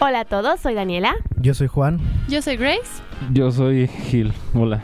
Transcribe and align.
Hola 0.00 0.20
a 0.20 0.24
todos, 0.24 0.60
soy 0.60 0.74
Daniela. 0.74 1.14
Yo 1.40 1.54
soy 1.54 1.68
Juan. 1.68 2.00
Yo 2.28 2.42
soy 2.42 2.56
Grace. 2.56 3.02
Yo 3.32 3.50
soy 3.52 3.86
Gil. 3.86 4.32
Hola. 4.54 4.82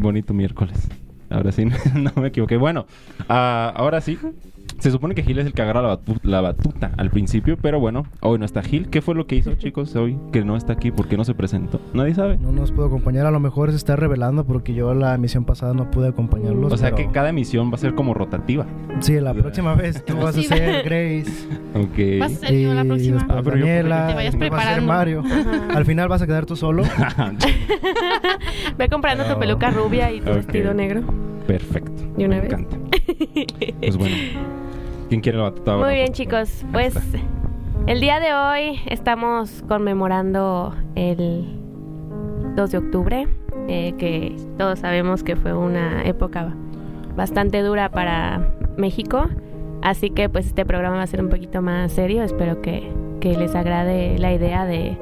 Bonito 0.00 0.32
miércoles. 0.32 0.88
Ahora 1.30 1.52
sí, 1.52 1.64
no 1.94 2.10
me 2.16 2.28
equivoqué. 2.28 2.56
Bueno, 2.56 2.86
ah, 3.28 3.72
ahora 3.76 4.00
sí. 4.00 4.18
Se 4.84 4.90
supone 4.90 5.14
que 5.14 5.22
Gil 5.22 5.38
es 5.38 5.46
el 5.46 5.54
que 5.54 5.62
agarra 5.62 5.80
la, 5.80 5.96
batu- 5.96 6.20
la 6.24 6.42
batuta 6.42 6.90
al 6.98 7.08
principio, 7.08 7.56
pero 7.56 7.80
bueno, 7.80 8.04
hoy 8.20 8.38
no 8.38 8.44
está 8.44 8.62
Gil. 8.62 8.90
¿Qué 8.90 9.00
fue 9.00 9.14
lo 9.14 9.26
que 9.26 9.34
hizo, 9.34 9.54
chicos, 9.54 9.96
hoy 9.96 10.18
que 10.30 10.44
no 10.44 10.58
está 10.58 10.74
aquí? 10.74 10.90
¿Por 10.90 11.08
qué 11.08 11.16
no 11.16 11.24
se 11.24 11.32
presentó? 11.32 11.80
Nadie 11.94 12.14
sabe. 12.14 12.36
No 12.36 12.52
nos 12.52 12.70
pudo 12.70 12.84
acompañar, 12.84 13.24
a 13.24 13.30
lo 13.30 13.40
mejor 13.40 13.70
se 13.70 13.76
está 13.78 13.96
revelando 13.96 14.44
porque 14.44 14.74
yo 14.74 14.92
la 14.92 15.14
emisión 15.14 15.46
pasada 15.46 15.72
no 15.72 15.90
pude 15.90 16.08
acompañarlos. 16.08 16.70
O 16.70 16.76
sea 16.76 16.90
pero- 16.94 16.96
que 17.08 17.12
cada 17.14 17.30
emisión 17.30 17.70
va 17.70 17.76
a 17.76 17.78
ser 17.78 17.94
como 17.94 18.12
rotativa. 18.12 18.66
Sí, 19.00 19.18
la 19.20 19.32
próxima 19.32 19.74
vez 19.74 20.04
tú 20.04 20.18
vas 20.18 20.36
a 20.36 20.42
ser. 20.42 20.84
Grace. 20.84 21.48
Ok. 21.74 22.20
Vas 22.20 22.32
a 22.34 22.46
ser 22.46 22.60
yo 22.60 22.74
la 22.74 22.84
y 22.84 22.88
próxima. 22.88 23.16
después 23.16 23.38
Ah, 23.38 23.40
pero 23.42 23.56
yo 23.56 23.64
Daniela. 23.66 24.02
que 24.06 24.12
te 24.12 24.14
vayas 24.16 24.38
vas 24.50 24.66
a 24.66 24.74
ser. 24.74 24.82
Mario. 24.82 25.22
Al 25.74 25.84
final 25.86 26.08
vas 26.10 26.20
a 26.20 26.26
quedar 26.26 26.44
tú 26.44 26.56
solo. 26.56 26.82
Ve 28.78 28.88
comprando 28.90 29.24
tu 29.24 29.38
peluca 29.40 29.70
rubia 29.70 30.12
y 30.12 30.20
tu 30.20 30.30
vestido 30.30 30.74
negro. 30.74 31.02
Perfecto. 31.46 31.90
¿De 32.18 32.26
una 32.26 32.36
me 32.36 32.42
vez? 32.42 32.52
encanta. 32.52 32.76
Pues 33.80 33.96
bueno. 33.96 34.14
¿Quién 35.14 35.22
quiere 35.22 35.38
la 35.38 35.44
ahora? 35.44 35.76
Muy 35.76 35.94
bien, 35.94 36.12
chicos. 36.12 36.64
Pues 36.72 36.92
el 37.86 38.00
día 38.00 38.18
de 38.18 38.34
hoy 38.34 38.80
estamos 38.86 39.62
conmemorando 39.68 40.74
el 40.96 41.56
2 42.56 42.70
de 42.72 42.78
octubre, 42.78 43.28
eh, 43.68 43.94
que 43.96 44.34
todos 44.58 44.80
sabemos 44.80 45.22
que 45.22 45.36
fue 45.36 45.54
una 45.54 46.02
época 46.02 46.52
bastante 47.14 47.62
dura 47.62 47.92
para 47.92 48.56
México. 48.76 49.28
Así 49.82 50.10
que 50.10 50.28
pues 50.28 50.46
este 50.46 50.66
programa 50.66 50.96
va 50.96 51.02
a 51.02 51.06
ser 51.06 51.22
un 51.22 51.28
poquito 51.28 51.62
más 51.62 51.92
serio. 51.92 52.24
Espero 52.24 52.60
que, 52.60 52.90
que 53.20 53.36
les 53.36 53.54
agrade 53.54 54.18
la 54.18 54.32
idea 54.32 54.66
de, 54.66 54.98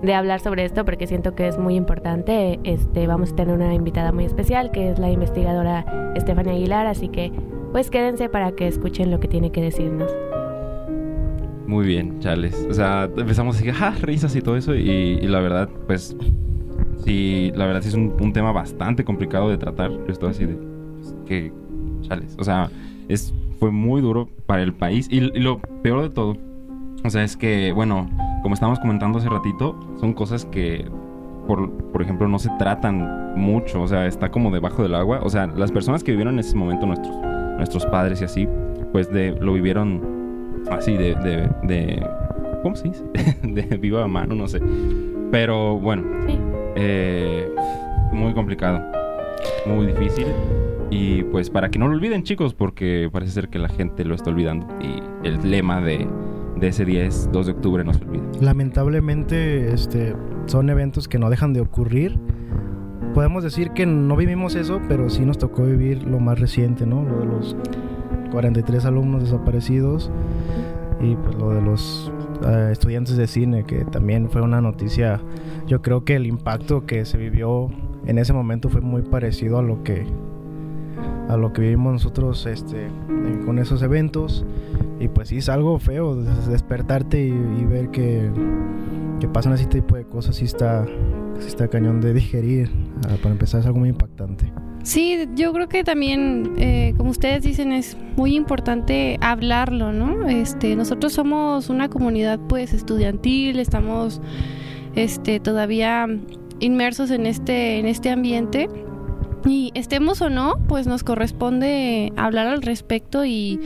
de 0.00 0.14
hablar 0.14 0.38
sobre 0.38 0.64
esto 0.64 0.84
porque 0.84 1.08
siento 1.08 1.34
que 1.34 1.48
es 1.48 1.58
muy 1.58 1.74
importante. 1.74 2.60
Este, 2.62 3.08
vamos 3.08 3.32
a 3.32 3.34
tener 3.34 3.52
una 3.52 3.74
invitada 3.74 4.12
muy 4.12 4.26
especial 4.26 4.70
que 4.70 4.90
es 4.92 5.00
la 5.00 5.10
investigadora 5.10 6.12
Estefania 6.14 6.52
Aguilar. 6.52 6.86
Así 6.86 7.08
que 7.08 7.32
pues 7.76 7.90
quédense 7.90 8.30
para 8.30 8.52
que 8.52 8.66
escuchen 8.66 9.10
lo 9.10 9.20
que 9.20 9.28
tiene 9.28 9.52
que 9.52 9.60
decirnos. 9.60 10.10
Muy 11.66 11.86
bien, 11.86 12.20
chales. 12.20 12.66
O 12.70 12.72
sea, 12.72 13.10
empezamos 13.14 13.54
a 13.54 13.58
decir, 13.58 13.74
ah, 13.78 13.94
risas 14.00 14.34
y 14.34 14.40
todo 14.40 14.56
eso. 14.56 14.74
Y, 14.74 15.18
y 15.20 15.26
la 15.26 15.40
verdad, 15.40 15.68
pues, 15.86 16.16
sí, 17.04 17.52
la 17.54 17.66
verdad 17.66 17.82
sí 17.82 17.88
es 17.88 17.94
un, 17.94 18.14
un 18.18 18.32
tema 18.32 18.50
bastante 18.50 19.04
complicado 19.04 19.50
de 19.50 19.58
tratar. 19.58 19.90
Yo 19.90 20.06
estoy 20.10 20.30
así 20.30 20.46
de, 20.46 20.54
pues, 20.54 21.14
que, 21.26 21.52
chales. 22.00 22.34
O 22.38 22.44
sea, 22.44 22.70
es, 23.08 23.34
fue 23.60 23.70
muy 23.70 24.00
duro 24.00 24.26
para 24.46 24.62
el 24.62 24.72
país. 24.72 25.06
Y, 25.10 25.18
y 25.18 25.40
lo 25.40 25.58
peor 25.82 26.00
de 26.00 26.08
todo, 26.08 26.38
o 27.04 27.10
sea, 27.10 27.24
es 27.24 27.36
que, 27.36 27.72
bueno, 27.72 28.08
como 28.42 28.54
estábamos 28.54 28.80
comentando 28.80 29.18
hace 29.18 29.28
ratito, 29.28 29.78
son 30.00 30.14
cosas 30.14 30.46
que, 30.46 30.86
por, 31.46 31.70
por 31.92 32.00
ejemplo, 32.00 32.26
no 32.26 32.38
se 32.38 32.48
tratan 32.58 33.34
mucho. 33.36 33.82
O 33.82 33.86
sea, 33.86 34.06
está 34.06 34.30
como 34.30 34.50
debajo 34.50 34.82
del 34.82 34.94
agua. 34.94 35.20
O 35.22 35.28
sea, 35.28 35.46
las 35.46 35.70
personas 35.72 36.02
que 36.02 36.12
vivieron 36.12 36.36
en 36.36 36.40
ese 36.40 36.56
momento, 36.56 36.86
nuestros, 36.86 37.14
nuestros 37.56 37.86
padres 37.86 38.20
y 38.20 38.24
así, 38.24 38.48
pues 38.92 39.10
de, 39.12 39.32
lo 39.40 39.52
vivieron 39.54 40.00
así 40.70 40.96
de, 40.96 41.14
de, 41.16 41.48
de 41.62 42.06
¿cómo 42.62 42.76
se 42.76 42.88
dice? 42.88 43.04
de 43.42 43.76
viva 43.76 44.06
mano, 44.08 44.34
no 44.34 44.46
sé. 44.48 44.60
Pero 45.30 45.78
bueno, 45.78 46.02
Sí. 46.26 46.38
eh, 46.76 47.48
muy 48.12 48.32
complicado, 48.34 48.80
muy 49.66 49.86
difícil. 49.86 50.26
Y 50.90 51.24
pues 51.24 51.50
para 51.50 51.68
que 51.68 51.78
no 51.80 51.88
lo 51.88 51.94
olviden 51.94 52.22
chicos, 52.22 52.54
porque 52.54 53.08
parece 53.12 53.32
ser 53.32 53.48
que 53.48 53.58
la 53.58 53.68
gente 53.68 54.04
lo 54.04 54.14
está 54.14 54.30
olvidando. 54.30 54.66
Y 54.80 55.02
el 55.26 55.50
lema 55.50 55.80
de, 55.80 56.06
de 56.56 56.68
ese 56.68 56.84
día 56.84 57.04
es 57.04 57.28
2 57.32 57.46
de 57.46 57.52
octubre 57.52 57.82
no 57.82 57.92
se 57.92 58.04
olvida. 58.04 58.22
Lamentablemente, 58.40 59.72
este, 59.72 60.14
son 60.46 60.70
eventos 60.70 61.08
que 61.08 61.18
no 61.18 61.28
dejan 61.28 61.52
de 61.52 61.60
ocurrir. 61.60 62.16
Podemos 63.16 63.42
decir 63.42 63.70
que 63.70 63.86
no 63.86 64.14
vivimos 64.14 64.54
eso, 64.56 64.78
pero 64.88 65.08
sí 65.08 65.24
nos 65.24 65.38
tocó 65.38 65.62
vivir 65.62 66.02
lo 66.06 66.20
más 66.20 66.38
reciente, 66.38 66.84
¿no? 66.84 67.02
Lo 67.02 67.20
de 67.20 67.24
los 67.24 67.56
43 68.30 68.84
alumnos 68.84 69.22
desaparecidos 69.22 70.10
y 71.00 71.16
pues 71.16 71.34
lo 71.36 71.48
de 71.50 71.62
los 71.62 72.12
eh, 72.46 72.68
estudiantes 72.70 73.16
de 73.16 73.26
cine, 73.26 73.64
que 73.64 73.86
también 73.86 74.28
fue 74.28 74.42
una 74.42 74.60
noticia. 74.60 75.22
Yo 75.66 75.80
creo 75.80 76.04
que 76.04 76.14
el 76.16 76.26
impacto 76.26 76.84
que 76.84 77.06
se 77.06 77.16
vivió 77.16 77.70
en 78.06 78.18
ese 78.18 78.34
momento 78.34 78.68
fue 78.68 78.82
muy 78.82 79.00
parecido 79.00 79.56
a 79.58 79.62
lo 79.62 79.82
que 79.82 80.04
a 81.30 81.36
lo 81.38 81.52
que 81.54 81.62
vivimos 81.62 81.94
nosotros 81.94 82.44
este, 82.44 82.88
con 83.46 83.58
esos 83.58 83.80
eventos. 83.82 84.44
Y 85.00 85.08
pues 85.08 85.28
sí, 85.28 85.38
es 85.38 85.48
algo 85.48 85.78
feo 85.78 86.16
des- 86.16 86.48
despertarte 86.48 87.26
y, 87.26 87.30
y 87.30 87.64
ver 87.64 87.88
que, 87.90 88.30
que 89.20 89.26
pasan 89.26 89.54
ese 89.54 89.66
tipo 89.66 89.96
de 89.96 90.04
cosas. 90.04 90.36
Sí 90.36 90.44
está, 90.44 90.84
sí 91.40 91.48
está 91.48 91.68
cañón 91.68 92.00
de 92.00 92.14
digerir. 92.14 92.70
Ah, 93.08 93.16
para 93.22 93.32
empezar, 93.32 93.60
es 93.60 93.66
algo 93.66 93.80
muy 93.80 93.90
impactante. 93.90 94.52
Sí, 94.82 95.26
yo 95.34 95.52
creo 95.52 95.68
que 95.68 95.82
también, 95.82 96.52
eh, 96.58 96.94
como 96.96 97.10
ustedes 97.10 97.42
dicen, 97.42 97.72
es 97.72 97.96
muy 98.16 98.36
importante 98.36 99.18
hablarlo, 99.20 99.92
¿no? 99.92 100.28
Este, 100.28 100.76
nosotros 100.76 101.12
somos 101.12 101.70
una 101.70 101.88
comunidad, 101.88 102.38
pues, 102.48 102.72
estudiantil, 102.72 103.58
estamos, 103.58 104.20
este, 104.94 105.40
todavía 105.40 106.06
inmersos 106.60 107.10
en 107.10 107.26
este, 107.26 107.80
en 107.80 107.86
este 107.86 108.10
ambiente 108.10 108.68
y 109.44 109.72
estemos 109.74 110.22
o 110.22 110.30
no, 110.30 110.54
pues, 110.68 110.86
nos 110.86 111.02
corresponde 111.02 112.12
hablar 112.16 112.46
al 112.46 112.62
respecto 112.62 113.24
y 113.24 113.58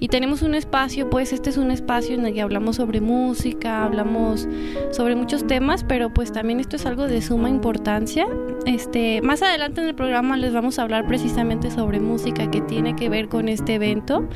y 0.00 0.08
tenemos 0.08 0.42
un 0.42 0.54
espacio, 0.54 1.10
pues 1.10 1.32
este 1.32 1.50
es 1.50 1.56
un 1.56 1.70
espacio 1.70 2.14
en 2.14 2.24
el 2.26 2.34
que 2.34 2.40
hablamos 2.40 2.76
sobre 2.76 3.00
música, 3.00 3.84
hablamos 3.84 4.46
sobre 4.92 5.16
muchos 5.16 5.46
temas, 5.46 5.84
pero 5.84 6.12
pues 6.14 6.32
también 6.32 6.60
esto 6.60 6.76
es 6.76 6.86
algo 6.86 7.08
de 7.08 7.20
suma 7.20 7.50
importancia. 7.50 8.26
Este, 8.64 9.20
más 9.22 9.42
adelante 9.42 9.80
en 9.80 9.88
el 9.88 9.94
programa 9.94 10.36
les 10.36 10.52
vamos 10.52 10.78
a 10.78 10.82
hablar 10.82 11.06
precisamente 11.06 11.70
sobre 11.70 12.00
música 12.00 12.50
que 12.50 12.60
tiene 12.60 12.94
que 12.94 13.08
ver 13.08 13.28
con 13.28 13.48
este 13.48 13.74
evento 13.74 14.28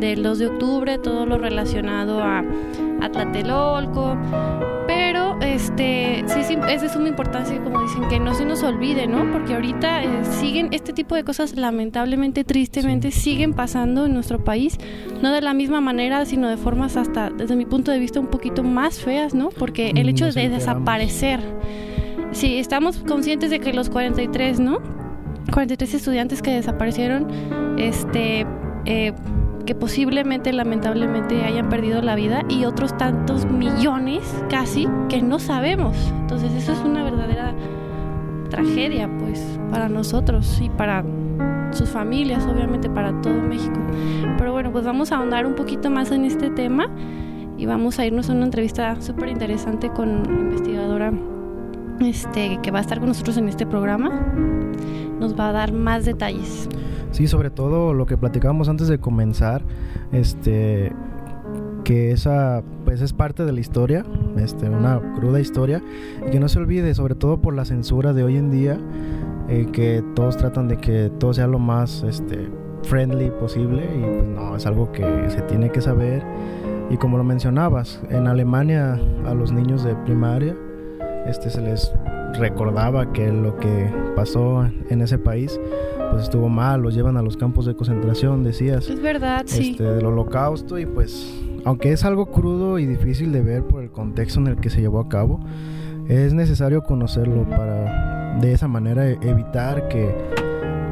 del 0.00 0.22
2 0.22 0.38
de 0.38 0.46
octubre, 0.46 0.98
todo 0.98 1.26
lo 1.26 1.38
relacionado 1.38 2.22
a, 2.22 2.44
a 3.00 3.10
Tlatelolco. 3.10 4.16
Pero 4.86 5.38
este 5.40 6.24
sí, 6.26 6.44
sí, 6.44 6.58
es 6.68 6.82
de 6.82 6.88
suma 6.90 7.08
importancia, 7.08 7.58
como 7.62 7.80
dicen, 7.82 8.06
que 8.08 8.20
no 8.20 8.34
se 8.34 8.44
nos 8.44 8.62
olvide, 8.62 9.06
¿no? 9.06 9.30
Porque 9.32 9.54
ahorita 9.54 10.02
eh, 10.04 10.08
siguen 10.24 10.68
este 10.72 10.92
tipo 10.92 11.14
de 11.14 11.24
cosas, 11.24 11.56
lamentablemente, 11.56 12.44
tristemente, 12.44 13.10
siguen 13.10 13.54
pasando 13.54 14.04
en 14.04 14.12
nuestro 14.12 14.44
país, 14.44 14.78
no 15.22 15.32
de 15.32 15.40
la 15.40 15.54
misma 15.54 15.80
manera, 15.80 16.26
sino 16.26 16.48
de 16.48 16.58
formas 16.58 16.96
hasta, 16.98 17.30
desde 17.30 17.56
mi 17.56 17.64
punto 17.64 17.92
de 17.92 17.98
vista, 17.98 18.20
un 18.20 18.26
poquito 18.26 18.62
más 18.62 19.00
feas, 19.00 19.34
¿no? 19.34 19.48
Porque 19.48 19.92
el 19.96 20.06
Ni 20.06 20.10
hecho 20.10 20.26
nos 20.26 20.34
de 20.34 20.42
enteramos. 20.44 20.84
desaparecer, 20.84 21.40
sí, 22.32 22.58
estamos 22.58 22.98
conscientes 22.98 23.50
de 23.50 23.60
que 23.60 23.72
los 23.72 23.88
43, 23.88 24.60
¿no? 24.60 24.80
43 25.52 25.94
estudiantes 25.94 26.42
que 26.42 26.50
desaparecieron, 26.50 27.26
este, 27.78 28.46
eh, 28.84 29.12
que 29.66 29.74
posiblemente, 29.74 30.52
lamentablemente, 30.52 31.44
hayan 31.44 31.68
perdido 31.68 32.02
la 32.02 32.14
vida 32.14 32.42
y 32.48 32.64
otros 32.64 32.96
tantos 32.96 33.46
millones 33.46 34.22
casi 34.50 34.88
que 35.08 35.22
no 35.22 35.38
sabemos. 35.38 35.96
Entonces, 36.20 36.52
eso 36.52 36.72
es 36.72 36.80
una 36.80 37.02
verdadera 37.02 37.54
tragedia, 38.50 39.10
pues, 39.18 39.40
para 39.70 39.88
nosotros 39.88 40.60
y 40.62 40.68
para 40.68 41.04
sus 41.72 41.88
familias, 41.88 42.46
obviamente, 42.46 42.88
para 42.88 43.20
todo 43.20 43.34
México. 43.34 43.80
Pero 44.38 44.52
bueno, 44.52 44.70
pues 44.70 44.84
vamos 44.84 45.12
a 45.12 45.16
ahondar 45.16 45.46
un 45.46 45.54
poquito 45.54 45.90
más 45.90 46.10
en 46.10 46.24
este 46.24 46.50
tema 46.50 46.88
y 47.56 47.66
vamos 47.66 47.98
a 47.98 48.06
irnos 48.06 48.30
a 48.30 48.32
una 48.32 48.44
entrevista 48.44 49.00
súper 49.00 49.28
interesante 49.28 49.88
con 49.90 50.28
una 50.28 50.40
investigadora 50.40 51.12
este, 52.00 52.58
que 52.62 52.70
va 52.70 52.78
a 52.78 52.82
estar 52.82 52.98
con 52.98 53.08
nosotros 53.08 53.36
en 53.36 53.48
este 53.48 53.66
programa. 53.66 54.10
Nos 55.24 55.40
va 55.40 55.48
a 55.48 55.52
dar 55.52 55.72
más 55.72 56.04
detalles. 56.04 56.68
Sí, 57.10 57.28
sobre 57.28 57.48
todo 57.48 57.94
lo 57.94 58.04
que 58.04 58.18
platicábamos 58.18 58.68
antes 58.68 58.88
de 58.88 58.98
comenzar, 58.98 59.62
este 60.12 60.92
que 61.82 62.10
esa 62.10 62.62
pues 62.84 63.00
es 63.00 63.14
parte 63.14 63.46
de 63.46 63.52
la 63.52 63.60
historia, 63.60 64.04
este, 64.36 64.68
una 64.68 65.00
cruda 65.14 65.40
historia, 65.40 65.82
y 66.26 66.30
que 66.30 66.40
no 66.40 66.48
se 66.48 66.58
olvide, 66.58 66.94
sobre 66.94 67.14
todo 67.14 67.40
por 67.40 67.54
la 67.54 67.64
censura 67.64 68.12
de 68.12 68.22
hoy 68.22 68.36
en 68.36 68.50
día, 68.50 68.78
eh, 69.48 69.66
que 69.72 70.04
todos 70.14 70.36
tratan 70.36 70.68
de 70.68 70.76
que 70.76 71.10
todo 71.18 71.32
sea 71.32 71.46
lo 71.46 71.58
más 71.58 72.02
este, 72.02 72.50
friendly 72.82 73.30
posible, 73.40 73.82
y 73.82 74.00
pues 74.02 74.24
no, 74.24 74.56
es 74.56 74.66
algo 74.66 74.92
que 74.92 75.30
se 75.30 75.40
tiene 75.42 75.70
que 75.70 75.80
saber. 75.80 76.22
Y 76.90 76.98
como 76.98 77.16
lo 77.16 77.24
mencionabas, 77.24 78.02
en 78.10 78.26
Alemania 78.26 79.00
a 79.26 79.32
los 79.32 79.52
niños 79.52 79.84
de 79.84 79.94
primaria 79.94 80.54
este, 81.26 81.48
se 81.48 81.62
les 81.62 81.90
recordaba 82.38 83.12
que 83.12 83.30
lo 83.32 83.56
que 83.56 83.88
pasó 84.16 84.64
en 84.90 85.00
ese 85.00 85.18
país 85.18 85.60
pues 86.10 86.24
estuvo 86.24 86.48
mal, 86.48 86.82
los 86.82 86.94
llevan 86.94 87.16
a 87.16 87.22
los 87.22 87.36
campos 87.36 87.66
de 87.66 87.74
concentración, 87.74 88.44
decías, 88.44 88.88
Es 88.88 89.00
verdad, 89.02 89.42
sí. 89.46 89.70
este, 89.72 89.82
del 89.84 90.06
holocausto 90.06 90.78
y 90.78 90.86
pues 90.86 91.32
aunque 91.64 91.92
es 91.92 92.04
algo 92.04 92.26
crudo 92.26 92.78
y 92.78 92.86
difícil 92.86 93.32
de 93.32 93.40
ver 93.40 93.62
por 93.64 93.82
el 93.82 93.90
contexto 93.90 94.38
en 94.40 94.48
el 94.48 94.56
que 94.56 94.68
se 94.70 94.80
llevó 94.80 95.00
a 95.00 95.08
cabo, 95.08 95.40
es 96.08 96.34
necesario 96.34 96.82
conocerlo 96.82 97.48
para 97.48 98.36
de 98.40 98.52
esa 98.52 98.68
manera 98.68 99.08
e- 99.08 99.18
evitar 99.22 99.88
que, 99.88 100.14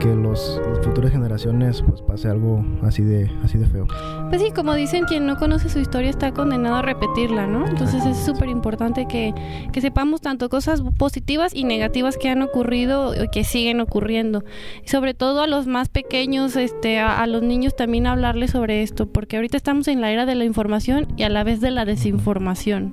que 0.03 0.15
los, 0.17 0.61
las 0.69 0.85
futuras 0.85 1.13
generaciones 1.13 1.81
pues 1.87 2.03
pase 2.03 2.29
algo 2.29 2.65
así 2.83 3.05
de 3.05 3.31
así 3.45 3.57
de 3.57 3.67
feo. 3.67 3.87
Pues 4.31 4.43
sí, 4.43 4.51
como 4.51 4.75
dicen, 4.75 5.05
quien 5.05 5.27
no 5.27 5.37
conoce 5.37 5.69
su 5.69 5.79
historia 5.79 6.11
está 6.11 6.33
condenado 6.33 6.77
a 6.77 6.83
repetirla, 6.83 7.47
¿no? 7.47 7.69
Entonces 7.69 8.05
es 8.05 8.17
súper 8.17 8.49
importante 8.49 9.07
que, 9.07 9.33
que 9.73 9.81
sepamos 9.81 10.21
tanto 10.21 10.49
cosas 10.49 10.83
positivas 10.99 11.55
y 11.55 11.63
negativas 11.63 12.19
que 12.19 12.29
han 12.31 12.43
ocurrido 12.43 13.15
y 13.15 13.29
que 13.29 13.45
siguen 13.45 13.81
ocurriendo. 13.81 14.43
Y 14.85 14.89
sobre 14.89 15.15
todo 15.15 15.41
a 15.41 15.47
los 15.47 15.69
más 15.69 15.89
pequeños, 15.89 16.57
este, 16.57 16.99
a, 16.99 17.23
a 17.23 17.27
los 17.29 17.43
niños 17.43 17.77
también 17.77 18.09
hablarles 18.09 18.51
sobre 18.51 18.83
esto, 18.83 19.07
porque 19.07 19.37
ahorita 19.37 19.57
estamos 19.57 19.87
en 19.87 20.01
la 20.01 20.11
era 20.11 20.27
de 20.27 20.35
la 20.35 20.45
información 20.45 21.07
y 21.17 21.23
a 21.23 21.29
la 21.29 21.45
vez 21.45 21.61
de 21.61 21.71
la 21.71 21.85
desinformación. 21.85 22.93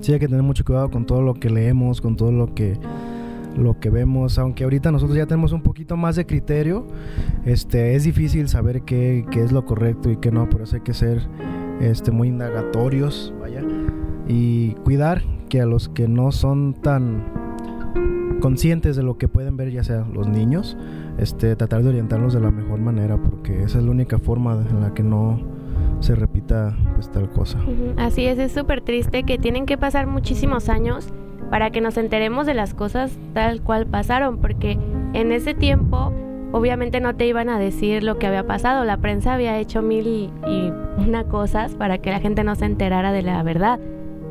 Sí, 0.00 0.12
hay 0.12 0.18
que 0.18 0.26
tener 0.26 0.42
mucho 0.42 0.64
cuidado 0.64 0.90
con 0.90 1.06
todo 1.06 1.22
lo 1.22 1.34
que 1.34 1.48
leemos, 1.48 2.00
con 2.00 2.16
todo 2.16 2.32
lo 2.32 2.54
que 2.54 2.76
lo 3.56 3.78
que 3.78 3.90
vemos, 3.90 4.38
aunque 4.38 4.64
ahorita 4.64 4.90
nosotros 4.90 5.16
ya 5.16 5.26
tenemos 5.26 5.52
un 5.52 5.62
poquito 5.62 5.96
más 5.96 6.16
de 6.16 6.26
criterio, 6.26 6.86
este 7.44 7.94
es 7.94 8.04
difícil 8.04 8.48
saber 8.48 8.82
qué, 8.82 9.26
qué 9.30 9.42
es 9.42 9.52
lo 9.52 9.64
correcto 9.64 10.10
y 10.10 10.16
qué 10.16 10.30
no, 10.30 10.48
por 10.48 10.62
eso 10.62 10.76
hay 10.76 10.82
que 10.82 10.94
ser 10.94 11.26
este 11.80 12.10
muy 12.10 12.28
indagatorios, 12.28 13.32
vaya, 13.40 13.62
y 14.28 14.72
cuidar 14.84 15.22
que 15.48 15.60
a 15.60 15.66
los 15.66 15.88
que 15.88 16.08
no 16.08 16.32
son 16.32 16.74
tan 16.74 17.24
conscientes 18.40 18.96
de 18.96 19.02
lo 19.02 19.18
que 19.18 19.28
pueden 19.28 19.56
ver, 19.56 19.70
ya 19.70 19.84
sea 19.84 20.04
los 20.12 20.28
niños, 20.28 20.76
este 21.18 21.54
tratar 21.56 21.82
de 21.82 21.90
orientarlos 21.90 22.32
de 22.32 22.40
la 22.40 22.50
mejor 22.50 22.80
manera, 22.80 23.16
porque 23.16 23.62
esa 23.62 23.78
es 23.78 23.84
la 23.84 23.90
única 23.90 24.18
forma 24.18 24.64
en 24.68 24.80
la 24.80 24.94
que 24.94 25.02
no 25.02 25.40
se 26.00 26.14
repita 26.14 26.76
pues 26.94 27.10
tal 27.10 27.30
cosa. 27.30 27.58
Así 27.96 28.26
es, 28.26 28.38
es 28.38 28.52
súper 28.52 28.80
triste 28.80 29.22
que 29.22 29.38
tienen 29.38 29.66
que 29.66 29.78
pasar 29.78 30.06
muchísimos 30.06 30.68
años 30.68 31.12
para 31.52 31.68
que 31.68 31.82
nos 31.82 31.98
enteremos 31.98 32.46
de 32.46 32.54
las 32.54 32.72
cosas 32.72 33.18
tal 33.34 33.60
cual 33.60 33.84
pasaron, 33.84 34.38
porque 34.38 34.78
en 35.12 35.32
ese 35.32 35.52
tiempo 35.52 36.10
obviamente 36.50 36.98
no 36.98 37.14
te 37.14 37.26
iban 37.26 37.50
a 37.50 37.58
decir 37.58 38.02
lo 38.02 38.18
que 38.18 38.26
había 38.26 38.46
pasado, 38.46 38.86
la 38.86 38.96
prensa 38.96 39.34
había 39.34 39.58
hecho 39.58 39.82
mil 39.82 40.06
y, 40.06 40.30
y 40.48 40.72
una 40.96 41.24
cosas 41.24 41.74
para 41.74 41.98
que 41.98 42.10
la 42.10 42.20
gente 42.20 42.42
no 42.42 42.54
se 42.54 42.64
enterara 42.64 43.12
de 43.12 43.20
la 43.20 43.42
verdad. 43.42 43.78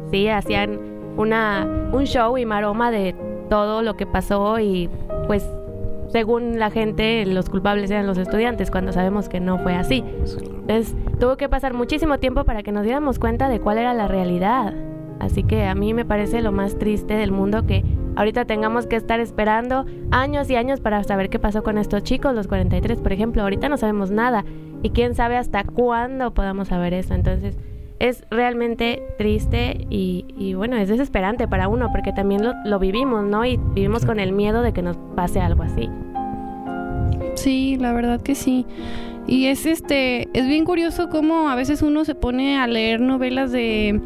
Sí, 0.10 0.30
hacían 0.30 0.80
una 1.16 1.68
un 1.92 2.06
show 2.06 2.40
y 2.40 2.46
maroma 2.48 2.90
de 2.90 3.14
todo 3.52 3.84
lo 3.84 3.96
que 3.98 4.08
pasó 4.08 4.60
y 4.60 4.90
pues 5.28 5.48
según 6.08 6.58
la 6.58 6.72
gente 6.72 7.24
los 7.28 7.52
culpables 7.52 7.92
eran 7.92 8.08
los 8.08 8.18
estudiantes 8.18 8.72
cuando 8.72 8.94
sabemos 8.94 9.30
que 9.30 9.40
no 9.40 9.60
fue 9.60 9.76
así. 9.76 10.04
Entonces 10.68 10.96
tuvo 11.20 11.38
que 11.38 11.48
pasar 11.48 11.76
muchísimo 11.76 12.18
tiempo 12.18 12.46
para 12.46 12.64
que 12.64 12.72
nos 12.72 12.84
diéramos 12.84 13.20
cuenta 13.20 13.48
de 13.48 13.60
cuál 13.60 13.78
era 13.78 13.94
la 13.94 14.08
realidad. 14.08 14.74
Así 15.22 15.44
que 15.44 15.66
a 15.68 15.76
mí 15.76 15.94
me 15.94 16.04
parece 16.04 16.42
lo 16.42 16.52
más 16.52 16.78
triste 16.80 17.14
del 17.14 17.32
mundo 17.32 17.68
que 17.68 17.86
ahorita 18.16 18.46
tengamos 18.46 18.88
que 18.88 18.96
estar 18.96 19.20
esperando 19.20 19.86
años 20.10 20.50
y 20.50 20.56
años 20.56 20.80
para 20.80 21.04
saber 21.04 21.30
qué 21.30 21.38
pasó 21.38 21.62
con 21.62 21.78
estos 21.78 22.04
chicos, 22.04 22.34
los 22.34 22.48
43 22.48 23.00
por 23.02 23.14
ejemplo. 23.14 23.44
Ahorita 23.44 23.70
no 23.70 23.78
sabemos 23.78 24.10
nada 24.10 24.44
y 24.82 24.90
quién 24.90 25.14
sabe 25.14 25.38
hasta 25.38 25.64
cuándo 25.64 26.34
podamos 26.34 26.70
saber 26.70 26.96
eso. 26.96 27.14
Entonces 27.14 27.56
es 28.00 28.26
realmente 28.32 29.04
triste 29.20 29.86
y, 29.92 30.26
y 30.36 30.56
bueno, 30.56 30.76
es 30.76 30.90
desesperante 30.90 31.48
para 31.48 31.68
uno 31.68 31.92
porque 31.92 32.12
también 32.12 32.44
lo, 32.44 32.54
lo 32.66 32.80
vivimos, 32.80 33.24
¿no? 33.24 33.46
Y 33.46 33.58
vivimos 33.58 34.06
con 34.06 34.20
el 34.20 34.34
miedo 34.34 34.64
de 34.64 34.74
que 34.74 34.82
nos 34.82 34.98
pase 35.16 35.40
algo 35.40 35.62
así. 35.62 35.88
Sí, 37.36 37.78
la 37.78 37.94
verdad 37.94 38.20
que 38.22 38.34
sí. 38.34 38.66
Y 39.28 39.46
es 39.46 39.66
este, 39.66 40.28
es 40.34 40.48
bien 40.48 40.66
curioso 40.66 41.10
cómo 41.10 41.50
a 41.50 41.56
veces 41.56 41.82
uno 41.82 42.06
se 42.06 42.16
pone 42.16 42.58
a 42.58 42.68
leer 42.68 43.00
novelas 43.00 43.52
de 43.52 44.02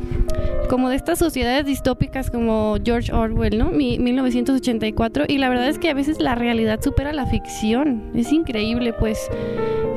como 0.69 0.89
de 0.89 0.95
estas 0.95 1.19
sociedades 1.19 1.65
distópicas 1.65 2.31
como 2.31 2.75
George 2.83 3.13
Orwell, 3.13 3.57
¿no? 3.57 3.71
Mi- 3.71 3.99
1984 3.99 5.25
y 5.27 5.37
la 5.37 5.49
verdad 5.49 5.69
es 5.69 5.79
que 5.79 5.89
a 5.89 5.93
veces 5.93 6.19
la 6.19 6.35
realidad 6.35 6.81
supera 6.81 7.13
la 7.13 7.25
ficción. 7.25 8.11
Es 8.15 8.31
increíble, 8.31 8.93
pues. 8.93 9.29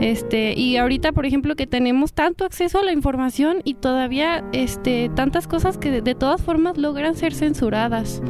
Este, 0.00 0.54
y 0.54 0.76
ahorita, 0.76 1.12
por 1.12 1.26
ejemplo, 1.26 1.56
que 1.56 1.66
tenemos 1.66 2.12
tanto 2.12 2.44
acceso 2.44 2.78
a 2.78 2.84
la 2.84 2.92
información 2.92 3.58
y 3.64 3.74
todavía 3.74 4.44
este 4.52 5.10
tantas 5.14 5.48
cosas 5.48 5.76
que 5.76 6.00
de, 6.00 6.14
todas 6.14 6.40
formas 6.40 6.76
logran 6.78 7.16
ser 7.16 7.34
censuradas. 7.34 8.22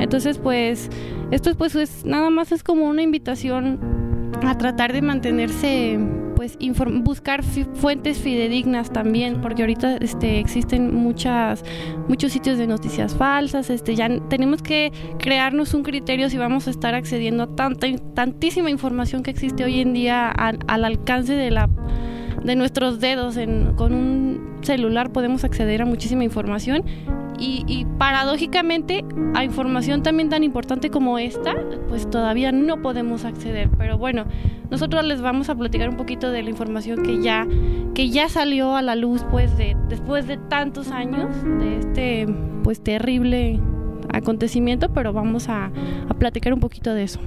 Entonces, 0.00 0.38
pues 0.38 0.90
esto 1.30 1.54
pues 1.54 1.76
es 1.76 2.04
nada 2.04 2.30
más 2.30 2.50
es 2.50 2.64
como 2.64 2.88
una 2.88 3.02
invitación 3.02 3.78
a 4.48 4.58
tratar 4.58 4.92
de 4.92 5.02
mantenerse 5.02 5.98
pues 6.36 6.58
buscar 7.02 7.42
fuentes 7.44 8.18
fidedignas 8.18 8.92
también 8.92 9.40
porque 9.40 9.62
ahorita 9.62 9.96
este 9.98 10.40
existen 10.40 10.92
muchas 10.94 11.64
muchos 12.08 12.32
sitios 12.32 12.58
de 12.58 12.66
noticias 12.66 13.14
falsas 13.14 13.70
este 13.70 13.94
ya 13.94 14.08
tenemos 14.28 14.60
que 14.60 14.92
crearnos 15.18 15.74
un 15.74 15.84
criterio 15.84 16.28
si 16.28 16.36
vamos 16.36 16.66
a 16.66 16.70
estar 16.70 16.94
accediendo 16.94 17.44
a 17.44 17.54
tanta 17.54 17.86
tantísima 18.14 18.68
información 18.70 19.22
que 19.22 19.30
existe 19.30 19.64
hoy 19.64 19.80
en 19.80 19.92
día 19.92 20.28
al 20.30 20.84
alcance 20.84 21.34
de 21.34 21.50
la 21.50 21.68
de 22.42 22.56
nuestros 22.56 23.00
dedos 23.00 23.36
en- 23.36 23.74
con 23.74 23.94
un 23.94 24.58
celular 24.62 25.12
podemos 25.12 25.44
acceder 25.44 25.82
a 25.82 25.86
muchísima 25.86 26.24
información 26.24 26.84
y, 27.38 27.64
y 27.66 27.84
paradójicamente 27.98 29.04
a 29.34 29.44
información 29.44 30.02
también 30.02 30.28
tan 30.28 30.44
importante 30.44 30.90
como 30.90 31.18
esta, 31.18 31.54
pues 31.88 32.08
todavía 32.08 32.52
no 32.52 32.80
podemos 32.82 33.24
acceder. 33.24 33.68
Pero 33.76 33.98
bueno, 33.98 34.24
nosotros 34.70 35.04
les 35.04 35.20
vamos 35.20 35.48
a 35.48 35.54
platicar 35.54 35.88
un 35.88 35.96
poquito 35.96 36.30
de 36.30 36.42
la 36.42 36.50
información 36.50 37.02
que 37.02 37.22
ya, 37.22 37.46
que 37.94 38.10
ya 38.10 38.28
salió 38.28 38.76
a 38.76 38.82
la 38.82 38.94
luz 38.94 39.24
pues 39.30 39.56
de, 39.56 39.76
después 39.88 40.26
de 40.26 40.36
tantos 40.36 40.90
años 40.90 41.30
de 41.58 41.78
este 41.78 42.26
pues 42.62 42.82
terrible 42.82 43.60
acontecimiento, 44.12 44.90
pero 44.92 45.12
vamos 45.12 45.48
a, 45.48 45.70
a 46.08 46.14
platicar 46.14 46.54
un 46.54 46.60
poquito 46.60 46.94
de 46.94 47.04
eso. 47.04 47.20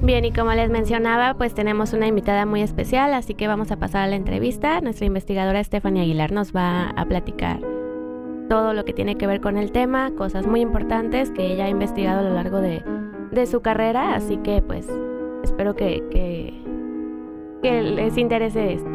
Bien, 0.00 0.24
y 0.24 0.32
como 0.32 0.52
les 0.52 0.70
mencionaba, 0.70 1.34
pues 1.34 1.54
tenemos 1.54 1.92
una 1.92 2.06
invitada 2.06 2.46
muy 2.46 2.62
especial, 2.62 3.14
así 3.14 3.34
que 3.34 3.48
vamos 3.48 3.72
a 3.72 3.76
pasar 3.76 4.02
a 4.02 4.06
la 4.06 4.16
entrevista. 4.16 4.80
Nuestra 4.80 5.06
investigadora 5.06 5.62
Stephanie 5.62 6.02
Aguilar 6.02 6.30
nos 6.30 6.54
va 6.54 6.90
a 6.90 7.04
platicar 7.04 7.77
todo 8.48 8.72
lo 8.72 8.84
que 8.84 8.92
tiene 8.92 9.16
que 9.16 9.26
ver 9.26 9.40
con 9.40 9.56
el 9.56 9.72
tema, 9.72 10.10
cosas 10.16 10.46
muy 10.46 10.60
importantes 10.60 11.30
que 11.30 11.52
ella 11.52 11.66
ha 11.66 11.68
investigado 11.68 12.20
a 12.20 12.22
lo 12.22 12.34
largo 12.34 12.60
de, 12.60 12.82
de 13.30 13.46
su 13.46 13.60
carrera, 13.60 14.14
así 14.14 14.38
que 14.38 14.62
pues 14.62 14.88
espero 15.42 15.76
que, 15.76 16.02
que, 17.62 17.82
les 17.82 18.16
interese 18.16 18.74
esto. 18.74 18.88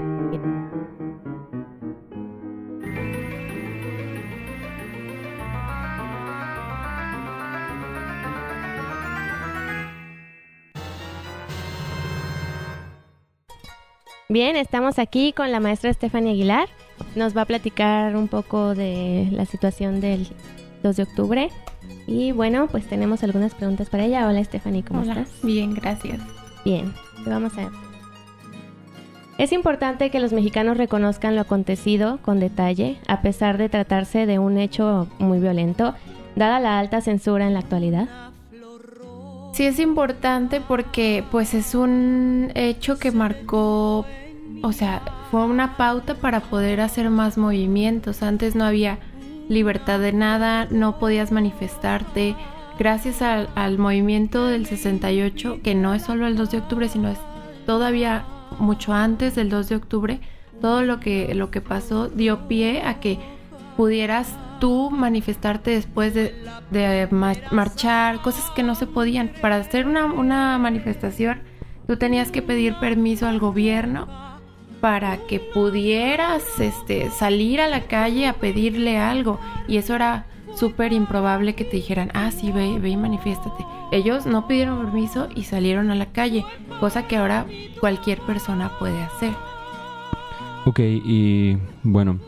Bien, 14.30 14.56
estamos 14.56 14.98
aquí 14.98 15.32
con 15.32 15.52
la 15.52 15.60
maestra 15.60 15.94
Stephanie 15.94 16.32
Aguilar. 16.32 16.68
Nos 17.16 17.36
va 17.36 17.42
a 17.42 17.46
platicar 17.46 18.16
un 18.16 18.28
poco 18.28 18.76
de 18.76 19.28
la 19.32 19.46
situación 19.46 20.00
del 20.02 20.28
2 20.84 20.96
de 20.96 21.04
octubre. 21.04 21.50
Y 22.08 22.32
bueno, 22.32 22.68
pues 22.68 22.88
tenemos 22.88 23.24
algunas 23.24 23.54
preguntas 23.54 23.90
para 23.90 24.06
ella. 24.06 24.28
Hola 24.28 24.44
Stephanie, 24.44 24.84
¿cómo 24.84 25.02
Hola, 25.02 25.22
estás? 25.22 25.42
bien, 25.44 25.74
gracias. 25.74 26.20
Bien, 26.66 26.94
te 27.24 27.30
vamos 27.30 27.58
a... 27.58 27.70
Es 29.38 29.52
importante 29.52 30.12
que 30.12 30.20
los 30.20 30.32
mexicanos 30.32 30.78
reconozcan 30.78 31.36
lo 31.36 31.42
acontecido 31.42 32.20
con 32.22 32.40
detalle, 32.40 32.98
a 33.08 33.22
pesar 33.22 33.58
de 33.58 33.68
tratarse 33.68 34.26
de 34.26 34.38
un 34.38 34.58
hecho 34.58 35.08
muy 35.18 35.40
violento, 35.40 35.96
dada 36.36 36.60
la 36.60 36.78
alta 36.78 37.02
censura 37.02 37.48
en 37.48 37.54
la 37.54 37.60
actualidad. 37.60 38.08
Sí 39.54 39.66
es 39.66 39.80
importante 39.80 40.62
porque 40.62 41.24
pues 41.32 41.54
es 41.54 41.76
un 41.76 42.52
hecho 42.56 42.98
que 42.98 43.12
marcó, 43.12 44.06
o 44.66 44.72
sea, 44.72 45.02
fue 45.30 45.44
una 45.46 45.76
pauta 45.76 46.16
para 46.16 46.40
poder 46.40 46.80
hacer 46.80 47.10
más 47.10 47.38
movimientos. 47.38 48.24
Antes 48.24 48.56
no 48.56 48.64
había 48.64 48.98
libertad 49.50 50.00
de 50.00 50.14
nada, 50.14 50.68
no 50.72 50.98
podías 51.00 51.32
manifestarte. 51.34 52.36
Gracias 52.80 53.22
al, 53.22 53.50
al 53.56 53.78
movimiento 53.78 54.48
del 54.48 54.66
68, 54.66 55.60
que 55.64 55.76
no 55.76 55.94
es 55.94 56.04
solo 56.04 56.28
el 56.28 56.38
2 56.38 56.50
de 56.52 56.58
octubre, 56.60 56.88
sino 56.88 57.10
es 57.10 57.20
todavía 57.66 58.24
mucho 58.58 58.94
antes 58.94 59.36
del 59.36 59.50
2 59.50 59.68
de 59.70 59.76
octubre, 59.76 60.20
todo 60.62 60.82
lo 60.84 61.00
que, 61.00 61.36
lo 61.36 61.52
que 61.52 61.60
pasó 61.60 62.08
dio 62.08 62.48
pie 62.48 62.84
a 62.84 63.00
que 63.02 63.20
pudieras 63.76 64.34
tú 64.62 64.92
manifestarte 64.92 65.72
después 65.72 66.14
de, 66.14 66.34
de 66.72 67.08
ma- 67.12 67.34
marchar, 67.52 68.22
cosas 68.22 68.50
que 68.56 68.64
no 68.64 68.76
se 68.76 68.88
podían. 68.88 69.32
Para 69.42 69.58
hacer 69.58 69.86
una, 69.88 70.06
una 70.06 70.58
manifestación, 70.58 71.42
tú 71.86 71.98
tenías 71.98 72.32
que 72.32 72.42
pedir 72.42 72.76
permiso 72.80 73.28
al 73.28 73.40
gobierno 73.40 74.08
para 74.84 75.16
que 75.16 75.40
pudieras 75.40 76.44
este, 76.60 77.10
salir 77.10 77.62
a 77.62 77.70
la 77.70 77.84
calle 77.84 78.28
a 78.28 78.34
pedirle 78.34 78.98
algo. 78.98 79.40
Y 79.66 79.78
eso 79.78 79.96
era 79.96 80.26
súper 80.58 80.92
improbable 80.92 81.56
que 81.56 81.64
te 81.64 81.78
dijeran, 81.78 82.12
ah, 82.14 82.32
sí, 82.32 82.52
ve, 82.52 82.80
ve 82.80 82.90
y 82.90 82.98
manifiéstate. 82.98 83.66
Ellos 83.94 84.26
no 84.26 84.46
pidieron 84.46 84.84
permiso 84.84 85.30
y 85.36 85.44
salieron 85.44 85.90
a 85.90 85.96
la 85.96 86.08
calle, 86.08 86.44
cosa 86.82 87.08
que 87.08 87.16
ahora 87.16 87.46
cualquier 87.80 88.20
persona 88.20 88.74
puede 88.78 89.02
hacer. 89.02 89.32
Ok, 90.66 90.80
y 90.82 91.58
bueno, 91.84 92.20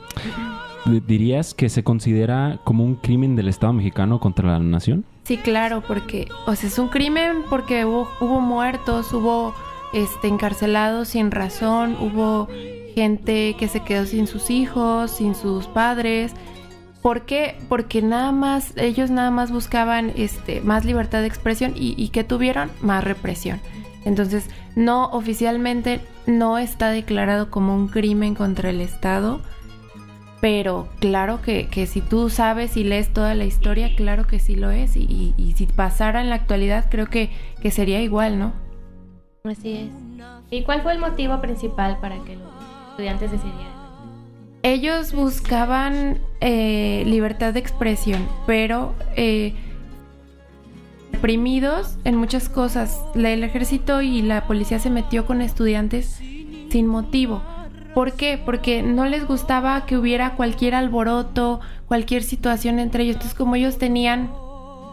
di- 0.85 1.01
¿dirías 1.01 1.53
que 1.53 1.67
se 1.67 1.83
considera 1.83 2.59
como 2.63 2.85
un 2.85 2.95
crimen 2.95 3.35
del 3.35 3.49
Estado 3.49 3.73
mexicano 3.73 4.21
contra 4.21 4.47
la 4.53 4.59
nación? 4.59 5.03
Sí, 5.23 5.35
claro, 5.35 5.83
porque, 5.85 6.29
o 6.47 6.55
sea, 6.55 6.69
es 6.69 6.79
un 6.79 6.87
crimen 6.87 7.43
porque 7.49 7.83
hubo, 7.83 8.07
hubo 8.21 8.39
muertos, 8.39 9.11
hubo 9.11 9.53
este, 9.95 10.27
encarcelados 10.27 11.07
sin 11.07 11.31
razón, 11.31 11.97
hubo 11.99 12.47
gente 12.93 13.55
que 13.57 13.67
se 13.67 13.79
quedó 13.79 14.05
sin 14.05 14.27
sus 14.27 14.49
hijos, 14.49 15.09
sin 15.09 15.35
sus 15.35 15.67
padres. 15.67 16.33
¿Por 17.01 17.21
qué? 17.25 17.55
Porque 17.69 18.01
nada 18.01 18.31
más, 18.31 18.73
ellos 18.75 19.09
nada 19.09 19.31
más 19.31 19.51
buscaban 19.51 20.11
este, 20.15 20.59
más 20.61 20.85
libertad 20.85 21.21
de 21.21 21.27
expresión 21.27 21.73
y, 21.75 22.09
que 22.09 22.23
tuvieron 22.23 22.71
más 22.81 23.03
represión. 23.03 23.61
Entonces, 24.03 24.49
no 24.75 25.05
oficialmente 25.11 26.01
no 26.27 26.57
está 26.57 26.89
declarado 26.89 27.49
como 27.49 27.75
un 27.75 27.87
crimen 27.87 28.35
contra 28.35 28.69
el 28.69 28.81
Estado 28.81 29.41
pero 30.41 30.87
claro 30.99 31.41
que, 31.41 31.67
que, 31.69 31.87
si 31.87 32.01
tú 32.01 32.29
sabes 32.29 32.77
y 32.77 32.83
lees 32.83 33.11
toda 33.11 33.33
la 33.33 33.45
historia, 33.45 33.95
claro 33.95 34.27
que 34.27 34.37
sí 34.37 34.55
lo 34.55 34.69
es. 34.69 34.95
Y, 34.95 35.33
y 35.37 35.53
si 35.53 35.65
pasara 35.65 36.21
en 36.21 36.29
la 36.29 36.35
actualidad, 36.35 36.85
creo 36.91 37.07
que, 37.07 37.31
que, 37.61 37.71
sería 37.71 37.99
igual, 38.01 38.37
¿no? 38.37 38.53
Así 39.45 39.73
es. 39.73 39.89
¿Y 40.51 40.63
cuál 40.63 40.81
fue 40.81 40.93
el 40.93 40.99
motivo 40.99 41.39
principal 41.41 41.97
para 41.99 42.17
que 42.23 42.35
los 42.35 42.47
estudiantes 42.91 43.31
decidieran? 43.31 43.75
Ellos 44.63 45.13
buscaban 45.13 46.19
eh, 46.41 47.03
libertad 47.05 47.53
de 47.53 47.59
expresión, 47.59 48.27
pero 48.47 48.95
eh, 49.15 49.53
reprimidos 51.11 51.97
en 52.03 52.15
muchas 52.15 52.49
cosas. 52.49 52.99
El 53.13 53.43
ejército 53.43 54.01
y 54.01 54.21
la 54.21 54.47
policía 54.47 54.79
se 54.79 54.89
metió 54.89 55.25
con 55.25 55.41
estudiantes 55.41 56.19
sin 56.69 56.87
motivo 56.87 57.41
¿Por 57.95 58.11
qué? 58.11 58.37
Porque 58.37 58.83
no 58.83 59.05
les 59.05 59.25
gustaba 59.25 59.85
que 59.85 59.97
hubiera 59.97 60.35
cualquier 60.35 60.75
alboroto, 60.75 61.61
cualquier 61.87 62.23
situación 62.23 62.77
entre 62.77 63.03
ellos. 63.03 63.15
Entonces, 63.15 63.37
como 63.37 63.55
ellos 63.55 63.77
tenían, 63.77 64.33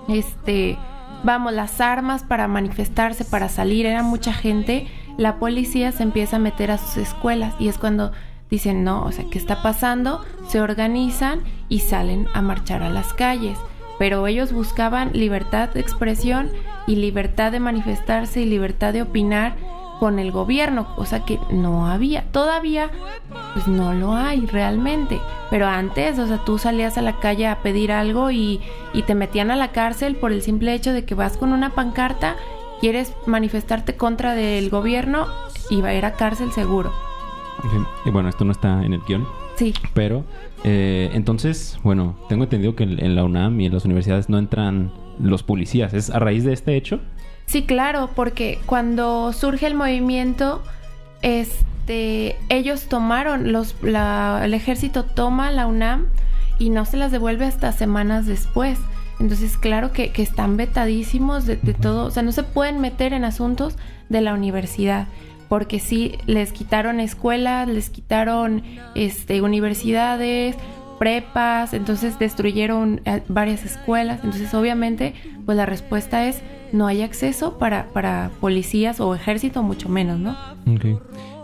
este, 0.09 0.79
vamos, 1.23 1.52
las 1.52 1.81
armas 1.81 2.23
para 2.23 2.49
manifestarse, 2.49 3.25
para 3.25 3.49
salir, 3.49 3.87
era 3.87 4.02
mucha 4.02 4.33
gente, 4.33 4.88
la 5.16 5.38
policía 5.38 5.92
se 5.92 6.02
empieza 6.02 6.37
a 6.37 6.40
meter 6.40 6.71
a 6.71 6.78
sus 6.78 6.97
escuelas 6.97 7.54
y 7.59 7.69
es 7.69 7.78
cuando 7.78 8.12
dicen, 8.50 8.85
no, 8.85 9.04
o 9.04 9.12
sea, 9.12 9.25
¿qué 9.31 9.38
está 9.38 9.62
pasando? 9.62 10.25
Se 10.49 10.61
organizan 10.61 11.42
y 11.69 11.81
salen 11.81 12.28
a 12.35 12.42
marchar 12.42 12.83
a 12.83 12.90
las 12.90 13.12
calles. 13.14 13.59
Pero 13.99 14.26
ellos 14.26 14.52
buscaban 14.52 15.12
libertad 15.12 15.71
de 15.71 15.81
expresión 15.81 16.50
y 16.87 16.97
libertad 16.97 17.52
de 17.52 17.61
manifestarse 17.61 18.40
y 18.40 18.47
libertad 18.47 18.92
de 18.92 19.02
opinar 19.02 19.57
con 20.00 20.19
el 20.19 20.33
gobierno, 20.33 20.95
cosa 20.97 21.25
que 21.25 21.38
no 21.50 21.87
había. 21.87 22.25
Todavía, 22.33 22.90
pues 23.54 23.69
no 23.69 23.95
lo 23.95 24.14
hay 24.14 24.47
realmente. 24.47 25.21
Pero 25.53 25.67
antes, 25.67 26.19
o 26.19 26.27
sea, 26.27 26.39
tú 26.39 26.57
salías 26.57 26.97
a 26.97 27.03
la 27.03 27.19
calle 27.21 27.47
a 27.47 27.59
pedir 27.59 27.93
algo 27.93 28.31
y, 28.31 28.63
y 28.95 29.03
te 29.03 29.15
metían 29.15 29.51
a 29.51 29.57
la 29.57 29.71
cárcel 29.71 30.17
por 30.17 30.33
el 30.33 30.41
simple 30.41 30.73
hecho 30.73 30.95
de 30.95 31.05
que 31.05 31.15
vas 31.15 31.37
con 31.37 31.53
una 31.53 31.75
pancarta, 31.75 32.37
quieres 32.81 33.13
manifestarte 33.27 33.95
contra 33.95 34.35
del 34.35 34.71
gobierno 34.71 35.27
y 35.69 35.83
va 35.83 35.89
a 35.89 35.95
ir 35.95 36.07
a 36.07 36.15
cárcel 36.15 36.53
seguro. 36.53 36.91
Y 38.07 38.09
bueno, 38.09 38.31
esto 38.31 38.47
no 38.47 38.53
está 38.53 38.83
en 38.83 38.95
el 38.95 39.03
guion. 39.07 39.29
Sí. 39.57 39.75
Pero, 39.93 40.25
eh, 40.65 41.11
entonces, 41.13 41.79
bueno, 41.83 42.17
tengo 42.31 42.45
entendido 42.45 42.75
que 42.75 42.85
en 42.85 43.15
la 43.15 43.23
UNAM 43.23 43.61
y 43.61 43.67
en 43.67 43.75
las 43.75 43.85
universidades 43.85 44.31
no 44.31 44.39
entran 44.39 44.91
los 45.21 45.43
policías. 45.43 45.93
¿Es 45.93 46.09
a 46.09 46.19
raíz 46.19 46.45
de 46.45 46.55
este 46.55 46.79
hecho? 46.79 46.99
Sí, 47.45 47.65
claro, 47.65 48.09
porque 48.17 48.59
cuando 48.65 49.35
surge 49.35 49.67
el 49.67 49.75
movimiento, 49.75 50.63
este, 51.83 52.37
ellos 52.49 52.87
tomaron, 52.87 53.51
los, 53.51 53.75
la, 53.83 54.43
el 54.45 54.55
ejército 54.55 55.05
toma 55.05 55.51
la 55.51 55.67
UNAM 55.67 56.07
y 56.61 56.71
no 56.71 56.85
se 56.85 56.97
las 56.97 57.11
devuelve 57.11 57.45
hasta 57.45 57.73
semanas 57.73 58.25
después. 58.27 58.79
Entonces, 59.19 59.57
claro 59.57 59.93
que, 59.93 60.11
que 60.11 60.23
están 60.23 60.57
vetadísimos 60.57 61.45
de, 61.45 61.57
de, 61.57 61.75
todo, 61.75 62.07
o 62.07 62.11
sea, 62.11 62.23
no 62.23 62.31
se 62.31 62.45
pueden 62.45 62.81
meter 62.81 63.12
en 63.12 63.25
asuntos 63.25 63.77
de 64.09 64.21
la 64.21 64.33
universidad, 64.33 65.09
porque 65.49 65.81
sí 65.81 66.19
les 66.27 66.53
quitaron 66.53 67.01
escuelas, 67.01 67.67
les 67.67 67.91
quitaron 67.91 68.62
este, 68.95 69.43
universidades, 69.43 70.57
prepas, 71.01 71.75
entonces 71.75 72.17
destruyeron 72.21 73.01
eh, 73.07 73.23
varias 73.27 73.65
escuelas. 73.65 74.21
Entonces, 74.23 74.55
obviamente, 74.55 75.15
pues 75.45 75.57
la 75.57 75.67
respuesta 75.67 76.29
es 76.29 76.43
no 76.71 76.87
hay 76.87 77.03
acceso 77.03 77.59
para, 77.59 77.89
para 77.89 78.31
policías 78.41 79.01
o 79.01 79.15
ejército, 79.17 79.65
mucho 79.65 79.89
menos, 79.89 80.21
¿no? 80.21 80.37
Ok. 80.73 81.03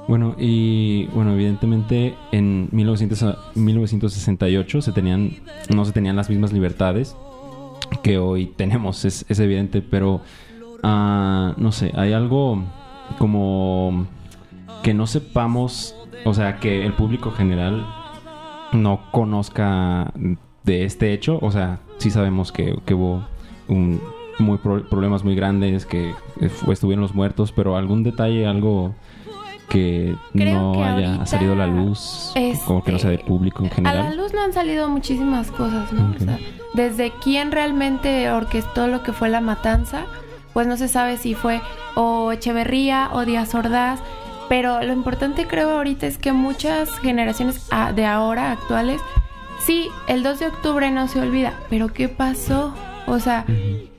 Bueno, 0.08 0.34
y 0.38 1.06
bueno, 1.08 1.34
evidentemente 1.34 2.14
en 2.32 2.70
1900, 2.72 3.36
1968 3.54 4.80
se 4.80 4.92
tenían, 4.92 5.36
no 5.68 5.84
se 5.84 5.92
tenían 5.92 6.16
las 6.16 6.30
mismas 6.30 6.50
libertades 6.50 7.14
que 8.02 8.16
hoy 8.16 8.46
tenemos, 8.46 9.04
es, 9.04 9.26
es 9.28 9.38
evidente, 9.38 9.82
pero 9.82 10.22
uh, 10.82 11.52
no 11.58 11.72
sé, 11.72 11.92
hay 11.94 12.14
algo 12.14 12.64
como 13.18 14.06
que 14.82 14.94
no 14.94 15.06
sepamos, 15.06 15.94
o 16.24 16.32
sea, 16.32 16.58
que 16.58 16.86
el 16.86 16.94
público 16.94 17.30
general 17.30 17.86
no 18.72 19.10
conozca 19.12 20.12
de 20.64 20.84
este 20.84 21.12
hecho, 21.12 21.38
o 21.42 21.50
sea, 21.50 21.80
sí 21.98 22.10
sabemos 22.10 22.50
que, 22.50 22.78
hubo 22.94 23.26
un, 23.68 24.00
muy 24.38 24.56
pro 24.56 24.88
problemas 24.88 25.22
muy 25.22 25.34
grandes, 25.34 25.84
que 25.84 26.14
estuvieron 26.40 27.02
los 27.02 27.14
muertos, 27.14 27.52
pero 27.52 27.76
algún 27.76 28.02
detalle, 28.02 28.46
algo 28.46 28.94
que 29.68 30.16
Creo 30.32 30.60
no 30.60 30.72
que 30.72 30.84
haya 30.84 31.26
salido 31.26 31.52
a 31.52 31.56
la 31.56 31.66
luz, 31.66 32.32
este, 32.34 32.64
como 32.64 32.82
que 32.82 32.92
no 32.92 32.98
sea 32.98 33.10
de 33.10 33.18
público 33.18 33.64
en 33.64 33.70
general. 33.70 33.98
A 33.98 34.10
la 34.10 34.14
luz 34.14 34.32
no 34.32 34.42
han 34.42 34.52
salido 34.52 34.88
muchísimas 34.88 35.50
cosas, 35.50 35.92
¿no? 35.92 36.10
Okay. 36.10 36.22
O 36.22 36.24
sea, 36.24 36.38
desde 36.74 37.12
quién 37.22 37.52
realmente 37.52 38.30
orquestó 38.30 38.88
lo 38.88 39.02
que 39.02 39.12
fue 39.12 39.28
la 39.28 39.40
matanza, 39.40 40.06
pues 40.52 40.66
no 40.66 40.76
se 40.76 40.88
sabe 40.88 41.18
si 41.18 41.34
fue 41.34 41.60
o 41.94 42.32
Echeverría 42.32 43.10
o 43.12 43.24
Díaz 43.24 43.54
Ordaz, 43.54 44.00
pero 44.48 44.82
lo 44.82 44.92
importante 44.92 45.46
creo 45.46 45.70
ahorita 45.70 46.06
es 46.06 46.18
que 46.18 46.32
muchas 46.32 46.90
generaciones 46.98 47.68
de 47.94 48.06
ahora, 48.06 48.52
actuales, 48.52 49.00
sí, 49.60 49.88
el 50.06 50.22
2 50.22 50.40
de 50.40 50.46
octubre 50.46 50.90
no 50.90 51.06
se 51.08 51.20
olvida, 51.20 51.52
pero 51.68 51.92
¿qué 51.92 52.08
pasó? 52.08 52.74
O 53.06 53.18
sea, 53.18 53.44
uh 53.46 53.52
-huh 53.52 53.97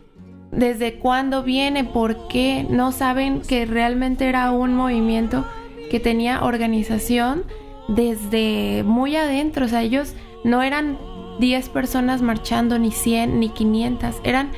desde 0.51 0.95
cuándo 0.95 1.43
viene, 1.43 1.83
por 1.83 2.27
qué, 2.27 2.65
no 2.69 2.91
saben 2.91 3.41
que 3.41 3.65
realmente 3.65 4.27
era 4.27 4.51
un 4.51 4.73
movimiento 4.73 5.45
que 5.91 5.99
tenía 5.99 6.43
organización 6.43 7.43
desde 7.87 8.83
muy 8.83 9.15
adentro, 9.15 9.65
o 9.65 9.67
sea, 9.67 9.81
ellos 9.81 10.13
no 10.43 10.61
eran 10.63 10.97
10 11.39 11.69
personas 11.69 12.21
marchando, 12.21 12.77
ni 12.79 12.91
100, 12.91 13.39
ni 13.39 13.49
500, 13.49 14.15
eran 14.23 14.51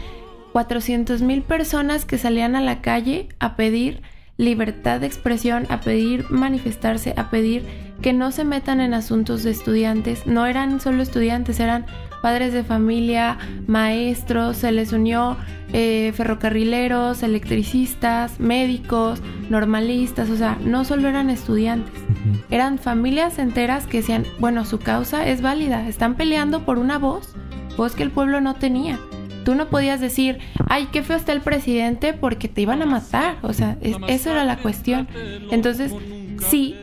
400 0.51 1.21
mil 1.21 1.43
personas 1.43 2.05
que 2.05 2.17
salían 2.17 2.55
a 2.55 2.61
la 2.61 2.81
calle 2.81 3.29
a 3.39 3.55
pedir 3.55 4.01
libertad 4.37 4.99
de 4.99 5.07
expresión, 5.07 5.65
a 5.69 5.81
pedir 5.81 6.25
manifestarse, 6.29 7.13
a 7.15 7.29
pedir 7.29 7.65
que 8.01 8.13
no 8.13 8.31
se 8.31 8.43
metan 8.43 8.81
en 8.81 8.93
asuntos 8.93 9.43
de 9.43 9.51
estudiantes. 9.51 10.25
No 10.25 10.47
eran 10.47 10.81
solo 10.81 11.03
estudiantes, 11.03 11.59
eran 11.59 11.85
padres 12.21 12.53
de 12.53 12.63
familia, 12.63 13.37
maestros, 13.67 14.57
se 14.57 14.71
les 14.71 14.93
unió 14.93 15.37
eh, 15.73 16.11
ferrocarrileros, 16.15 17.23
electricistas, 17.23 18.39
médicos, 18.39 19.21
normalistas, 19.49 20.29
o 20.29 20.35
sea, 20.35 20.57
no 20.63 20.85
solo 20.85 21.07
eran 21.07 21.29
estudiantes, 21.29 21.93
uh 21.93 22.13
-huh. 22.13 22.43
eran 22.51 22.77
familias 22.77 23.39
enteras 23.39 23.87
que 23.87 23.97
decían, 23.97 24.25
bueno, 24.39 24.65
su 24.65 24.79
causa 24.79 25.27
es 25.27 25.41
válida, 25.41 25.87
están 25.87 26.15
peleando 26.15 26.65
por 26.65 26.77
una 26.77 26.97
voz, 26.97 27.35
voz 27.77 27.95
que 27.95 28.03
el 28.03 28.11
pueblo 28.11 28.41
no 28.41 28.55
tenía. 28.55 28.99
Tú 29.43 29.55
no 29.55 29.69
podías 29.69 29.99
decir, 29.99 30.37
ay, 30.67 30.87
qué 30.91 31.01
feo 31.01 31.17
está 31.17 31.31
el 31.31 31.41
presidente 31.41 32.13
porque 32.13 32.47
te 32.47 32.61
iban 32.61 32.81
a 32.83 32.85
matar. 32.85 33.37
O 33.41 33.53
sea, 33.53 33.75
es, 33.81 33.97
eso 34.07 34.29
era 34.29 34.45
la 34.45 34.57
cuestión. 34.57 35.07
Entonces, 35.49 35.91
sí, 36.37 36.75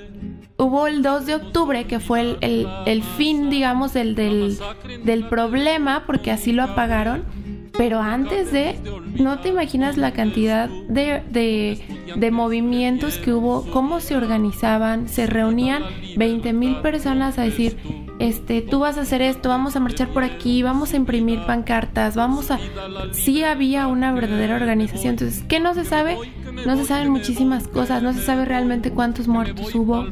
hubo 0.59 0.87
el 0.87 1.03
2 1.03 1.27
de 1.27 1.35
octubre, 1.37 1.87
que 1.87 2.01
fue 2.01 2.21
el, 2.21 2.39
el, 2.41 2.67
el 2.85 3.03
fin, 3.03 3.49
digamos, 3.49 3.95
del, 3.95 4.15
del, 4.15 4.59
del, 5.05 5.29
problema, 5.29 6.05
porque 6.05 6.31
así 6.31 6.53
lo 6.53 6.65
apagaron. 6.65 7.25
Pero 7.77 8.01
antes 8.01 8.51
de, 8.51 8.77
no 9.21 9.39
te 9.39 9.51
imaginas 9.51 9.97
la 9.97 10.13
cantidad 10.13 10.69
de, 10.69 11.23
de, 11.31 11.79
de 12.17 12.31
movimientos 12.33 13.19
que 13.19 13.33
hubo, 13.33 13.71
cómo 13.71 14.01
se 14.01 14.17
organizaban, 14.17 15.09
se 15.09 15.29
reunían 15.29 15.85
20 16.17 16.53
mil 16.55 16.81
personas 16.81 17.39
a 17.39 17.43
decir, 17.43 17.77
este, 18.19 18.63
tú 18.63 18.81
vas 18.81 18.99
a 18.99 19.03
hacer 19.03 19.23
esto, 19.23 19.49
vamos 19.49 19.77
a 19.77 19.81
marchar 19.81 20.09
por 20.09 20.25
aquí, 20.25 20.65
vamos 20.65 20.93
a 20.93 20.97
imprimir 20.97 21.47
pancartas, 21.47 22.17
vamos 22.17 22.51
a... 22.51 22.59
Sí 23.13 23.45
había 23.45 23.87
una 23.87 24.13
verdadera 24.13 24.57
organización. 24.57 25.11
Entonces, 25.11 25.45
¿qué 25.49 25.61
no 25.61 25.73
se 25.75 25.85
sabe? 25.85 26.17
No 26.67 26.77
se 26.77 26.85
saben 26.85 27.11
muchísimas 27.11 27.69
cosas, 27.69 28.03
no 28.03 28.13
se 28.13 28.23
sabe 28.23 28.45
realmente 28.45 28.91
cuántos 28.91 29.29
muertos 29.29 29.75
hubo, 29.75 30.07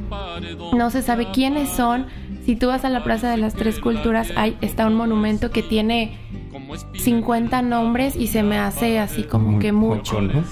no 0.75 0.91
se 0.91 1.03
sabe 1.03 1.31
quiénes 1.33 1.69
son. 1.71 2.07
Si 2.45 2.55
tú 2.55 2.69
vas 2.69 2.85
a 2.85 2.91
la 2.91 3.03
Plaza 3.03 3.31
de 3.31 3.39
las 3.39 3.55
Tres 3.55 3.81
Culturas, 3.81 4.33
hay, 4.37 4.57
está 4.61 4.87
un 4.87 4.95
monumento 4.95 5.51
que 5.51 5.63
tiene 5.63 6.17
50 6.95 7.63
nombres 7.63 8.17
y 8.17 8.29
se 8.29 8.43
me 8.43 8.59
hace 8.59 8.99
así 8.99 9.25
como 9.25 9.53
Muy 9.53 9.61
que 9.61 9.73
mucho. 9.73 10.17
poco, 10.17 10.23
¿no? 10.23 10.45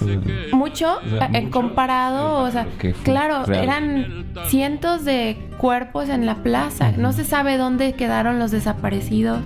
Mucho 0.57 0.97
O 0.97 1.09
sea, 1.09 1.29
eh, 1.33 1.41
mucho 1.41 1.51
comparado, 1.51 2.43
o 2.43 2.51
sea, 2.51 2.67
claro, 3.03 3.45
real. 3.45 3.63
eran 3.63 4.25
cientos 4.47 5.05
de 5.05 5.37
cuerpos 5.57 6.09
en 6.09 6.25
la 6.25 6.43
plaza. 6.43 6.91
No 6.97 7.13
se 7.13 7.23
sabe 7.23 7.57
dónde 7.57 7.93
quedaron 7.93 8.39
los 8.39 8.51
desaparecidos. 8.51 9.41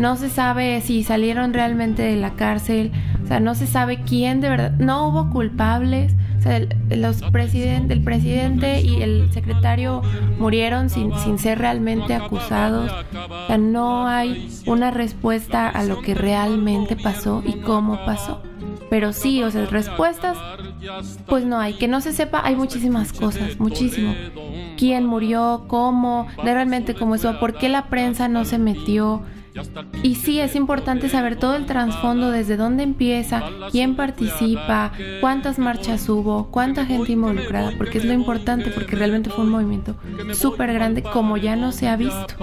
No 0.00 0.16
se 0.16 0.30
sabe 0.30 0.80
si 0.80 1.04
salieron 1.04 1.52
realmente 1.52 2.02
de 2.02 2.16
la 2.16 2.30
cárcel, 2.30 2.90
o 3.22 3.26
sea, 3.26 3.38
no 3.38 3.54
se 3.54 3.66
sabe 3.66 4.00
quién 4.02 4.40
de 4.40 4.48
verdad, 4.48 4.72
no 4.72 5.06
hubo 5.06 5.30
culpables, 5.30 6.14
o 6.38 6.42
sea, 6.42 6.56
el, 6.56 6.74
los 6.88 7.20
presidente, 7.30 7.92
el 7.92 8.02
presidente 8.02 8.80
y 8.80 9.02
el 9.02 9.30
secretario 9.30 10.00
murieron 10.38 10.88
sin, 10.88 11.14
sin 11.18 11.38
ser 11.38 11.58
realmente 11.58 12.14
acusados, 12.14 12.90
o 12.90 13.46
sea, 13.46 13.58
no 13.58 14.08
hay 14.08 14.48
una 14.64 14.90
respuesta 14.90 15.68
a 15.68 15.84
lo 15.84 16.00
que 16.00 16.14
realmente 16.14 16.96
pasó 16.96 17.42
y 17.46 17.60
cómo 17.60 18.02
pasó. 18.06 18.42
Pero 18.88 19.12
sí, 19.12 19.42
o 19.44 19.50
sea, 19.52 19.66
respuestas, 19.66 20.36
pues 21.26 21.44
no 21.44 21.60
hay. 21.60 21.74
Que 21.74 21.86
no 21.86 22.00
se 22.00 22.12
sepa, 22.12 22.40
hay 22.44 22.56
muchísimas 22.56 23.12
cosas, 23.12 23.60
muchísimo. 23.60 24.14
¿Quién 24.76 25.06
murió? 25.06 25.66
¿Cómo? 25.68 26.26
De 26.42 26.52
realmente 26.52 26.94
cómo 26.94 27.14
eso, 27.14 27.38
¿por 27.38 27.56
qué 27.56 27.68
la 27.68 27.86
prensa 27.86 28.26
no 28.26 28.44
se 28.44 28.58
metió? 28.58 29.22
Y 30.02 30.14
sí, 30.14 30.40
es 30.40 30.54
importante 30.54 31.08
saber 31.08 31.36
todo 31.36 31.56
el 31.56 31.66
trasfondo, 31.66 32.30
desde 32.30 32.56
dónde 32.56 32.82
empieza, 32.82 33.42
quién 33.70 33.96
participa, 33.96 34.92
cuántas 35.20 35.58
marchas 35.58 36.08
hubo, 36.08 36.50
cuánta 36.50 36.86
gente 36.86 37.12
involucrada, 37.12 37.72
porque 37.76 37.98
es 37.98 38.04
lo 38.04 38.12
importante, 38.12 38.70
porque 38.70 38.96
realmente 38.96 39.30
fue 39.30 39.44
un 39.44 39.50
movimiento 39.50 39.96
súper 40.32 40.72
grande 40.72 41.02
como 41.02 41.36
ya 41.36 41.56
no 41.56 41.72
se 41.72 41.88
ha 41.88 41.96
visto. 41.96 42.34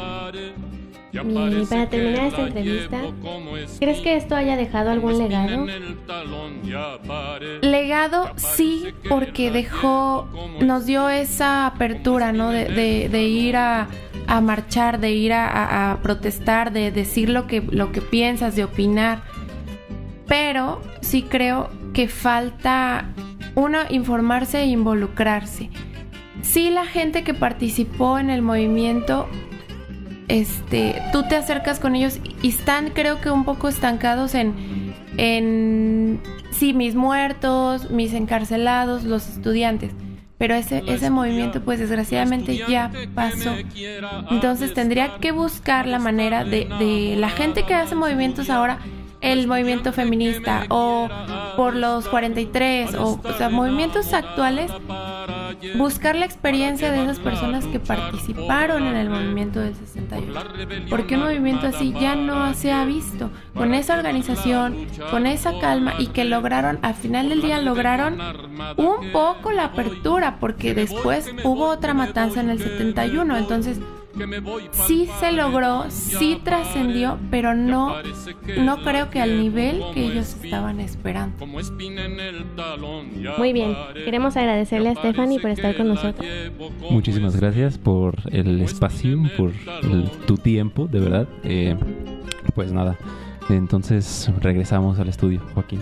Y 1.13 1.65
para 1.65 1.89
terminar 1.89 2.25
esta 2.25 2.41
entrevista, 2.41 3.01
¿crees 3.79 4.01
que 4.01 4.15
esto 4.17 4.35
haya 4.35 4.55
dejado 4.55 4.91
algún 4.91 5.17
legado? 5.17 5.65
Legado 7.61 8.31
sí, 8.35 8.93
porque 9.09 9.49
dejó, 9.49 10.27
nos 10.59 10.85
dio 10.85 11.09
esa 11.09 11.65
apertura, 11.65 12.33
¿no? 12.33 12.51
De, 12.51 12.65
de, 12.65 13.09
de 13.09 13.23
ir 13.23 13.55
a, 13.55 13.87
a, 14.27 14.41
marchar, 14.41 14.99
de 14.99 15.11
ir 15.11 15.33
a, 15.33 15.97
protestar, 16.03 16.71
de 16.71 16.91
decir 16.91 17.29
lo 17.29 17.47
que, 17.47 17.61
lo 17.61 17.91
que 17.91 18.01
piensas, 18.01 18.55
de 18.55 18.63
opinar. 18.63 19.23
Pero 20.27 20.81
sí 21.01 21.23
creo 21.23 21.69
que 21.93 22.07
falta, 22.07 23.13
uno, 23.55 23.79
informarse 23.89 24.61
e 24.61 24.65
involucrarse. 24.67 25.69
Sí, 26.41 26.69
la 26.69 26.85
gente 26.85 27.23
que 27.23 27.33
participó 27.33 28.19
en 28.19 28.29
el 28.29 28.41
movimiento 28.41 29.27
este, 30.27 31.01
tú 31.13 31.23
te 31.23 31.35
acercas 31.35 31.79
con 31.79 31.95
ellos 31.95 32.19
y 32.41 32.49
están 32.49 32.89
creo 32.89 33.21
que 33.21 33.31
un 33.31 33.45
poco 33.45 33.69
estancados 33.69 34.35
en, 34.35 34.93
en 35.17 36.19
sí, 36.51 36.73
mis 36.73 36.95
muertos, 36.95 37.89
mis 37.91 38.13
encarcelados, 38.13 39.03
los 39.03 39.27
estudiantes. 39.29 39.93
Pero 40.37 40.53
ese, 40.53 40.83
ese 40.87 41.09
movimiento 41.09 41.63
pues 41.63 41.79
desgraciadamente 41.79 42.57
ya 42.67 42.91
pasó. 43.15 43.55
Entonces 44.29 44.73
tendría 44.73 45.17
que 45.17 45.31
buscar 45.31 45.87
la 45.87 45.99
manera 45.99 46.43
de, 46.43 46.65
de 46.79 47.15
la 47.17 47.29
gente 47.29 47.65
que 47.65 47.73
hace 47.73 47.95
movimientos 47.95 48.49
ahora, 48.49 48.79
el 49.31 49.47
movimiento 49.47 49.91
feminista 49.91 50.65
o 50.69 51.09
por 51.55 51.75
los 51.75 52.07
43 52.07 52.95
o, 52.95 53.19
o 53.23 53.33
sea, 53.33 53.49
movimientos 53.49 54.13
actuales 54.13 54.71
buscar 55.75 56.15
la 56.15 56.25
experiencia 56.25 56.91
de 56.91 57.03
esas 57.03 57.19
personas 57.19 57.65
que 57.65 57.79
participaron 57.79 58.85
en 58.85 58.95
el 58.95 59.09
movimiento 59.09 59.59
del 59.59 59.75
68. 59.75 60.33
Porque 60.89 61.15
un 61.15 61.21
movimiento 61.21 61.67
así 61.67 61.93
ya 61.99 62.15
no 62.15 62.53
se 62.53 62.71
ha 62.71 62.85
visto. 62.85 63.29
Con 63.53 63.73
esa 63.73 63.97
organización, 63.97 64.87
con 65.11 65.25
esa 65.25 65.59
calma 65.59 65.95
y 65.99 66.07
que 66.07 66.25
lograron, 66.25 66.79
al 66.81 66.93
final 66.93 67.29
del 67.29 67.41
día 67.41 67.59
lograron 67.61 68.19
un 68.77 69.11
poco 69.11 69.51
la 69.51 69.65
apertura, 69.65 70.37
porque 70.39 70.73
después 70.73 71.29
hubo 71.43 71.67
otra 71.67 71.93
matanza 71.93 72.41
en 72.41 72.49
el 72.49 72.59
71. 72.59 73.37
Entonces, 73.37 73.79
sí 74.87 75.09
se 75.19 75.31
logró, 75.31 75.85
sí 75.89 76.39
trascendió, 76.43 77.17
pero 77.29 77.53
no, 77.53 77.95
no 78.57 78.83
creo 78.83 79.09
que 79.09 79.21
al 79.21 79.39
nivel 79.39 79.81
que 79.93 80.05
ellos 80.05 80.35
estaban 80.43 80.79
esperando. 80.79 81.45
Muy 83.37 83.53
bien, 83.53 83.75
queremos 84.05 84.37
agradecerle 84.37 84.89
a 84.89 84.95
Stephanie 84.95 85.39
por 85.39 85.51
estar 85.51 85.75
con 85.75 85.87
nosotros. 85.87 86.27
Muchísimas 86.89 87.35
gracias 87.35 87.77
por 87.77 88.15
el 88.31 88.61
espacio, 88.61 89.17
por 89.35 89.51
el, 89.83 90.09
tu 90.25 90.37
tiempo, 90.37 90.87
de 90.87 90.99
verdad. 90.99 91.27
Eh, 91.43 91.75
pues 92.55 92.71
nada, 92.71 92.97
entonces 93.49 94.31
regresamos 94.39 94.99
al 94.99 95.09
estudio, 95.09 95.41
Joaquín. 95.53 95.79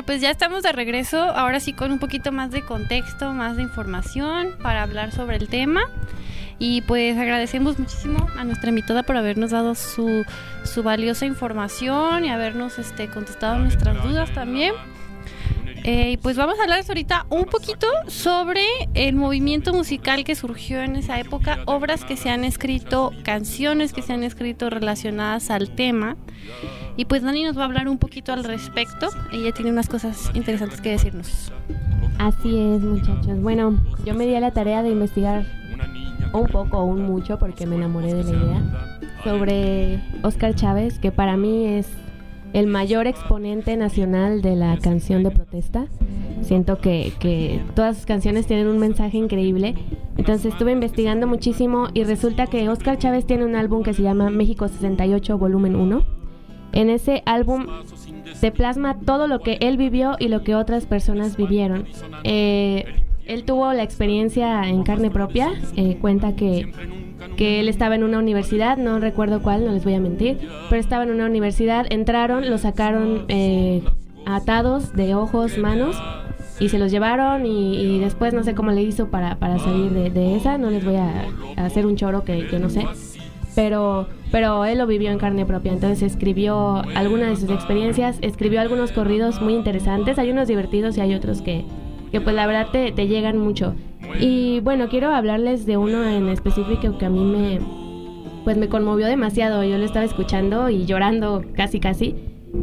Bueno, 0.00 0.06
pues 0.06 0.22
ya 0.22 0.30
estamos 0.30 0.62
de 0.62 0.72
regreso, 0.72 1.18
ahora 1.18 1.60
sí 1.60 1.74
con 1.74 1.92
un 1.92 1.98
poquito 1.98 2.32
más 2.32 2.50
de 2.50 2.62
contexto, 2.62 3.34
más 3.34 3.58
de 3.58 3.64
información 3.64 4.56
para 4.62 4.82
hablar 4.82 5.12
sobre 5.12 5.36
el 5.36 5.46
tema. 5.46 5.90
Y 6.58 6.80
pues 6.80 7.18
agradecemos 7.18 7.78
muchísimo 7.78 8.26
a 8.34 8.44
nuestra 8.44 8.70
invitada 8.70 9.02
por 9.02 9.18
habernos 9.18 9.50
dado 9.50 9.74
su, 9.74 10.24
su 10.64 10.82
valiosa 10.82 11.26
información 11.26 12.24
y 12.24 12.30
habernos 12.30 12.78
este, 12.78 13.08
contestado 13.08 13.58
nuestras 13.58 14.02
dudas 14.02 14.32
también. 14.32 14.72
Eh, 15.84 16.12
y 16.12 16.16
pues 16.16 16.34
vamos 16.34 16.58
a 16.58 16.62
hablar 16.62 16.82
ahorita 16.88 17.26
un 17.28 17.44
poquito 17.44 17.86
sobre 18.06 18.64
el 18.94 19.16
movimiento 19.16 19.74
musical 19.74 20.24
que 20.24 20.34
surgió 20.34 20.80
en 20.80 20.96
esa 20.96 21.20
época, 21.20 21.58
obras 21.66 22.06
que 22.06 22.16
se 22.16 22.30
han 22.30 22.44
escrito, 22.44 23.12
canciones 23.22 23.92
que 23.92 24.00
se 24.00 24.14
han 24.14 24.22
escrito 24.22 24.70
relacionadas 24.70 25.50
al 25.50 25.74
tema. 25.74 26.16
Y 27.00 27.06
pues 27.06 27.22
Dani 27.22 27.44
nos 27.44 27.56
va 27.56 27.62
a 27.62 27.64
hablar 27.64 27.88
un 27.88 27.96
poquito 27.96 28.30
al 28.30 28.44
respecto. 28.44 29.08
Ella 29.32 29.52
tiene 29.52 29.70
unas 29.70 29.88
cosas 29.88 30.30
interesantes 30.34 30.82
que 30.82 30.90
decirnos. 30.90 31.50
Así 32.18 32.58
es, 32.58 32.82
muchachos. 32.82 33.40
Bueno, 33.40 33.80
yo 34.04 34.12
me 34.12 34.26
di 34.26 34.34
a 34.34 34.40
la 34.40 34.50
tarea 34.50 34.82
de 34.82 34.90
investigar 34.90 35.46
un 36.34 36.46
poco 36.48 36.76
o 36.76 36.84
un 36.84 37.06
mucho, 37.06 37.38
porque 37.38 37.64
me 37.64 37.76
enamoré 37.76 38.12
de 38.12 38.24
la 38.24 38.30
idea, 38.30 38.98
sobre 39.24 39.98
Oscar 40.22 40.54
Chávez, 40.54 40.98
que 40.98 41.10
para 41.10 41.38
mí 41.38 41.68
es 41.68 41.88
el 42.52 42.66
mayor 42.66 43.06
exponente 43.06 43.78
nacional 43.78 44.42
de 44.42 44.56
la 44.56 44.76
canción 44.76 45.22
de 45.22 45.30
protesta. 45.30 45.86
Siento 46.42 46.82
que, 46.82 47.14
que, 47.18 47.62
todas 47.74 47.96
sus 47.96 48.04
canciones 48.04 48.46
tienen 48.46 48.66
un 48.66 48.76
mensaje 48.76 49.16
increíble. 49.16 49.74
Entonces 50.18 50.52
estuve 50.52 50.72
investigando 50.72 51.26
muchísimo 51.26 51.88
y 51.94 52.04
resulta 52.04 52.46
que 52.46 52.68
Oscar 52.68 52.98
Chávez 52.98 53.24
tiene 53.24 53.46
un 53.46 53.56
álbum 53.56 53.82
que 53.82 53.94
se 53.94 54.02
llama 54.02 54.28
México 54.28 54.68
68 54.68 55.38
Volumen 55.38 55.76
1. 55.76 56.19
En 56.72 56.90
ese 56.90 57.22
álbum 57.26 57.66
se 58.34 58.50
plasma 58.50 58.98
todo 58.98 59.26
lo 59.26 59.40
que 59.40 59.58
él 59.60 59.76
vivió 59.76 60.16
y 60.18 60.28
lo 60.28 60.42
que 60.42 60.54
otras 60.54 60.86
personas 60.86 61.36
vivieron. 61.36 61.86
Eh, 62.24 62.84
él 63.26 63.44
tuvo 63.44 63.72
la 63.72 63.82
experiencia 63.82 64.68
en 64.68 64.82
carne 64.82 65.10
propia. 65.10 65.52
Eh, 65.76 65.98
cuenta 66.00 66.34
que 66.34 66.72
que 67.36 67.60
él 67.60 67.68
estaba 67.68 67.94
en 67.94 68.04
una 68.04 68.18
universidad, 68.18 68.76
no 68.76 68.98
recuerdo 68.98 69.42
cuál, 69.42 69.64
no 69.64 69.72
les 69.72 69.84
voy 69.84 69.94
a 69.94 70.00
mentir, 70.00 70.38
pero 70.68 70.80
estaba 70.80 71.04
en 71.04 71.10
una 71.10 71.26
universidad, 71.26 71.86
entraron, 71.90 72.48
lo 72.50 72.58
sacaron 72.58 73.24
eh, 73.28 73.82
atados 74.26 74.94
de 74.94 75.14
ojos, 75.14 75.58
manos, 75.58 75.96
y 76.58 76.68
se 76.68 76.78
los 76.78 76.90
llevaron 76.90 77.46
y, 77.46 77.76
y, 77.76 77.98
después 77.98 78.34
no 78.34 78.44
sé 78.44 78.54
cómo 78.54 78.70
le 78.70 78.82
hizo 78.82 79.08
para, 79.08 79.36
para 79.36 79.58
salir 79.58 79.90
de, 79.92 80.10
de, 80.10 80.36
esa, 80.36 80.58
no 80.58 80.68
les 80.68 80.84
voy 80.84 80.96
a, 80.96 81.24
a 81.56 81.64
hacer 81.64 81.86
un 81.86 81.96
choro 81.96 82.22
que, 82.24 82.46
que, 82.46 82.58
no 82.58 82.68
sé, 82.68 82.86
pero, 83.54 84.08
pero 84.30 84.64
él 84.64 84.78
lo 84.78 84.86
vivió 84.86 85.10
en 85.10 85.18
carne 85.18 85.46
propia, 85.46 85.72
entonces 85.72 86.02
escribió 86.02 86.82
algunas 86.94 87.30
de 87.30 87.36
sus 87.36 87.50
experiencias, 87.50 88.18
escribió 88.22 88.60
algunos 88.60 88.92
corridos 88.92 89.40
muy 89.40 89.54
interesantes, 89.54 90.18
hay 90.18 90.30
unos 90.30 90.48
divertidos 90.48 90.96
y 90.96 91.00
hay 91.00 91.14
otros 91.14 91.42
que, 91.42 91.64
que 92.12 92.20
pues 92.20 92.34
la 92.34 92.46
verdad 92.46 92.68
te, 92.72 92.92
te 92.92 93.06
llegan 93.06 93.38
mucho. 93.38 93.74
Y 94.18 94.60
bueno, 94.60 94.88
quiero 94.88 95.14
hablarles 95.14 95.66
de 95.66 95.76
uno 95.76 96.04
en 96.04 96.28
específico 96.28 96.98
que 96.98 97.06
a 97.06 97.10
mí 97.10 97.24
me 97.24 97.60
pues 98.44 98.56
me 98.56 98.68
conmovió 98.68 99.06
demasiado. 99.06 99.62
Yo 99.64 99.78
lo 99.78 99.84
estaba 99.84 100.04
escuchando 100.04 100.70
y 100.70 100.86
llorando 100.86 101.44
casi 101.54 101.80
casi, 101.80 102.14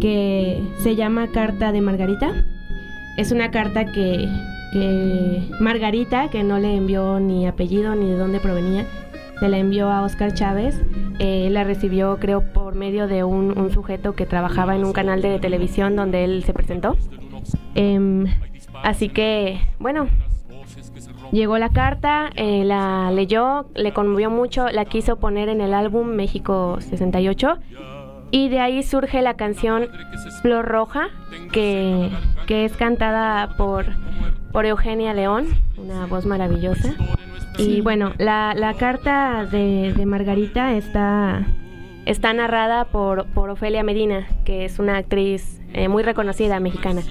que 0.02 0.62
se 0.80 0.96
llama 0.96 1.28
Carta 1.28 1.72
de 1.72 1.82
Margarita. 1.82 2.34
Es 3.18 3.32
una 3.32 3.52
carta 3.52 3.86
que, 3.86 4.28
que 4.74 5.42
Margarita, 5.60 6.30
que 6.30 6.44
no 6.44 6.60
le 6.60 6.76
envió 6.76 7.20
ni 7.20 7.48
apellido 7.48 7.96
ni 7.96 8.08
de 8.08 8.18
dónde 8.18 8.40
provenía, 8.40 8.86
se 9.40 9.50
la 9.50 9.58
envió 9.58 9.90
a 9.90 10.02
Oscar 10.04 10.34
Chávez. 10.34 10.82
Eh, 11.20 11.50
la 11.52 11.64
recibió, 11.64 12.18
creo, 12.20 12.42
por 12.54 12.76
medio 12.76 13.08
de 13.08 13.24
un, 13.24 13.72
sujeto 13.72 14.14
que 14.14 14.26
trabajaba 14.26 14.76
en 14.76 14.86
un 14.86 14.94
canal 14.94 15.22
de 15.22 15.40
televisión 15.40 15.96
donde 15.96 16.24
él 16.24 16.44
se 16.44 16.54
presentó. 16.54 16.98
Eh, 17.76 18.26
así 18.84 19.10
que, 19.10 19.60
bueno, 19.80 20.08
Llegó 21.32 21.58
la 21.58 21.70
carta, 21.70 22.30
eh, 22.36 22.64
la 22.64 23.12
leyó, 23.12 23.68
le 23.76 23.92
conmovió 23.92 24.30
mucho, 24.30 24.70
la 24.70 24.86
quiso 24.86 25.18
poner 25.18 25.50
en 25.50 25.60
el 25.60 25.74
álbum 25.74 26.08
México 26.08 26.78
68 26.80 27.58
y 28.32 28.50
de 28.50 28.60
ahí 28.60 28.84
surge 28.84 29.22
la 29.22 29.36
canción 29.36 29.90
Flor 30.42 30.66
Roja, 30.66 31.10
que, 31.52 32.10
que 32.46 32.66
es 32.66 32.76
cantada 32.78 33.56
por, 33.58 33.86
por 34.52 34.66
Eugenia 34.66 35.14
León, 35.14 35.48
una 35.78 36.06
voz 36.06 36.26
maravillosa. 36.26 36.94
Y 37.58 37.82
bueno, 37.82 38.14
la, 38.18 38.54
la 38.56 38.74
carta 38.76 39.46
de, 39.50 39.94
de, 39.94 40.06
Margarita 40.06 40.76
está, 40.76 41.46
está 42.06 42.34
narrada 42.34 42.86
por, 42.86 43.26
por 43.28 43.50
Ofelia 43.50 43.84
Medina, 43.84 44.28
que 44.46 44.66
es 44.66 44.80
una 44.80 44.98
actriz 44.98 45.60
eh, 45.74 45.88
muy 45.88 46.04
reconocida 46.04 46.60
mexicana. 46.60 47.02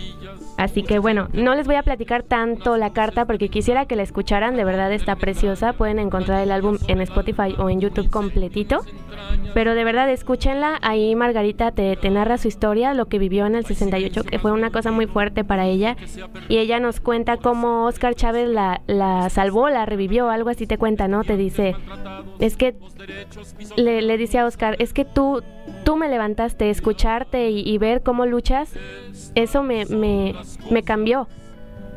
Así 0.57 0.83
que 0.83 0.99
bueno, 0.99 1.29
no 1.33 1.55
les 1.55 1.67
voy 1.67 1.77
a 1.77 1.83
platicar 1.83 2.23
tanto 2.23 2.77
la 2.77 2.93
carta 2.93 3.27
porque 3.27 3.49
quisiera 3.49 3.87
que 3.87 3.97
la 3.97 4.03
escucharan, 4.03 4.57
de 4.57 4.65
verdad 4.65 4.93
está 4.93 5.17
preciosa. 5.17 5.73
Pueden 5.75 5.99
encontrar 5.99 6.43
el 6.43 6.51
álbum 6.51 6.79
en 6.89 7.01
Spotify 7.03 7.55
o 7.59 7.69
en 7.69 7.81
YouTube 7.81 8.11
completito. 8.11 8.81
Pero 9.55 9.75
de 9.75 9.85
verdad 9.85 10.11
escúchenla, 10.11 10.79
ahí 10.83 11.15
Margarita 11.15 11.73
te, 11.73 11.97
narra 12.11 12.39
su 12.39 12.49
historia, 12.49 12.95
lo 12.95 13.07
que 13.07 13.19
vivió 13.19 13.47
en 13.47 13.55
el 13.55 13.67
68, 13.67 14.25
que 14.25 14.39
fue 14.39 14.53
una 14.53 14.71
cosa 14.71 14.91
muy 14.91 15.07
fuerte 15.07 15.45
para 15.45 15.67
ella. 15.67 15.97
Y 16.49 16.59
ella 16.59 16.81
nos 16.81 17.01
cuenta 17.01 17.37
cómo 17.37 17.85
Oscar 17.87 18.15
Chávez 18.15 18.49
la, 18.49 18.83
la 18.87 19.29
salvó, 19.31 19.69
la 19.69 19.87
revivió, 19.87 20.31
algo 20.31 20.51
así 20.51 20.67
te 20.67 20.79
cuenta, 20.79 21.09
¿no? 21.09 21.25
Te 21.25 21.37
dice, 21.37 21.75
es 22.39 22.57
que 22.57 22.77
le, 23.77 24.03
le 24.03 24.19
dice 24.19 24.39
a 24.39 24.47
Oscar, 24.47 24.77
es 24.79 24.93
que 24.93 25.05
tú, 25.05 25.43
tú 25.87 25.97
me 25.97 26.09
levantaste, 26.09 26.69
escucharte 26.69 27.49
y, 27.51 27.79
ver 27.79 28.03
cómo 28.03 28.27
luchas, 28.27 28.73
eso 29.37 29.63
me, 29.63 29.87
me, 29.87 30.35
me 30.69 30.83
cambió. 30.83 31.29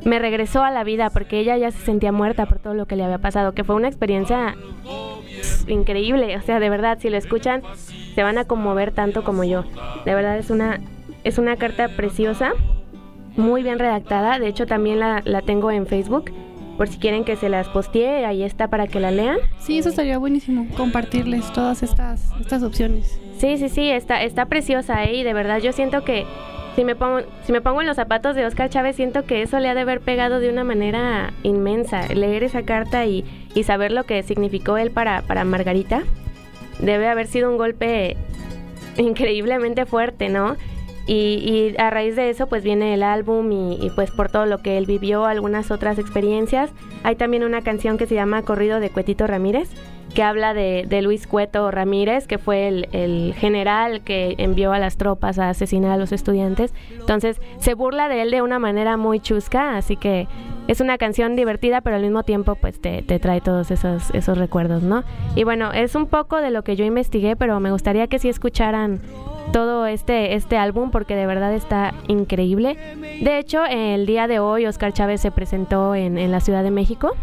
Me 0.06 0.19
regresó 0.19 0.62
a 0.62 0.69
la 0.69 0.84
vida 0.84 1.10
porque 1.10 1.39
ella 1.39 1.58
ya 1.58 1.71
se 1.71 1.80
sentía 1.80 2.12
muerta 2.12 2.45
por 2.45 2.60
todo 2.60 2.75
lo 2.75 2.86
que 2.86 2.95
le 2.95 3.04
había 3.04 3.17
pasado, 3.17 3.54
que 3.54 3.63
fue 3.63 3.73
una 3.75 3.88
experiencia 3.88 4.56
increíble. 5.67 6.38
O 6.38 6.41
sea, 6.43 6.60
de 6.60 6.69
verdad, 6.69 6.99
si 7.02 7.10
lo 7.10 7.17
escuchan, 7.17 7.63
se 8.13 8.21
van 8.21 8.38
a 8.38 8.45
conmover 8.45 8.91
tanto 8.91 9.23
como 9.23 9.43
yo. 9.43 9.63
De 10.06 10.13
verdad 10.13 10.38
es 10.38 10.52
una, 10.52 10.80
es 11.23 11.39
una 11.39 11.56
carta 11.56 11.89
preciosa, 11.97 12.52
muy 13.38 13.63
bien 13.63 13.80
redactada. 13.80 14.38
De 14.38 14.47
hecho, 14.47 14.67
también 14.67 14.99
la, 14.99 15.23
la 15.25 15.41
tengo 15.41 15.71
en 15.71 15.88
Facebook. 15.88 16.32
Por 16.80 16.88
si 16.88 16.98
quieren 16.98 17.26
que 17.26 17.36
se 17.36 17.50
las 17.50 17.68
postee, 17.68 18.24
ahí 18.24 18.42
está 18.42 18.70
para 18.70 18.88
que 18.88 19.02
la 19.02 19.12
lean. 19.12 19.38
Sí, 19.60 19.80
eso 19.80 19.89
estaría 19.89 20.18
buenísimo, 20.18 20.65
compartirles 20.78 21.52
todas 21.52 21.84
estas, 21.84 22.32
estas 22.39 22.63
opciones. 22.63 23.20
Sí, 23.38 23.58
sí, 23.58 23.68
sí, 23.68 23.89
está, 23.89 24.24
está 24.24 24.46
preciosa, 24.46 25.04
¿eh? 25.04 25.18
Y 25.18 25.24
de 25.24 25.34
verdad 25.34 25.60
yo 25.60 25.74
siento 25.74 26.06
que 26.06 26.26
si 26.78 26.86
me 26.86 26.96
pongo, 26.96 27.20
si 27.44 27.52
me 27.52 27.60
pongo 27.60 27.82
en 27.82 27.88
los 27.88 27.98
zapatos 27.98 28.34
de 28.34 28.46
Oscar 28.46 28.70
Chávez, 28.70 28.96
siento 28.96 29.26
que 29.26 29.42
eso 29.42 29.60
le 29.60 29.68
ha 29.68 29.74
de 29.74 29.82
haber 29.82 30.00
pegado 30.00 30.39
de 30.39 30.50
una 30.50 30.63
manera 30.63 31.34
inmensa. 31.44 32.08
Leer 32.08 32.44
esa 32.44 32.63
carta 32.63 33.06
y, 33.06 33.26
y 33.54 33.63
saber 33.63 33.92
lo 33.92 34.06
que 34.06 34.24
significó 34.24 34.78
él 34.78 34.89
para, 34.89 35.24
para 35.24 35.44
Margarita 35.44 36.04
debe 36.80 37.10
haber 37.10 37.28
sido 37.28 37.52
un 37.52 37.58
golpe 37.58 38.15
increíblemente 38.96 39.86
fuerte, 39.86 40.30
¿no? 40.30 40.56
Y, 41.12 41.76
a 41.80 41.89
raíz 41.89 42.15
de 42.15 42.30
eso 42.30 42.45
pues 42.45 42.63
viene 42.63 42.93
el 42.93 43.02
álbum 43.02 43.52
y, 43.52 43.89
pues 43.95 44.12
por 44.12 44.30
todo 44.30 44.45
lo 44.45 44.60
que 44.60 44.78
él 44.78 44.86
vivió, 44.86 45.26
algunas 45.26 45.72
otras 45.72 45.98
experiencias. 45.98 46.69
Hay 47.04 47.15
también 47.15 47.43
una 47.43 47.63
canción 47.63 47.98
que 47.98 48.06
se 48.06 48.13
llama 48.13 48.43
Corrido 48.43 48.80
de 48.80 48.91
Cuetito 48.91 49.26
Ramírez, 49.26 49.69
que 50.13 50.22
habla 50.22 50.54
de, 50.54 50.86
de 50.88 51.02
Luis 51.02 51.26
Cueto 51.26 51.72
Ramírez, 51.72 52.28
que 52.28 52.38
fue 52.38 52.67
el, 52.67 52.89
el, 52.91 53.34
general 53.34 54.02
que 54.02 54.36
envió 54.38 54.72
a 54.72 54.78
las 54.78 54.98
tropas 54.98 55.39
a 55.39 55.50
asesinar 55.50 55.91
a 55.91 55.98
los 55.98 56.12
estudiantes. 56.12 56.76
Entonces 56.91 57.41
se 57.58 57.74
burla 57.74 58.08
de 58.08 58.22
él 58.22 58.30
de 58.30 58.43
una 58.43 58.60
manera 58.60 58.95
muy 58.95 59.19
chusca, 59.19 59.78
así 59.78 59.95
que 59.95 60.28
es 60.67 60.80
una 60.80 61.00
canción 61.00 61.36
divertida, 61.36 61.82
pero 61.82 61.95
al 61.95 62.04
mismo 62.04 62.22
tiempo 62.22 62.54
pues 62.54 62.80
te, 62.80 63.02
te 63.02 63.17
trae 63.17 63.41
todos 63.41 63.72
esos, 63.72 64.12
esos 64.12 64.38
recuerdos, 64.38 64.84
¿no? 64.84 65.04
Y 65.36 65.43
bueno, 65.43 65.72
es 65.74 65.95
un 65.95 66.06
poco 66.06 66.38
de 66.38 66.52
lo 66.52 66.63
que 66.63 66.76
yo 66.76 66.86
investigué, 66.86 67.36
pero 67.36 67.60
me 67.60 67.72
gustaría 67.72 68.06
que 68.06 68.19
sí 68.19 68.30
escucharan 68.30 69.02
todo 69.52 69.86
este, 69.86 70.36
este 70.36 70.58
álbum 70.58 70.91
porque 70.91 71.15
de 71.15 71.25
verdad 71.25 71.54
está 71.54 71.93
increíble. 72.08 72.78
De 73.21 73.39
hecho, 73.39 73.65
el 73.65 74.06
día 74.06 74.28
de 74.28 74.39
hoy 74.39 74.65
Oscar 74.65 74.93
Chávez 74.93 75.21
se 75.21 75.32
presentó 75.32 75.95
en, 75.95 76.17
en 76.17 76.32
la 76.32 76.39
Ciudad 76.39 76.63
de 76.63 76.71
México 76.71 77.15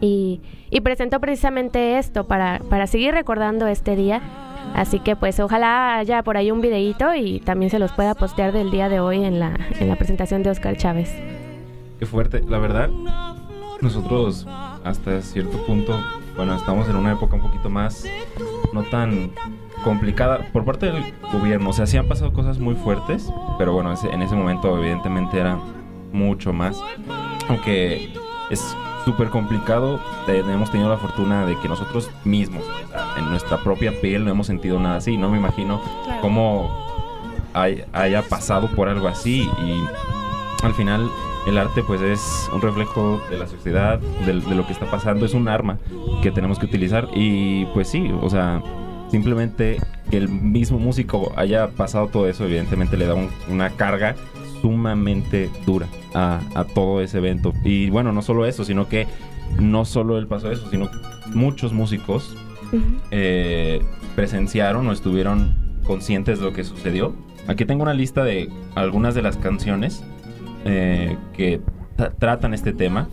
y, 0.00 0.40
y, 0.70 0.80
presentó 0.80 1.20
precisamente 1.20 1.98
esto 1.98 2.24
para, 2.24 2.60
para 2.70 2.86
seguir 2.86 3.12
recordando 3.12 3.66
este 3.66 3.96
día. 3.96 4.22
Así 4.74 5.00
que 5.00 5.16
pues 5.16 5.40
ojalá 5.40 5.96
haya 5.96 6.22
por 6.22 6.36
ahí 6.36 6.50
un 6.50 6.60
videíto 6.60 7.14
y 7.14 7.40
también 7.40 7.70
se 7.70 7.78
los 7.78 7.92
pueda 7.92 8.14
postear 8.14 8.52
del 8.52 8.70
día 8.70 8.88
de 8.88 9.00
hoy 9.00 9.24
en 9.24 9.40
la, 9.40 9.58
en 9.78 9.88
la 9.88 9.96
presentación 9.96 10.42
de 10.42 10.50
Oscar 10.50 10.76
Chávez. 10.76 11.12
Qué 11.98 12.06
fuerte, 12.06 12.42
la 12.48 12.58
verdad. 12.58 12.88
Nosotros 13.80 14.46
hasta 14.84 15.20
cierto 15.22 15.58
punto, 15.66 15.98
bueno, 16.36 16.54
estamos 16.54 16.88
en 16.88 16.96
una 16.96 17.12
época 17.12 17.36
un 17.36 17.42
poquito 17.42 17.68
más 17.68 18.04
no 18.72 18.82
tan 18.84 19.32
complicada 19.82 20.46
por 20.52 20.64
parte 20.64 20.86
del 20.86 21.14
gobierno. 21.32 21.70
O 21.70 21.72
sea, 21.72 21.86
sí 21.86 21.96
han 21.96 22.08
pasado 22.08 22.32
cosas 22.32 22.58
muy 22.58 22.74
fuertes, 22.74 23.32
pero 23.58 23.72
bueno, 23.72 23.92
en 23.92 24.22
ese 24.22 24.34
momento 24.34 24.78
evidentemente 24.78 25.38
era 25.38 25.58
mucho 26.12 26.52
más. 26.52 26.80
Aunque 27.48 28.12
es 28.50 28.76
súper 29.04 29.28
complicado, 29.28 30.00
hemos 30.28 30.70
tenido 30.70 30.88
la 30.88 30.98
fortuna 30.98 31.46
de 31.46 31.56
que 31.58 31.68
nosotros 31.68 32.10
mismos, 32.24 32.64
en 33.16 33.28
nuestra 33.30 33.58
propia 33.62 33.92
piel, 34.00 34.24
no 34.24 34.30
hemos 34.30 34.46
sentido 34.46 34.78
nada 34.78 34.96
así. 34.96 35.16
No 35.16 35.30
me 35.30 35.38
imagino 35.38 35.80
claro. 36.04 36.20
cómo 36.20 36.70
hay, 37.54 37.84
haya 37.92 38.22
pasado 38.22 38.68
por 38.68 38.88
algo 38.88 39.08
así 39.08 39.48
y 39.64 40.64
al 40.64 40.74
final 40.74 41.10
el 41.46 41.56
arte 41.56 41.82
pues 41.82 42.00
es 42.02 42.50
un 42.52 42.60
reflejo 42.60 43.20
de 43.30 43.38
la 43.38 43.46
sociedad, 43.46 43.98
de, 43.98 44.40
de, 44.40 44.54
lo 44.54 44.66
que 44.66 44.72
está 44.72 44.90
pasando, 44.90 45.24
es 45.24 45.32
un 45.32 45.48
arma 45.48 45.78
que 46.22 46.30
tenemos 46.30 46.58
que 46.58 46.66
utilizar 46.66 47.08
y 47.14 47.64
pues 47.66 47.88
sí, 47.88 48.12
o 48.20 48.28
sea, 48.28 48.62
simplemente 49.10 49.78
que 50.10 50.16
el 50.16 50.28
mismo 50.28 50.78
músico 50.78 51.32
haya 51.36 51.68
pasado 51.68 52.08
todo 52.08 52.28
eso, 52.28 52.44
evidentemente 52.44 52.96
le 52.96 53.06
da 53.06 53.14
un, 53.14 53.28
una 53.48 53.70
carga 53.70 54.14
sumamente 54.60 55.50
dura 55.66 55.86
a, 56.14 56.40
a, 56.54 56.64
todo 56.64 57.00
ese 57.00 57.18
evento. 57.18 57.52
Y 57.64 57.90
bueno, 57.90 58.12
no 58.12 58.22
solo 58.22 58.46
eso, 58.46 58.64
sino 58.64 58.88
que 58.88 59.06
no 59.58 59.84
solo 59.84 60.18
él 60.18 60.26
pasó 60.26 60.50
eso, 60.50 60.68
sino 60.70 60.90
muchos 61.34 61.72
músicos 61.72 62.36
uh 62.72 62.76
-huh. 62.76 63.00
eh, 63.10 63.82
presenciaron 64.14 64.86
o 64.86 64.92
estuvieron 64.92 65.54
conscientes 65.84 66.38
de 66.38 66.44
lo 66.44 66.52
que 66.52 66.64
sucedió. 66.64 67.14
Aquí 67.48 67.64
tengo 67.64 67.82
una 67.82 67.94
lista 67.94 68.22
de 68.22 68.48
algunas 68.74 69.14
de 69.14 69.22
las 69.22 69.36
canciones 69.36 70.04
eh, 70.64 71.16
que 71.32 71.60
tratan 72.18 72.54
este 72.54 72.72
tema. 72.72 73.08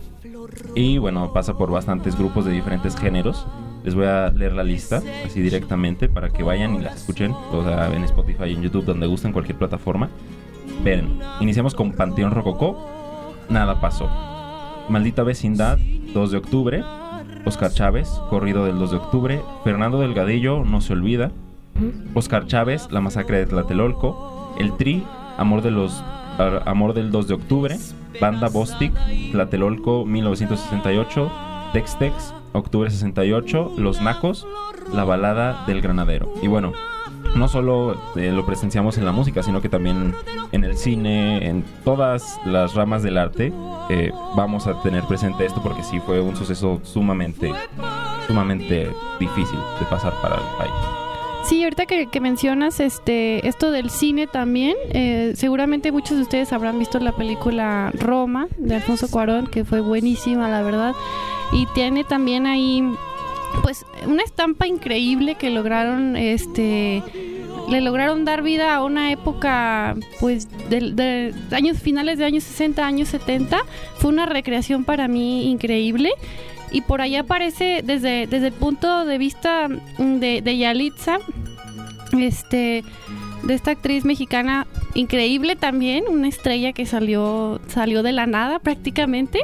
Y 0.74 0.98
bueno, 0.98 1.32
pasa 1.32 1.56
por 1.56 1.70
bastantes 1.70 2.16
grupos 2.16 2.44
de 2.44 2.52
diferentes 2.52 2.96
géneros. 2.96 3.46
Les 3.88 3.94
voy 3.94 4.04
a 4.04 4.28
leer 4.28 4.52
la 4.52 4.64
lista 4.64 5.00
así 5.24 5.40
directamente 5.40 6.10
para 6.10 6.28
que 6.28 6.42
vayan 6.42 6.74
y 6.74 6.80
las 6.80 6.96
escuchen. 6.96 7.32
O 7.32 7.64
sea, 7.64 7.86
en 7.86 8.04
Spotify 8.04 8.52
en 8.52 8.60
YouTube, 8.60 8.84
donde 8.84 9.06
gusten, 9.06 9.32
cualquier 9.32 9.56
plataforma. 9.56 10.10
Ven, 10.84 11.18
iniciamos 11.40 11.74
con 11.74 11.92
Panteón 11.92 12.32
Rococó. 12.32 13.32
Nada 13.48 13.80
pasó. 13.80 14.06
Maldita 14.90 15.22
Vecindad, 15.22 15.78
2 16.12 16.30
de 16.30 16.36
octubre. 16.36 16.84
Oscar 17.46 17.72
Chávez, 17.72 18.10
Corrido 18.28 18.66
del 18.66 18.78
2 18.78 18.90
de 18.90 18.96
octubre. 18.98 19.40
Fernando 19.64 20.00
Delgadillo, 20.00 20.66
No 20.66 20.82
se 20.82 20.92
olvida. 20.92 21.30
Oscar 22.12 22.46
Chávez, 22.46 22.88
La 22.90 23.00
masacre 23.00 23.38
de 23.38 23.46
Tlatelolco. 23.46 24.54
El 24.58 24.76
Tri, 24.76 25.02
Amor 25.38 25.62
de 25.62 25.70
los 25.70 26.04
Amor 26.66 26.92
del 26.92 27.10
2 27.10 27.26
de 27.26 27.34
octubre, 27.34 27.78
Banda 28.20 28.50
Bostic, 28.50 28.92
Tlatelolco 29.32 30.04
1968, 30.04 31.32
Tex-Tex, 31.72 32.34
octubre 32.58 32.90
68, 32.90 33.74
Los 33.76 34.00
Nacos, 34.00 34.46
La 34.92 35.04
Balada 35.04 35.64
del 35.66 35.80
Granadero. 35.80 36.32
Y 36.42 36.48
bueno, 36.48 36.72
no 37.34 37.48
solo 37.48 37.96
eh, 38.16 38.32
lo 38.32 38.44
presenciamos 38.46 38.98
en 38.98 39.04
la 39.04 39.12
música, 39.12 39.42
sino 39.42 39.60
que 39.60 39.68
también 39.68 40.14
en 40.52 40.64
el 40.64 40.76
cine, 40.76 41.48
en 41.48 41.64
todas 41.84 42.38
las 42.44 42.74
ramas 42.74 43.02
del 43.02 43.18
arte, 43.18 43.52
eh, 43.90 44.12
vamos 44.34 44.66
a 44.66 44.80
tener 44.82 45.04
presente 45.04 45.44
esto 45.46 45.62
porque 45.62 45.82
sí 45.82 46.00
fue 46.00 46.20
un 46.20 46.36
suceso 46.36 46.80
sumamente, 46.82 47.52
sumamente 48.26 48.90
difícil 49.18 49.58
de 49.78 49.86
pasar 49.86 50.12
para 50.20 50.36
el 50.36 50.56
país. 50.58 50.98
Sí, 51.44 51.64
ahorita 51.64 51.86
que, 51.86 52.20
mencionas 52.20 52.78
este 52.78 53.46
esto 53.48 53.70
del 53.70 53.88
cine 53.88 54.26
también, 54.26 54.76
eh, 54.90 55.32
seguramente 55.34 55.92
muchos 55.92 56.16
de 56.18 56.22
ustedes 56.24 56.52
habrán 56.52 56.78
visto 56.78 56.98
la 56.98 57.12
película 57.12 57.90
Roma 57.94 58.48
de 58.58 58.74
Alfonso 58.74 59.08
Cuarón, 59.08 59.46
que 59.46 59.64
fue 59.64 59.80
buenísima, 59.80 60.48
la 60.48 60.60
verdad, 60.60 60.94
y 61.52 61.66
tiene 61.74 62.04
también 62.04 62.46
ahí 62.46 62.82
pues 63.62 63.86
una 64.06 64.22
estampa 64.22 64.66
increíble 64.66 65.36
que 65.36 65.50
lograron 65.50 66.16
este 66.16 67.02
le 67.68 67.80
lograron 67.82 68.24
dar 68.24 68.42
vida 68.42 68.74
a 68.74 68.82
una 68.82 69.12
época 69.12 69.94
pues 70.20 70.48
de, 70.70 70.92
de, 70.92 71.34
años 71.54 71.78
finales 71.78 72.18
de 72.18 72.24
años 72.24 72.44
60 72.44 72.86
años 72.86 73.08
70 73.08 73.58
fue 73.98 74.10
una 74.10 74.26
recreación 74.26 74.84
para 74.84 75.06
mí 75.06 75.50
increíble. 75.50 76.10
Y 76.70 76.82
por 76.82 77.00
ahí 77.00 77.16
aparece 77.16 77.80
desde, 77.82 78.26
desde 78.26 78.48
el 78.48 78.52
punto 78.52 79.06
de 79.06 79.16
vista 79.18 79.68
de, 79.68 80.42
de 80.42 80.58
Yalitza 80.58 81.18
este 82.18 82.84
de 83.42 83.54
esta 83.54 83.70
actriz 83.70 84.04
mexicana 84.04 84.66
increíble 84.94 85.54
también 85.54 86.04
una 86.08 86.28
estrella 86.28 86.72
que 86.72 86.86
salió 86.86 87.60
salió 87.68 88.02
de 88.02 88.12
la 88.12 88.26
nada 88.26 88.58
prácticamente 88.58 89.40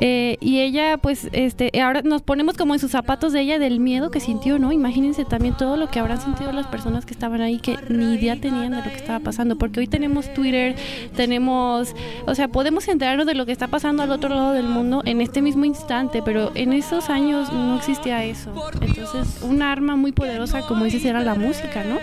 Eh, 0.00 0.36
y 0.40 0.60
ella, 0.60 0.96
pues, 0.96 1.28
este, 1.32 1.70
ahora 1.80 2.02
nos 2.02 2.22
ponemos 2.22 2.56
como 2.56 2.72
en 2.74 2.80
sus 2.80 2.92
zapatos 2.92 3.32
de 3.32 3.40
ella 3.40 3.58
del 3.58 3.80
miedo 3.80 4.10
que 4.10 4.20
sintió, 4.20 4.58
¿no? 4.58 4.72
Imagínense 4.72 5.24
también 5.24 5.56
todo 5.56 5.76
lo 5.76 5.90
que 5.90 5.98
habrán 5.98 6.20
sentido 6.20 6.52
las 6.52 6.68
personas 6.68 7.04
que 7.04 7.12
estaban 7.12 7.40
ahí 7.40 7.58
que 7.58 7.76
ni 7.88 8.14
idea 8.14 8.40
tenían 8.40 8.70
de 8.70 8.76
lo 8.76 8.84
que 8.84 8.96
estaba 8.96 9.18
pasando, 9.18 9.56
porque 9.56 9.80
hoy 9.80 9.88
tenemos 9.88 10.32
Twitter, 10.34 10.76
tenemos, 11.16 11.94
o 12.26 12.34
sea, 12.34 12.46
podemos 12.48 12.86
enterarnos 12.86 13.26
de 13.26 13.34
lo 13.34 13.44
que 13.44 13.52
está 13.52 13.66
pasando 13.66 14.04
al 14.04 14.10
otro 14.12 14.28
lado 14.30 14.52
del 14.52 14.66
mundo 14.66 15.02
en 15.04 15.20
este 15.20 15.42
mismo 15.42 15.64
instante, 15.64 16.22
pero 16.24 16.52
en 16.54 16.72
esos 16.72 17.10
años 17.10 17.52
no 17.52 17.76
existía 17.76 18.24
eso. 18.24 18.52
Entonces, 18.80 19.42
un 19.42 19.62
arma 19.62 19.96
muy 19.96 20.12
poderosa, 20.12 20.62
como 20.62 20.84
dices, 20.84 21.04
era 21.04 21.20
la 21.20 21.34
música, 21.34 21.82
¿no? 21.84 21.98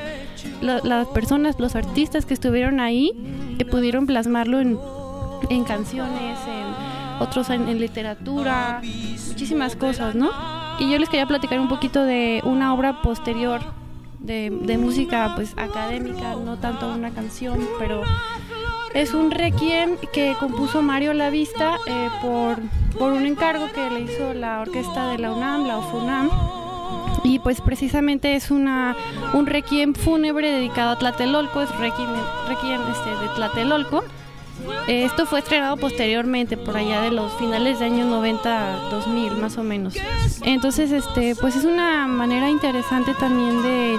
las 0.62 1.08
personas, 1.08 1.60
los 1.60 1.76
artistas 1.76 2.26
que 2.26 2.34
estuvieron 2.34 2.80
ahí, 2.80 3.12
que 3.58 3.66
pudieron 3.66 4.06
plasmarlo 4.06 4.60
en, 4.60 4.78
en 5.50 5.64
canciones, 5.64 6.40
en 6.48 6.65
otros 7.20 7.50
en, 7.50 7.80
literatura, 7.80 8.82
muchísimas 9.28 9.76
cosas, 9.76 10.16
¿no? 10.16 10.30
Y 10.80 10.92
yo 10.92 10.98
les 10.98 11.10
quería 11.10 11.26
platicar 11.26 11.60
un 11.60 11.70
poquito 11.70 12.04
de 12.04 12.42
una 12.44 12.74
obra 12.74 13.02
posterior 13.02 13.62
de, 14.20 14.50
de 14.50 14.78
música 14.78 15.34
pues 15.36 15.54
académica, 15.58 16.36
no 16.36 16.58
tanto 16.58 16.94
una 16.94 17.12
canción, 17.12 17.68
pero 17.80 18.02
es 18.94 19.14
un 19.14 19.32
requiem 19.32 19.98
que 20.14 20.36
compuso 20.40 20.82
Mario 20.82 21.14
Lavista 21.14 21.78
eh, 21.86 22.10
por, 22.22 22.58
por 22.98 23.14
un 23.14 23.26
encargo 23.26 23.68
que 23.74 23.90
le 23.90 24.02
hizo 24.02 24.34
la 24.34 24.62
orquesta 24.62 25.08
de 25.08 25.18
la 25.18 25.32
UNAM, 25.32 25.68
la 25.68 25.78
UFUNAM 25.78 26.30
y 27.26 27.40
pues 27.40 27.60
precisamente 27.60 28.36
es 28.36 28.52
una 28.52 28.96
un 29.34 29.48
requiem 29.48 29.94
fúnebre 29.96 30.52
dedicado 30.52 30.92
a 30.92 31.00
Tlatelolco, 31.00 31.62
es 31.62 31.70
requiem, 31.78 32.10
requiem 32.48 32.82
este, 32.90 33.10
de 33.10 33.28
Tlatelolco. 33.36 34.04
Esto 34.88 35.26
fue 35.26 35.40
estrenado 35.40 35.78
posteriormente, 35.78 36.58
por 36.58 36.78
allá 36.78 37.02
de 37.02 37.12
los 37.12 37.34
finales 37.34 37.80
de 37.80 37.86
años 37.86 38.08
90, 38.08 38.90
2000 38.92 39.32
más 39.38 39.58
o 39.58 39.64
menos. 39.64 39.96
Entonces, 40.44 40.92
este, 40.92 41.36
pues 41.36 41.56
es 41.56 41.66
una 41.66 42.08
manera 42.08 42.50
interesante 42.50 43.14
también 43.16 43.62
de, 43.64 43.98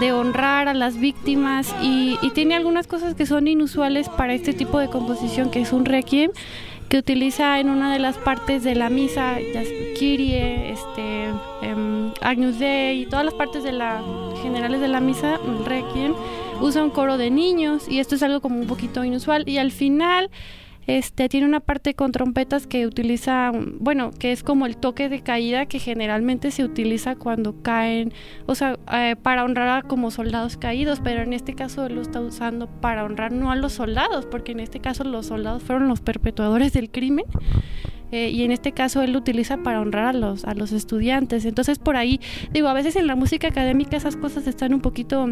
de 0.00 0.12
honrar 0.12 0.68
a 0.68 0.74
las 0.74 0.98
víctimas 0.98 1.74
y, 1.82 2.18
y, 2.22 2.30
tiene 2.30 2.54
algunas 2.56 2.86
cosas 2.86 3.14
que 3.14 3.26
son 3.26 3.48
inusuales 3.48 4.08
para 4.08 4.32
este 4.32 4.52
tipo 4.52 4.78
de 4.78 4.88
composición 4.88 5.50
que 5.50 5.60
es 5.60 5.72
un 5.72 5.84
requiem 5.84 6.30
que 6.88 6.98
utiliza 6.98 7.60
en 7.60 7.68
una 7.68 7.92
de 7.92 7.98
las 7.98 8.16
partes 8.16 8.64
de 8.64 8.74
la 8.74 8.88
misa, 8.88 9.36
Kyrie, 9.98 10.72
este, 10.72 11.28
eh, 11.62 12.12
Agnus 12.22 12.58
Dei 12.58 13.02
y 13.02 13.06
todas 13.06 13.26
las 13.26 13.34
partes 13.34 13.62
de 13.62 13.72
la 13.72 14.02
generales 14.42 14.80
de 14.80 14.88
la 14.88 15.00
misa, 15.00 15.38
el 15.46 15.64
Requiem, 15.64 16.14
usa 16.60 16.82
un 16.82 16.90
coro 16.90 17.18
de 17.18 17.30
niños 17.30 17.88
y 17.88 18.00
esto 18.00 18.14
es 18.14 18.22
algo 18.22 18.40
como 18.40 18.60
un 18.60 18.66
poquito 18.66 19.04
inusual 19.04 19.48
y 19.48 19.58
al 19.58 19.70
final 19.70 20.30
este 20.88 21.28
tiene 21.28 21.46
una 21.46 21.60
parte 21.60 21.92
con 21.92 22.12
trompetas 22.12 22.66
que 22.66 22.86
utiliza, 22.86 23.52
bueno, 23.78 24.10
que 24.10 24.32
es 24.32 24.42
como 24.42 24.64
el 24.64 24.78
toque 24.78 25.10
de 25.10 25.20
caída 25.20 25.66
que 25.66 25.78
generalmente 25.78 26.50
se 26.50 26.64
utiliza 26.64 27.14
cuando 27.14 27.60
caen, 27.60 28.14
o 28.46 28.54
sea, 28.54 28.78
eh, 28.94 29.14
para 29.22 29.44
honrar 29.44 29.68
a 29.68 29.82
como 29.82 30.10
soldados 30.10 30.56
caídos, 30.56 31.00
pero 31.04 31.20
en 31.20 31.34
este 31.34 31.54
caso 31.54 31.90
lo 31.90 32.00
está 32.00 32.20
usando 32.20 32.68
para 32.68 33.04
honrar 33.04 33.32
no 33.32 33.50
a 33.50 33.56
los 33.56 33.74
soldados, 33.74 34.24
porque 34.24 34.52
en 34.52 34.60
este 34.60 34.80
caso 34.80 35.04
los 35.04 35.26
soldados 35.26 35.62
fueron 35.62 35.88
los 35.88 36.00
perpetuadores 36.00 36.72
del 36.72 36.90
crimen. 36.90 37.26
Eh, 38.10 38.30
y 38.30 38.44
en 38.44 38.52
este 38.52 38.72
caso 38.72 39.02
él 39.02 39.12
lo 39.12 39.18
utiliza 39.18 39.58
para 39.58 39.82
honrar 39.82 40.06
a 40.06 40.12
los, 40.14 40.46
a 40.46 40.54
los 40.54 40.72
estudiantes. 40.72 41.44
Entonces 41.44 41.78
por 41.78 41.98
ahí, 41.98 42.18
digo, 42.50 42.68
a 42.68 42.72
veces 42.72 42.96
en 42.96 43.06
la 43.06 43.14
música 43.14 43.48
académica 43.48 43.98
esas 43.98 44.16
cosas 44.16 44.46
están 44.46 44.72
un 44.72 44.80
poquito 44.80 45.28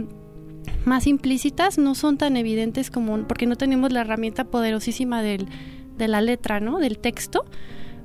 más 0.84 1.06
implícitas, 1.06 1.78
no 1.78 1.94
son 1.94 2.18
tan 2.18 2.36
evidentes 2.36 2.90
como 2.90 3.26
porque 3.26 3.46
no 3.46 3.56
tenemos 3.56 3.92
la 3.92 4.02
herramienta 4.02 4.44
poderosísima 4.44 5.22
del, 5.22 5.46
de 5.96 6.08
la 6.08 6.20
letra, 6.20 6.60
¿no? 6.60 6.78
Del 6.78 6.98
texto. 6.98 7.44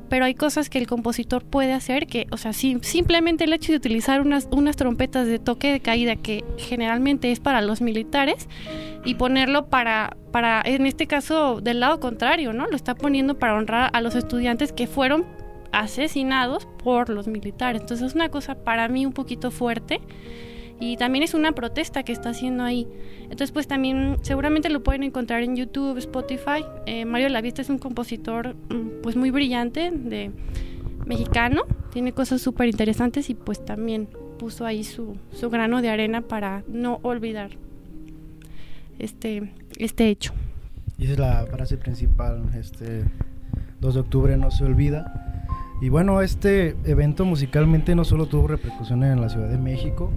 Pero 0.10 0.26
hay 0.26 0.36
cosas 0.36 0.70
que 0.70 0.78
el 0.78 0.88
compositor 0.88 1.46
puede 1.46 1.72
hacer 1.72 2.06
que, 2.06 2.28
o 2.32 2.38
sea, 2.38 2.52
simplemente 2.52 3.46
el 3.46 3.54
hecho 3.54 3.72
de 3.72 3.78
utilizar 3.78 4.20
unas, 4.20 4.50
unas 4.52 4.76
trompetas 4.76 5.26
de 5.26 5.40
toque 5.40 5.72
de 5.72 5.80
caída 5.80 6.18
que 6.18 6.44
generalmente 6.58 7.32
es 7.32 7.40
para 7.40 7.62
los 7.62 7.80
militares 7.80 8.50
y 9.06 9.16
ponerlo 9.16 9.68
para, 9.68 10.18
para, 10.32 10.62
en 10.66 10.86
este 10.86 11.08
caso, 11.08 11.62
del 11.62 11.80
lado 11.80 12.02
contrario, 12.02 12.52
¿no? 12.52 12.68
Lo 12.68 12.76
está 12.76 12.94
poniendo 12.94 13.40
para 13.40 13.56
honrar 13.56 13.90
a 13.94 14.02
los 14.02 14.16
estudiantes 14.16 14.74
que 14.74 14.86
fueron 14.86 15.26
asesinados 15.72 16.68
por 16.84 17.08
los 17.08 17.28
militares. 17.28 17.82
Entonces 17.82 18.08
es 18.08 18.14
una 18.14 18.28
cosa 18.28 18.56
para 18.56 18.90
mí 18.90 19.06
un 19.06 19.14
poquito 19.14 19.50
fuerte 19.50 20.02
y 20.82 20.98
también 20.98 21.24
es 21.24 21.36
una 21.36 21.52
protesta 21.54 22.02
que 22.02 22.12
está 22.12 22.32
haciendo 22.32 22.64
ahí. 22.64 22.88
Entonces, 23.24 23.52
pues 23.52 23.68
también 23.68 24.18
seguramente 24.24 24.70
lo 24.70 24.84
pueden 24.84 25.04
encontrar 25.04 25.44
en 25.44 25.56
YouTube, 25.56 25.98
Spotify. 26.00 26.66
Eh, 26.88 27.06
Mario 27.06 27.30
Lavista 27.30 27.62
es 27.62 27.70
un 27.70 27.78
compositor 27.78 28.56
mm, 28.56 29.02
pues 29.04 29.16
muy 29.16 29.30
brillante, 29.30 29.92
de 29.92 30.32
mexicano, 31.06 31.64
tiene 31.94 32.14
cosas 32.14 32.42
súper 32.42 32.68
interesantes 32.68 33.30
y 33.30 33.36
pues 33.36 33.64
también 33.64 34.08
puso 34.40 34.66
ahí 34.66 34.84
su, 34.84 35.18
su 35.32 35.50
grano 35.52 35.82
de 35.82 35.90
arena 35.90 36.22
para 36.22 36.64
no 36.68 37.00
olvidar 37.04 37.52
este, 38.98 39.54
este 39.78 40.10
hecho. 40.10 40.34
Y 40.98 41.04
esa 41.04 41.14
es 41.14 41.20
la 41.20 41.46
frase 41.46 41.78
principal, 41.78 42.50
este 42.60 43.04
2 43.82 43.94
de 43.94 44.00
octubre 44.00 44.38
no 44.38 44.50
se 44.50 44.64
olvida. 44.64 45.48
Y 45.82 45.90
bueno, 45.90 46.22
este 46.22 46.76
evento 46.86 47.26
musicalmente 47.26 47.96
no 47.96 48.04
solo 48.04 48.28
tuvo 48.28 48.48
repercusiones 48.48 49.12
en 49.14 49.22
la 49.22 49.30
Ciudad 49.30 49.50
de 49.50 49.58
México, 49.58 50.12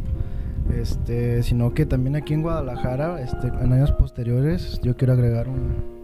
este, 0.80 1.42
sino 1.42 1.74
que 1.74 1.87
también 1.87 2.16
aquí 2.16 2.34
en 2.34 2.42
Guadalajara, 2.42 3.20
este, 3.20 3.48
en 3.48 3.72
años 3.72 3.92
posteriores, 3.92 4.80
yo 4.82 4.96
quiero 4.96 5.12
agregar 5.14 5.48
un, 5.48 5.94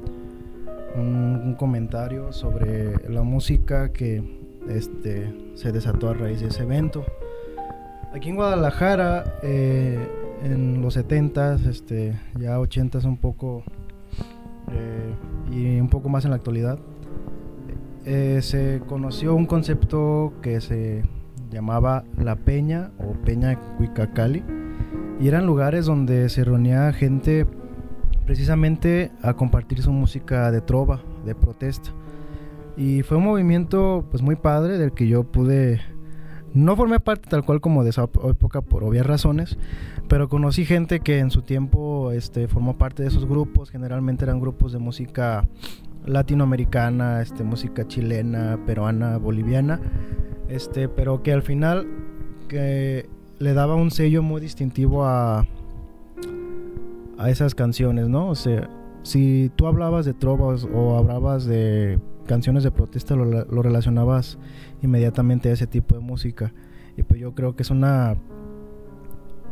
un, 0.96 1.54
comentario 1.54 2.32
sobre 2.32 3.08
la 3.08 3.22
música 3.22 3.92
que 3.92 4.22
este, 4.68 5.32
se 5.54 5.72
desató 5.72 6.10
a 6.10 6.14
raíz 6.14 6.40
de 6.40 6.48
ese 6.48 6.62
evento. 6.62 7.04
Aquí 8.14 8.30
en 8.30 8.36
Guadalajara, 8.36 9.24
eh, 9.42 9.98
en 10.42 10.82
los 10.82 10.96
70s, 10.96 11.66
este, 11.66 12.18
ya 12.38 12.58
80s 12.58 13.04
un 13.04 13.16
poco, 13.16 13.62
eh, 14.72 15.14
y 15.52 15.80
un 15.80 15.88
poco 15.88 16.08
más 16.08 16.24
en 16.24 16.30
la 16.30 16.36
actualidad, 16.36 16.78
eh, 18.04 18.40
se 18.42 18.80
conoció 18.86 19.34
un 19.34 19.46
concepto 19.46 20.32
que 20.42 20.60
se 20.60 21.02
llamaba 21.50 22.04
La 22.18 22.36
Peña 22.36 22.90
o 22.98 23.12
Peña 23.12 23.58
Cuicacali. 23.76 24.42
Y 25.20 25.28
eran 25.28 25.46
lugares 25.46 25.86
donde 25.86 26.28
se 26.30 26.44
reunía 26.44 26.92
gente 26.92 27.46
precisamente 28.24 29.12
a 29.22 29.34
compartir 29.34 29.82
su 29.82 29.92
música 29.92 30.50
de 30.50 30.60
trova, 30.60 31.02
de 31.26 31.34
protesta. 31.34 31.90
Y 32.76 33.02
fue 33.02 33.18
un 33.18 33.24
movimiento 33.24 34.06
pues 34.10 34.22
muy 34.22 34.36
padre 34.36 34.78
del 34.78 34.92
que 34.92 35.06
yo 35.06 35.24
pude 35.24 35.80
no 36.52 36.74
formé 36.74 36.98
parte 36.98 37.28
tal 37.28 37.44
cual 37.44 37.60
como 37.60 37.84
de 37.84 37.90
esa 37.90 38.04
época 38.04 38.60
por 38.60 38.82
obvias 38.82 39.06
razones, 39.06 39.56
pero 40.08 40.28
conocí 40.28 40.64
gente 40.64 41.00
que 41.00 41.18
en 41.18 41.30
su 41.30 41.42
tiempo 41.42 42.10
este, 42.12 42.48
formó 42.48 42.76
parte 42.76 43.02
de 43.02 43.08
esos 43.08 43.26
grupos, 43.26 43.70
generalmente 43.70 44.24
eran 44.24 44.40
grupos 44.40 44.72
de 44.72 44.78
música 44.78 45.46
latinoamericana, 46.06 47.22
este, 47.22 47.44
música 47.44 47.86
chilena, 47.86 48.58
peruana, 48.66 49.18
boliviana, 49.18 49.80
este, 50.48 50.88
pero 50.88 51.22
que 51.22 51.32
al 51.32 51.42
final 51.42 51.86
que 52.48 53.08
le 53.40 53.54
daba 53.54 53.74
un 53.74 53.90
sello 53.90 54.22
muy 54.22 54.40
distintivo 54.40 55.04
a, 55.04 55.46
a 57.18 57.30
esas 57.30 57.54
canciones, 57.54 58.08
¿no? 58.08 58.28
O 58.28 58.34
sea, 58.34 58.68
si 59.02 59.50
tú 59.56 59.66
hablabas 59.66 60.04
de 60.04 60.12
trovas 60.12 60.68
o 60.72 60.98
hablabas 60.98 61.46
de 61.46 61.98
canciones 62.26 62.62
de 62.64 62.70
protesta, 62.70 63.16
lo, 63.16 63.24
lo, 63.24 63.62
relacionabas 63.62 64.38
inmediatamente 64.82 65.48
a 65.48 65.54
ese 65.54 65.66
tipo 65.66 65.94
de 65.94 66.02
música. 66.02 66.52
Y 66.98 67.02
pues 67.02 67.18
yo 67.18 67.34
creo 67.34 67.56
que 67.56 67.62
es 67.62 67.70
una 67.70 68.14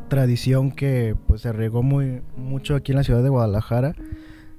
tradición 0.08 0.70
que 0.70 1.16
pues 1.26 1.40
se 1.40 1.52
regó 1.52 1.82
muy 1.82 2.20
mucho 2.36 2.74
aquí 2.74 2.92
en 2.92 2.98
la 2.98 3.04
ciudad 3.04 3.22
de 3.22 3.30
Guadalajara. 3.30 3.94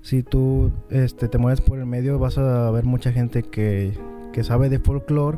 Si 0.02 0.24
tú 0.24 0.72
este, 0.90 1.28
te 1.28 1.38
mueves 1.38 1.62
por 1.62 1.78
el 1.78 1.86
medio 1.86 2.18
vas 2.18 2.40
a 2.40 2.72
ver 2.72 2.84
mucha 2.84 3.12
gente 3.12 3.44
que, 3.44 3.94
que 4.34 4.44
sabe 4.44 4.70
de 4.70 4.80
folclore 4.80 5.38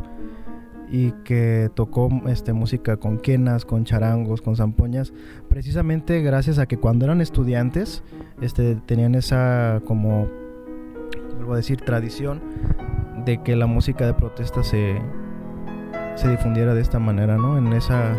y 0.92 1.14
que 1.24 1.72
tocó 1.74 2.10
este, 2.28 2.52
música 2.52 2.98
con 2.98 3.18
quenas, 3.18 3.64
con 3.64 3.86
charangos, 3.86 4.42
con 4.42 4.58
zampoñas, 4.58 5.14
precisamente 5.50 6.22
gracias 6.22 6.60
a 6.60 6.66
que 6.68 6.78
cuando 6.78 7.06
eran 7.06 7.22
estudiantes 7.22 8.04
este, 8.42 8.76
tenían 8.76 9.16
esa 9.16 9.82
como, 9.86 10.28
vuelvo 11.36 11.54
a 11.54 11.58
decir, 11.58 11.80
tradición 11.80 12.42
de 13.26 13.42
que 13.42 13.56
la 13.56 13.68
música 13.68 14.06
de 14.06 14.14
protesta 14.14 14.64
se, 14.64 15.02
se 16.16 16.30
difundiera 16.30 16.74
de 16.74 16.82
esta 16.82 17.00
manera, 17.00 17.38
¿no? 17.38 17.58
En, 17.58 17.72
esa, 17.72 18.14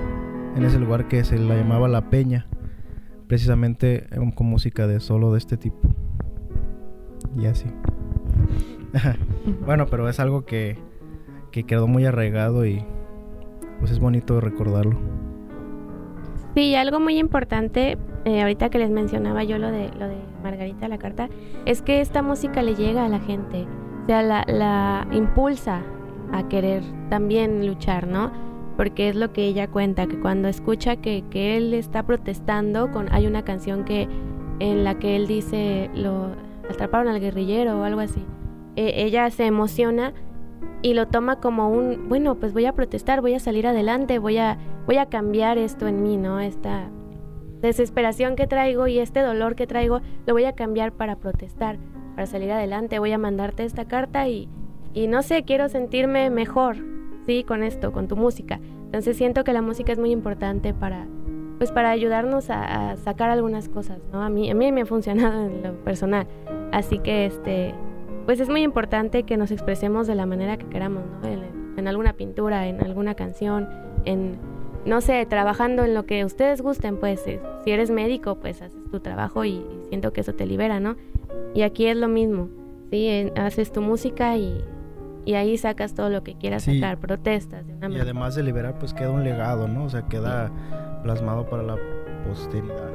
en 0.57 0.65
ese 0.65 0.79
lugar 0.79 1.09
que 1.09 1.25
se 1.25 1.39
la 1.39 1.55
llamaba 1.55 1.89
La 1.89 2.09
Peña, 2.09 2.47
precisamente 3.27 4.07
con 4.35 4.47
música 4.47 4.87
de 4.87 4.99
solo 5.01 5.33
de 5.33 5.39
este 5.39 5.59
tipo. 5.59 5.89
Y 7.37 7.47
así. 7.47 7.67
bueno, 9.67 9.87
pero 9.87 10.09
es 10.09 10.21
algo 10.21 10.45
que 10.47 10.79
que 11.53 11.65
quedó 11.65 11.87
muy 11.87 12.05
arraigado 12.07 12.67
y 12.67 12.85
pues 13.79 13.93
es 13.93 14.01
bonito 14.01 14.41
recordarlo. 14.41 14.99
Sí, 16.55 16.75
algo 16.75 16.99
muy 16.99 17.19
importante, 17.19 17.97
eh, 18.25 18.43
ahorita 18.43 18.69
que 18.69 18.79
les 18.79 18.91
mencionaba 18.91 19.45
yo 19.45 19.59
lo 19.59 19.71
de, 19.71 19.91
lo 19.99 20.09
de 20.09 20.17
Margarita 20.43 20.89
la 20.89 20.99
carta, 20.99 21.29
es 21.65 21.83
que 21.83 22.01
esta 22.01 22.23
música 22.23 22.63
le 22.63 22.75
llega 22.75 23.05
a 23.05 23.09
la 23.09 23.21
gente. 23.21 23.67
o 24.03 24.07
sea, 24.07 24.23
la, 24.23 24.45
la 24.47 25.07
impulsa 25.13 25.83
a 26.33 26.49
querer 26.49 26.83
también 27.09 27.67
luchar, 27.67 28.07
¿no? 28.07 28.33
Porque 28.77 29.09
es 29.09 29.17
lo 29.17 29.33
que 29.33 29.45
ella 29.45 29.69
cuenta, 29.69 30.07
que 30.07 30.19
cuando 30.19 30.49
escucha 30.49 30.97
que, 30.97 31.25
que 31.31 31.57
él 31.57 31.75
está 31.75 32.03
protestando, 32.05 32.91
con, 32.91 33.13
hay 33.13 33.27
una 33.27 33.45
canción 33.45 33.85
que 33.85 34.09
en 34.59 34.85
la 34.85 34.99
que 34.99 35.17
él 35.17 35.27
dice, 35.27 35.91
lo 35.95 36.31
atraparon 36.71 37.09
al 37.09 37.21
guerrillero 37.21 37.81
o 37.81 37.85
algo 37.85 38.01
así, 38.01 38.25
e, 38.77 39.05
ella 39.05 39.31
se 39.31 39.47
emociona 39.47 40.13
y 40.83 40.95
lo 40.95 41.07
toma 41.07 41.41
como 41.41 41.71
un, 41.71 42.09
bueno, 42.09 42.35
pues 42.35 42.53
voy 42.53 42.67
a 42.67 42.73
protestar, 42.73 43.21
voy 43.21 43.35
a 43.35 43.41
salir 43.41 43.67
adelante, 43.67 44.19
voy 44.19 44.39
a, 44.39 44.59
voy 44.87 44.99
a 44.99 45.07
cambiar 45.07 45.57
esto 45.57 45.87
en 45.87 46.03
mí, 46.03 46.17
¿no? 46.17 46.41
Esta 46.41 46.91
desesperación 47.61 48.35
que 48.35 48.49
traigo 48.49 48.89
y 48.89 48.99
este 48.99 49.21
dolor 49.21 49.55
que 49.55 49.69
traigo, 49.69 50.01
lo 50.27 50.35
voy 50.35 50.45
a 50.45 50.53
cambiar 50.53 50.93
para 50.93 51.17
protestar, 51.17 51.79
para 52.17 52.27
salir 52.27 52.51
adelante, 52.51 52.99
voy 52.99 53.13
a 53.13 53.19
mandarte 53.19 53.65
esta 53.65 53.87
carta 53.87 54.29
y, 54.29 54.49
y 54.93 55.07
no 55.07 55.23
sé, 55.23 55.45
quiero 55.45 55.69
sentirme 55.69 56.29
mejor, 56.31 56.77
¿sí? 57.25 57.45
Con 57.45 57.63
esto, 57.63 57.93
con 57.93 58.09
tu 58.09 58.17
música. 58.17 58.59
Entonces 58.87 59.17
siento 59.17 59.45
que 59.45 59.53
la 59.53 59.63
música 59.63 59.93
es 59.93 60.01
muy 60.01 60.11
importante 60.11 60.75
para, 60.75 61.07
pues 61.59 61.71
para 61.71 61.91
ayudarnos 61.91 62.51
a, 62.51 62.91
a 62.91 62.97
sacar 62.97 63.31
algunas 63.31 63.69
cosas, 63.69 64.01
¿no? 64.13 64.21
A 64.21 64.29
mí, 64.29 64.51
a 64.51 64.55
mí 64.55 64.73
me 64.73 64.81
ha 64.83 64.87
funcionado 64.87 65.47
en 65.47 65.63
lo 65.63 65.75
personal. 65.85 66.27
Así 66.73 66.99
que, 66.99 67.27
este, 67.27 67.73
pues 68.27 68.41
es 68.41 68.49
muy 68.49 68.63
importante 68.63 69.23
que 69.25 69.37
nos 69.37 69.51
expresemos 69.51 70.07
de 70.07 70.15
la 70.15 70.27
manera 70.27 70.57
que 70.57 70.67
queramos, 70.67 71.03
¿no? 71.23 71.29
En, 71.29 71.41
en 71.77 71.89
alguna 71.89 72.13
pintura, 72.15 72.67
en 72.67 72.81
alguna 72.83 73.15
canción, 73.15 73.69
en, 74.05 74.37
no 74.85 75.01
sé, 75.01 75.25
trabajando 75.27 75.85
en 75.85 75.95
lo 75.95 76.05
que 76.07 76.25
ustedes 76.25 76.61
gusten, 76.61 76.99
pues 76.99 77.27
eh, 77.27 77.41
si 77.65 77.71
eres 77.71 77.91
médico, 77.91 78.37
pues 78.37 78.61
haces 78.63 78.79
tu 78.91 79.01
trabajo 79.01 79.45
y, 79.45 79.51
y 79.51 79.67
siento 79.89 80.13
que 80.13 80.21
eso 80.23 80.35
te 80.35 80.47
libera, 80.47 80.81
¿no? 80.81 80.97
Y 81.55 81.63
aquí 81.63 81.87
es 81.87 81.97
lo 81.97 82.09
mismo, 82.09 82.49
¿sí? 82.91 83.07
En- 83.09 83.39
haces 83.39 83.73
tu 83.73 83.81
música 83.81 84.37
y, 84.37 84.63
y 85.25 85.35
ahí 85.35 85.57
sacas 85.57 85.95
todo 85.95 86.11
lo 86.11 86.23
que 86.23 86.35
quieras 86.35 86.63
Sí. 86.65 86.81
sacar, 86.81 86.99
protestas 86.99 87.67
de 87.67 87.73
una 87.75 87.87
Y 87.87 87.89
manera. 87.91 88.03
además 88.05 88.35
de 88.35 88.43
liberar, 88.43 88.79
pues 88.79 88.93
queda 88.93 89.11
un 89.11 89.25
legado, 89.25 89.69
¿no? 89.69 89.85
O 89.85 89.89
sea, 89.89 90.03
queda 90.09 90.51
plasmado 91.03 91.47
para 91.49 91.63
la 91.63 91.77
posteridad. 92.29 92.91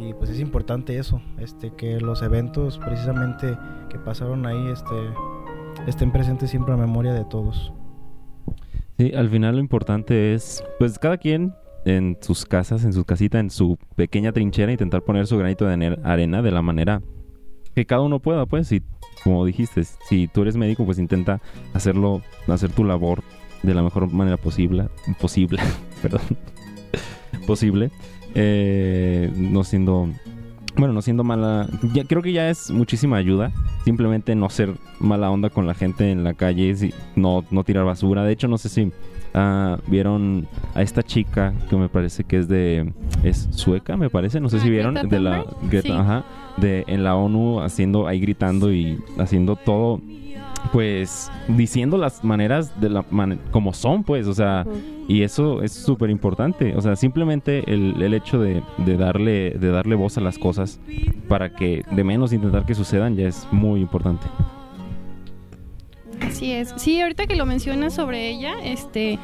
Y 0.00 0.14
pues 0.14 0.30
es 0.30 0.40
importante 0.40 0.96
eso, 0.98 1.20
este, 1.38 1.74
que 1.76 2.00
los 2.00 2.22
eventos 2.22 2.78
precisamente 2.78 3.56
que 3.90 3.98
pasaron 3.98 4.46
ahí, 4.46 4.68
este, 4.68 4.94
estén 5.86 6.10
presentes 6.10 6.50
siempre 6.50 6.72
la 6.72 6.80
memoria 6.80 7.12
de 7.12 7.24
todos. 7.24 7.72
Sí, 8.98 9.12
al 9.14 9.28
final 9.28 9.56
lo 9.56 9.60
importante 9.60 10.32
es, 10.34 10.64
pues 10.78 10.98
cada 10.98 11.18
quien 11.18 11.54
en 11.84 12.16
sus 12.20 12.46
casas, 12.46 12.84
en 12.84 12.92
su 12.92 13.04
casita, 13.04 13.40
en 13.40 13.50
su 13.50 13.78
pequeña 13.96 14.32
trinchera, 14.32 14.72
intentar 14.72 15.02
poner 15.02 15.26
su 15.26 15.36
granito 15.36 15.66
de 15.66 15.98
arena 16.02 16.42
de 16.42 16.50
la 16.50 16.62
manera 16.62 17.02
que 17.74 17.86
cada 17.86 18.02
uno 18.02 18.20
pueda, 18.20 18.46
pues, 18.46 18.72
y 18.72 18.82
como 19.22 19.44
dijiste, 19.44 19.84
si 19.84 20.28
tú 20.28 20.42
eres 20.42 20.56
médico, 20.56 20.84
pues 20.84 20.98
intenta 20.98 21.40
hacerlo, 21.72 22.22
hacer 22.48 22.72
tu 22.72 22.84
labor 22.84 23.22
de 23.62 23.74
la 23.74 23.82
mejor 23.82 24.10
manera 24.10 24.36
posible, 24.36 24.88
posible, 25.20 25.60
perdón, 26.02 26.20
posible, 27.46 27.90
eh, 28.34 29.30
no 29.36 29.64
siendo, 29.64 30.08
bueno, 30.76 30.94
no 30.94 31.02
siendo 31.02 31.24
mala, 31.24 31.68
ya, 31.94 32.04
creo 32.04 32.22
que 32.22 32.32
ya 32.32 32.48
es 32.50 32.70
muchísima 32.70 33.16
ayuda, 33.16 33.52
simplemente 33.84 34.34
no 34.34 34.48
ser 34.50 34.74
mala 34.98 35.30
onda 35.30 35.50
con 35.50 35.66
la 35.66 35.74
gente 35.74 36.10
en 36.10 36.24
la 36.24 36.34
calle, 36.34 36.74
si- 36.76 36.94
no, 37.16 37.44
no 37.50 37.64
tirar 37.64 37.84
basura, 37.84 38.24
de 38.24 38.32
hecho 38.32 38.48
no 38.48 38.58
sé 38.58 38.68
si 38.68 38.92
ah, 39.34 39.78
vieron 39.86 40.46
a 40.74 40.82
esta 40.82 41.02
chica 41.02 41.54
que 41.68 41.76
me 41.76 41.88
parece 41.88 42.24
que 42.24 42.38
es 42.38 42.48
de, 42.48 42.92
es 43.22 43.48
sueca, 43.52 43.96
me 43.96 44.10
parece, 44.10 44.40
no 44.40 44.48
sé 44.48 44.56
Ah, 44.58 44.60
si 44.60 44.70
vieron, 44.70 44.94
Greta 44.94 45.08
de 45.08 45.20
la, 45.20 45.44
Thunberg. 45.44 45.70
Greta- 45.70 45.88
Sí. 45.88 45.92
ajá, 45.94 46.24
de 46.56 46.84
en 46.88 47.04
la 47.04 47.14
ONU 47.16 47.60
haciendo 47.60 48.06
ahí 48.06 48.20
gritando 48.20 48.72
y 48.72 48.98
haciendo 49.18 49.56
todo 49.56 50.00
pues 50.72 51.30
diciendo 51.48 51.96
las 51.98 52.22
maneras 52.24 52.80
de 52.80 52.88
la 52.90 53.04
man- 53.10 53.40
como 53.50 53.72
son 53.72 54.04
pues 54.04 54.26
o 54.26 54.34
sea 54.34 54.64
y 55.08 55.22
eso 55.22 55.62
es 55.62 55.72
súper 55.72 56.10
importante 56.10 56.74
o 56.76 56.80
sea 56.80 56.94
simplemente 56.96 57.64
el, 57.72 58.00
el 58.00 58.14
hecho 58.14 58.38
de, 58.40 58.62
de 58.78 58.96
darle 58.96 59.50
de 59.50 59.70
darle 59.70 59.94
voz 59.96 60.16
a 60.18 60.20
las 60.20 60.38
cosas 60.38 60.78
para 61.28 61.54
que 61.54 61.82
de 61.90 62.04
menos 62.04 62.32
intentar 62.32 62.64
que 62.66 62.74
sucedan 62.74 63.16
ya 63.16 63.26
es 63.28 63.46
muy 63.50 63.80
importante. 63.80 64.26
Así 66.22 66.52
es. 66.52 66.72
Sí, 66.76 67.00
ahorita 67.00 67.26
que 67.26 67.34
lo 67.36 67.46
mencionas 67.46 67.94
sobre 67.94 68.28
ella, 68.28 68.52
este, 68.62 69.18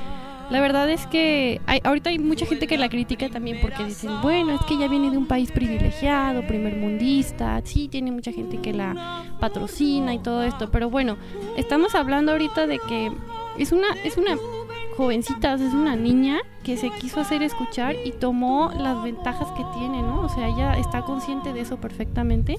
la 0.50 0.60
verdad 0.60 0.88
es 0.88 1.06
que 1.06 1.60
hay, 1.66 1.80
ahorita 1.82 2.10
hay 2.10 2.18
mucha 2.18 2.46
gente 2.46 2.66
que 2.66 2.78
la 2.78 2.88
critica 2.88 3.28
también 3.28 3.58
porque 3.60 3.84
dicen, 3.84 4.20
bueno, 4.22 4.52
es 4.52 4.60
que 4.66 4.74
ella 4.74 4.88
viene 4.88 5.10
de 5.10 5.18
un 5.18 5.26
país 5.26 5.50
privilegiado, 5.50 6.46
primermundista, 6.46 7.60
sí, 7.64 7.88
tiene 7.88 8.12
mucha 8.12 8.32
gente 8.32 8.58
que 8.58 8.72
la 8.72 9.24
patrocina 9.40 10.14
y 10.14 10.18
todo 10.18 10.42
esto, 10.42 10.70
pero 10.70 10.88
bueno, 10.90 11.16
estamos 11.56 11.94
hablando 11.94 12.32
ahorita 12.32 12.66
de 12.66 12.78
que 12.78 13.12
es 13.58 13.72
una, 13.72 13.88
es 14.04 14.16
una 14.16 14.36
jovencita, 14.96 15.54
es 15.54 15.74
una 15.74 15.94
niña 15.94 16.38
que 16.62 16.76
se 16.76 16.90
quiso 16.90 17.20
hacer 17.20 17.42
escuchar 17.42 17.94
y 18.04 18.12
tomó 18.12 18.72
las 18.76 19.02
ventajas 19.02 19.48
que 19.52 19.64
tiene, 19.78 20.02
¿no? 20.02 20.22
O 20.22 20.28
sea, 20.28 20.48
ella 20.48 20.76
está 20.78 21.02
consciente 21.02 21.52
de 21.52 21.60
eso 21.60 21.76
perfectamente, 21.76 22.56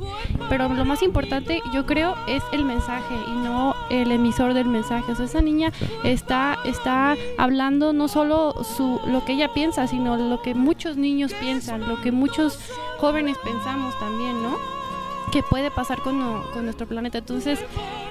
pero 0.50 0.70
lo 0.70 0.86
más 0.86 1.02
importante, 1.02 1.62
yo 1.74 1.86
creo, 1.86 2.16
es 2.28 2.44
el 2.54 2.64
mensaje 2.64 3.16
y 3.28 3.32
no 3.32 3.74
el 3.90 4.12
emisor 4.12 4.54
del 4.54 4.68
mensaje. 4.68 5.12
O 5.12 5.16
sea, 5.16 5.26
esa 5.26 5.42
niña 5.42 5.72
está, 6.04 6.58
está 6.66 7.16
hablando 7.38 7.94
no 7.94 8.08
solo 8.08 8.64
su, 8.64 9.00
lo 9.08 9.26
que 9.26 9.34
ella 9.34 9.54
piensa, 9.54 9.88
sino 9.88 10.18
lo 10.18 10.42
que 10.42 10.56
muchos 10.56 10.98
niños 10.98 11.34
piensan, 11.34 11.88
lo 11.88 12.02
que 12.02 12.12
muchos 12.12 12.60
jóvenes 13.00 13.38
pensamos 13.44 13.98
también, 14.00 14.42
¿no? 14.44 14.77
Que 15.32 15.44
puede 15.44 15.72
pasar 15.72 16.00
con, 16.02 16.20
con 16.54 16.64
nuestro 16.66 16.88
planeta. 16.88 17.18
Entonces, 17.18 17.60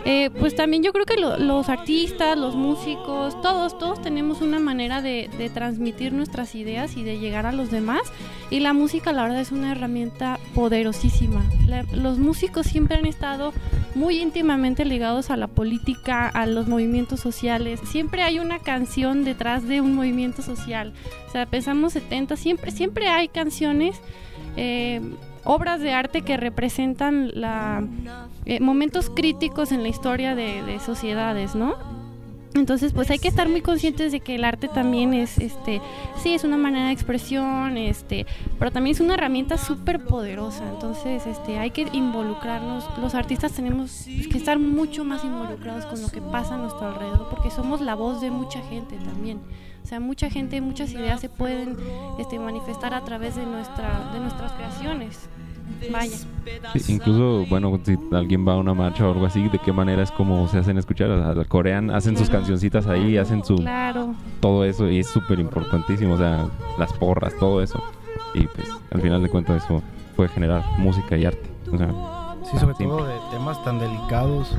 eh, 0.05 0.31
pues 0.38 0.55
también 0.55 0.83
yo 0.83 0.92
creo 0.92 1.07
que 1.07 1.16
lo- 1.16 1.38
los 1.38 1.68
artistas, 1.68 2.37
los 2.37 2.55
músicos, 2.55 3.40
todos, 3.40 3.79
todos 3.79 4.00
tenemos 4.02 4.42
una 4.42 4.61
manera 4.61 5.00
de, 5.02 5.31
de 5.38 5.48
transmitir 5.50 6.12
nuestras 6.12 6.55
ideas 6.55 6.96
y 6.96 7.02
de 7.02 7.18
llegar 7.18 7.46
a 7.46 7.52
los 7.52 7.70
demás. 7.70 8.00
Y 8.50 8.61
la 8.61 8.72
música, 8.72 9.12
la 9.12 9.22
verdad, 9.22 9.40
es 9.40 9.50
una 9.50 9.72
herramienta 9.72 10.38
poderosísima. 10.55 11.42
La- 11.66 11.85
los 11.92 12.18
músicos 12.18 12.66
siempre 12.66 12.96
han 12.98 13.07
estado 13.07 13.52
muy 13.94 14.18
íntimamente 14.18 14.85
ligados 14.85 15.31
a 15.31 15.37
la 15.37 15.46
política, 15.48 16.29
a 16.29 16.44
los 16.46 16.68
movimientos 16.68 17.18
sociales. 17.20 17.81
Siempre 17.85 18.22
hay 18.22 18.38
una 18.38 18.59
canción 18.59 19.24
detrás 19.24 19.66
de 19.66 19.81
un 19.81 19.94
movimiento 19.94 20.42
social. 20.42 20.92
O 21.29 21.33
sea, 21.33 21.46
pensamos 21.46 21.94
70, 21.94 22.37
siempre, 22.37 22.70
siempre 22.70 23.09
hay 23.09 23.29
canciones. 23.29 23.96
eh, 24.59 25.00
obras 25.47 25.81
de 25.81 25.93
arte 25.93 26.23
que 26.23 26.37
representan 26.37 27.31
la, 27.35 27.85
eh, 28.45 28.61
momentos 28.61 29.11
críticos 29.11 29.73
en 29.73 29.83
la 29.83 29.89
historia 29.89 30.35
de, 30.35 30.63
de 30.63 30.79
sociedades, 30.81 31.55
¿no? 31.55 31.75
Entonces, 32.61 32.93
pues 32.93 33.11
hay 33.11 33.19
que 33.19 33.29
estar 33.29 33.49
muy 33.49 33.61
conscientes 33.61 34.13
de 34.13 34.21
que 34.21 34.35
el 34.35 34.45
arte 34.45 34.69
también 34.69 35.15
es, 35.15 35.39
este, 35.39 35.81
sí, 36.23 36.35
es 36.35 36.45
una 36.45 36.57
manera 36.57 36.87
de 36.87 36.93
expresión, 36.93 37.77
este, 37.77 38.27
pero 38.59 38.71
también 38.71 38.95
es 38.95 39.01
una 39.01 39.15
herramienta 39.15 39.59
súper 39.59 40.05
poderosa. 40.05 40.69
Entonces, 40.69 41.27
este, 41.27 41.59
hay 41.59 41.71
que 41.71 41.87
involucrarnos. 41.93 42.85
Los 42.99 43.15
artistas 43.15 43.53
tenemos 43.53 44.05
que 44.05 44.39
estar 44.39 44.59
mucho 44.59 45.05
más 45.05 45.25
involucrados 45.25 45.87
con 45.87 46.01
lo 46.01 46.09
que 46.09 46.21
pasa 46.21 46.55
a 46.55 46.59
nuestro 46.59 46.89
alrededor, 46.89 47.29
porque 47.31 47.51
somos 47.51 47.81
la 47.81 47.95
voz 47.95 48.21
de 48.21 48.31
mucha 48.31 48.61
gente 48.63 48.97
también. 48.97 49.41
O 49.83 49.87
sea, 49.87 50.01
mucha 50.01 50.31
gente, 50.31 50.61
muchas 50.61 50.91
ideas 50.93 51.21
se 51.21 51.29
pueden 51.29 51.77
este, 52.19 52.39
manifestar 52.39 52.93
a 52.95 53.05
través 53.05 53.37
de, 53.37 53.47
nuestra, 53.47 54.11
de 54.13 54.21
nuestras 54.21 54.53
creaciones. 54.53 55.29
Vaya. 55.92 56.16
Sí, 56.74 56.92
incluso, 56.92 57.44
bueno, 57.48 57.79
si 57.85 57.96
alguien 58.12 58.46
va 58.46 58.55
a 58.55 58.57
una 58.57 58.74
marcha 58.74 59.07
o 59.07 59.12
algo 59.12 59.26
así, 59.26 59.48
¿de 59.48 59.59
qué 59.59 59.72
manera 59.72 60.02
es 60.02 60.11
como 60.11 60.46
se 60.48 60.59
hacen 60.59 60.79
escuchar? 60.79 61.11
O 61.11 61.35
sea, 61.35 61.44
corean, 61.44 61.90
hacen 61.90 62.16
sus 62.16 62.31
cancioncitas 62.31 62.87
ahí, 62.87 63.16
hacen 63.18 63.44
su 63.44 63.57
Claro. 63.57 64.14
todo 64.40 64.64
eso 64.64 64.88
y 64.88 65.00
es 65.00 65.09
súper 65.09 65.38
importantísimo, 65.40 66.14
o 66.14 66.18
sea, 66.18 66.46
las 66.79 66.92
porras, 66.94 67.35
todo 67.38 67.61
eso. 67.62 67.83
Y 68.35 68.46
pues, 68.46 68.68
al 68.90 69.00
final 69.00 69.22
de 69.22 69.29
cuentas 69.29 69.64
eso 69.64 69.83
puede 70.14 70.29
generar 70.31 70.64
música 70.79 71.16
y 71.16 71.24
arte. 71.26 71.50
O 71.72 71.76
sea, 71.79 71.90
Sí, 72.50 72.57
sobre 72.59 72.74
todo 72.74 73.05
de 73.05 73.14
temas 73.33 73.62
tan 73.64 73.81
delicados. 73.81 74.57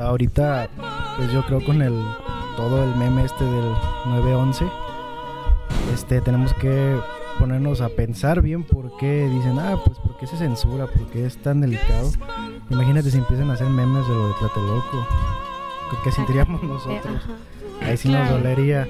Ahorita, 0.00 0.68
pues 1.16 1.32
yo 1.32 1.42
creo 1.46 1.64
con 1.64 1.80
el 1.80 1.94
todo 2.56 2.82
el 2.82 2.96
meme 2.96 3.24
este 3.24 3.44
del 3.44 3.72
911, 4.06 4.64
este 5.92 6.20
tenemos 6.20 6.52
que 6.54 6.98
ponernos 7.38 7.80
a 7.80 7.88
pensar 7.90 8.40
bien 8.42 8.62
por 8.64 8.96
qué 8.98 9.28
dicen, 9.28 9.58
ah, 9.58 9.76
pues 9.84 9.98
por 9.98 10.16
qué 10.18 10.26
se 10.26 10.36
censura, 10.36 10.86
por 10.86 11.06
qué 11.10 11.26
es 11.26 11.36
tan 11.38 11.60
delicado. 11.60 12.10
Imagínate 12.70 13.10
si 13.10 13.18
empiezan 13.18 13.50
a 13.50 13.54
hacer 13.54 13.68
memes 13.68 14.06
de 14.08 14.14
lo 14.14 14.28
de 14.28 14.34
Tlatelolco. 14.40 15.06
¿Qué- 15.90 15.96
¿Qué 16.04 16.12
sentiríamos 16.12 16.62
nosotros? 16.64 17.16
Ajá. 17.16 17.32
Ahí 17.88 17.96
sí 17.96 18.08
nos 18.08 18.28
dolería, 18.30 18.86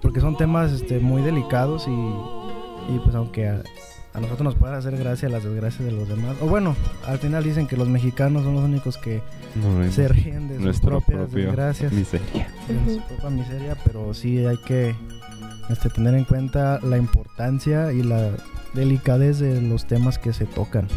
porque 0.00 0.20
son 0.20 0.36
temas 0.36 0.72
este, 0.72 1.00
muy 1.00 1.22
delicados 1.22 1.86
y, 1.88 1.90
y 2.94 2.98
pues 3.00 3.14
aunque 3.16 3.48
a, 3.48 3.62
a 4.14 4.20
nosotros 4.20 4.42
nos 4.42 4.54
puedan 4.54 4.76
hacer 4.76 4.96
gracia 4.96 5.28
las 5.28 5.44
desgracias 5.44 5.84
de 5.84 5.92
los 5.92 6.08
demás, 6.08 6.36
o 6.40 6.46
bueno, 6.46 6.74
al 7.06 7.18
final 7.18 7.44
dicen 7.44 7.66
que 7.66 7.76
los 7.76 7.88
mexicanos 7.88 8.44
son 8.44 8.54
los 8.54 8.64
únicos 8.64 8.96
que 8.96 9.20
no 9.56 9.90
se 9.92 10.08
ríen 10.08 10.48
de 10.48 10.56
sus 10.62 10.80
propias 10.80 11.18
propia 11.28 11.44
desgracias, 11.46 11.92
miseria. 11.92 12.48
de 12.68 12.94
su 12.94 13.00
propia 13.02 13.30
miseria, 13.30 13.76
pero 13.84 14.14
sí 14.14 14.38
hay 14.46 14.56
que 14.58 14.94
este, 15.70 15.90
tener 15.90 16.14
en 16.14 16.24
cuenta 16.24 16.80
la 16.82 16.98
importancia 16.98 17.92
y 17.92 18.02
la 18.02 18.30
delicadez 18.74 19.38
de 19.38 19.60
los 19.60 19.86
temas 19.86 20.18
que 20.18 20.32
se 20.32 20.46
tocan, 20.46 20.88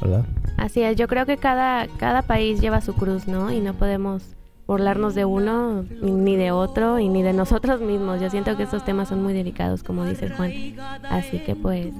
¿verdad? 0.00 0.24
Así 0.56 0.82
es, 0.82 0.96
yo 0.96 1.08
creo 1.08 1.26
que 1.26 1.36
cada, 1.36 1.86
cada 1.98 2.22
país 2.22 2.60
lleva 2.60 2.80
su 2.80 2.94
cruz, 2.94 3.26
¿no? 3.26 3.52
Y 3.52 3.60
no 3.60 3.74
podemos 3.74 4.36
burlarnos 4.66 5.14
de 5.14 5.24
uno, 5.24 5.84
ni 6.02 6.36
de 6.36 6.50
otro, 6.50 6.98
y 6.98 7.08
ni 7.08 7.22
de 7.22 7.32
nosotros 7.32 7.80
mismos. 7.80 8.20
Yo 8.20 8.30
siento 8.30 8.56
que 8.56 8.64
estos 8.64 8.84
temas 8.84 9.08
son 9.08 9.22
muy 9.22 9.32
delicados, 9.32 9.82
como 9.82 10.04
dice 10.04 10.28
Juan. 10.30 10.52
Así 11.08 11.38
que 11.38 11.54
pues, 11.54 11.94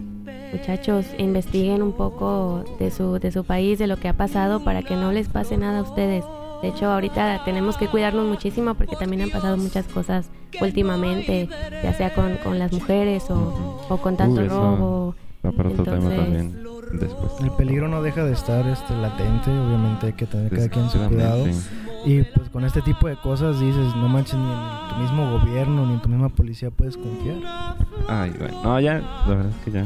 muchachos, 0.53 1.07
investiguen 1.19 1.83
un 1.83 1.93
poco 1.93 2.65
de 2.79 2.91
su, 2.91 3.19
de 3.19 3.31
su 3.31 3.45
país, 3.45 3.79
de 3.79 3.87
lo 3.87 3.99
que 3.99 4.09
ha 4.09 4.15
pasado, 4.15 4.65
para 4.65 4.83
que 4.83 4.97
no 4.97 5.13
les 5.13 5.29
pase 5.29 5.57
nada 5.57 5.79
a 5.79 5.83
ustedes. 5.83 6.25
De 6.63 6.69
hecho, 6.69 6.91
ahorita 6.91 7.43
tenemos 7.45 7.77
que 7.77 7.89
cuidarnos 7.89 8.27
muchísimo 8.27 8.75
porque 8.75 8.97
también 8.97 9.23
han 9.23 9.31
pasado 9.31 9.57
muchas 9.57 9.87
cosas 9.87 10.31
últimamente, 10.61 11.49
ya 11.83 11.93
sea 11.93 12.15
con, 12.15 12.37
con 12.39 12.59
las 12.59 12.73
mujeres 12.73 13.31
o, 13.31 13.81
o 13.89 13.97
con 13.99 14.17
tanto 14.17 14.47
robo. 14.49 15.15
Va 15.45 15.53
para 15.53 15.69
otro 15.69 15.85
tema 15.85 15.97
Entonces- 15.97 16.19
también 16.21 16.67
después. 16.93 17.33
El 17.41 17.51
peligro 17.53 17.89
no 17.89 18.01
deja 18.03 18.25
de 18.25 18.33
estar 18.33 18.67
este, 18.69 18.97
latente, 18.97 19.51
obviamente 19.51 20.07
hay 20.07 20.13
que 20.15 20.27
tener 20.27 20.51
cada 20.51 20.69
quien 20.69 20.89
su 20.89 20.99
cuidado. 20.99 21.45
Y 22.05 22.23
pues 22.23 22.49
con 22.51 22.65
este 22.65 22.81
tipo 22.83 23.09
de 23.09 23.17
cosas 23.17 23.59
dices, 23.59 23.95
no 23.97 24.09
manches, 24.09 24.35
ni 24.35 24.45
en 24.45 24.89
tu 24.91 24.97
mismo 25.03 25.39
gobierno, 25.39 25.85
ni 25.87 25.95
en 25.95 26.01
tu 26.01 26.09
misma 26.09 26.29
policía 26.29 26.71
puedes 26.71 26.97
confiar. 26.97 27.37
Ay, 28.09 28.33
bueno. 28.39 28.61
No, 28.63 28.79
ya, 28.81 28.95
la 29.27 29.35
verdad 29.35 29.51
es 29.51 29.65
que 29.65 29.71
ya 29.73 29.85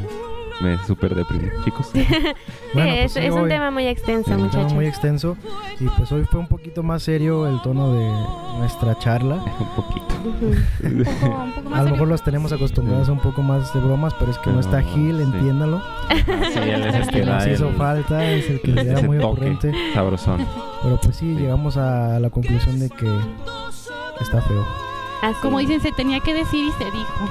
me 0.60 0.78
súper 0.86 1.14
deprimí, 1.14 1.48
chicos. 1.64 1.88
Sí, 1.92 2.06
Bueno, 2.74 2.90
es, 2.92 3.12
pues 3.12 3.12
sí, 3.12 3.18
es 3.20 3.34
un 3.34 3.48
tema 3.48 3.70
muy 3.70 3.86
extenso, 3.86 4.30
un 4.30 4.36
tema 4.36 4.44
muchachos. 4.46 4.72
muy 4.74 4.86
extenso 4.86 5.36
y 5.80 5.86
pues 5.88 6.10
hoy 6.12 6.24
fue 6.24 6.40
un 6.40 6.46
poquito 6.48 6.82
más 6.82 7.02
serio 7.02 7.46
el 7.48 7.60
tono 7.62 7.92
de 7.94 8.10
nuestra 8.58 8.96
charla. 8.98 9.36
un 9.60 9.68
poquito. 9.76 10.06
Ujú. 10.24 10.46
Un 10.82 11.04
poco, 11.04 11.26
un 11.42 11.52
poco 11.54 11.70
más 11.70 11.80
A 11.80 11.82
lo 11.84 11.90
mejor 11.90 12.08
los 12.08 12.22
tenemos 12.22 12.52
acostumbrados 12.52 13.08
a 13.08 13.12
un 13.12 13.20
poco 13.20 13.42
más 13.42 13.72
de 13.74 13.80
bromas, 13.80 14.14
pero 14.18 14.30
es 14.30 14.38
que 14.38 14.50
no 14.50 14.60
está 14.60 14.78
Pero, 14.78 14.88
Gil, 14.94 15.16
sí. 15.16 15.22
entiéndalo. 15.22 15.82
Sí, 16.10 16.58
él 16.58 16.84
es 16.84 16.94
el 16.94 17.08
que 17.08 17.24
Nos 17.24 17.46
hizo 17.46 17.68
el, 17.68 17.74
falta, 17.76 18.24
es 18.30 18.50
el 18.50 18.60
que 18.60 18.72
era 18.80 19.00
muy 19.02 19.18
ocurrente. 19.18 19.72
sabrosón. 19.94 20.46
Pero 20.82 20.98
pues 21.00 21.16
sí, 21.16 21.34
llegamos 21.34 21.76
a 21.76 22.18
la 22.20 22.30
conclusión 22.30 22.78
de 22.78 22.88
que 22.90 23.08
está 24.20 24.40
feo. 24.42 24.64
Así. 25.22 25.38
Como 25.42 25.58
dicen, 25.58 25.80
se 25.80 25.92
tenía 25.92 26.20
que 26.20 26.34
decir 26.34 26.64
y 26.64 26.72
se 26.72 26.84
dijo. 26.84 27.28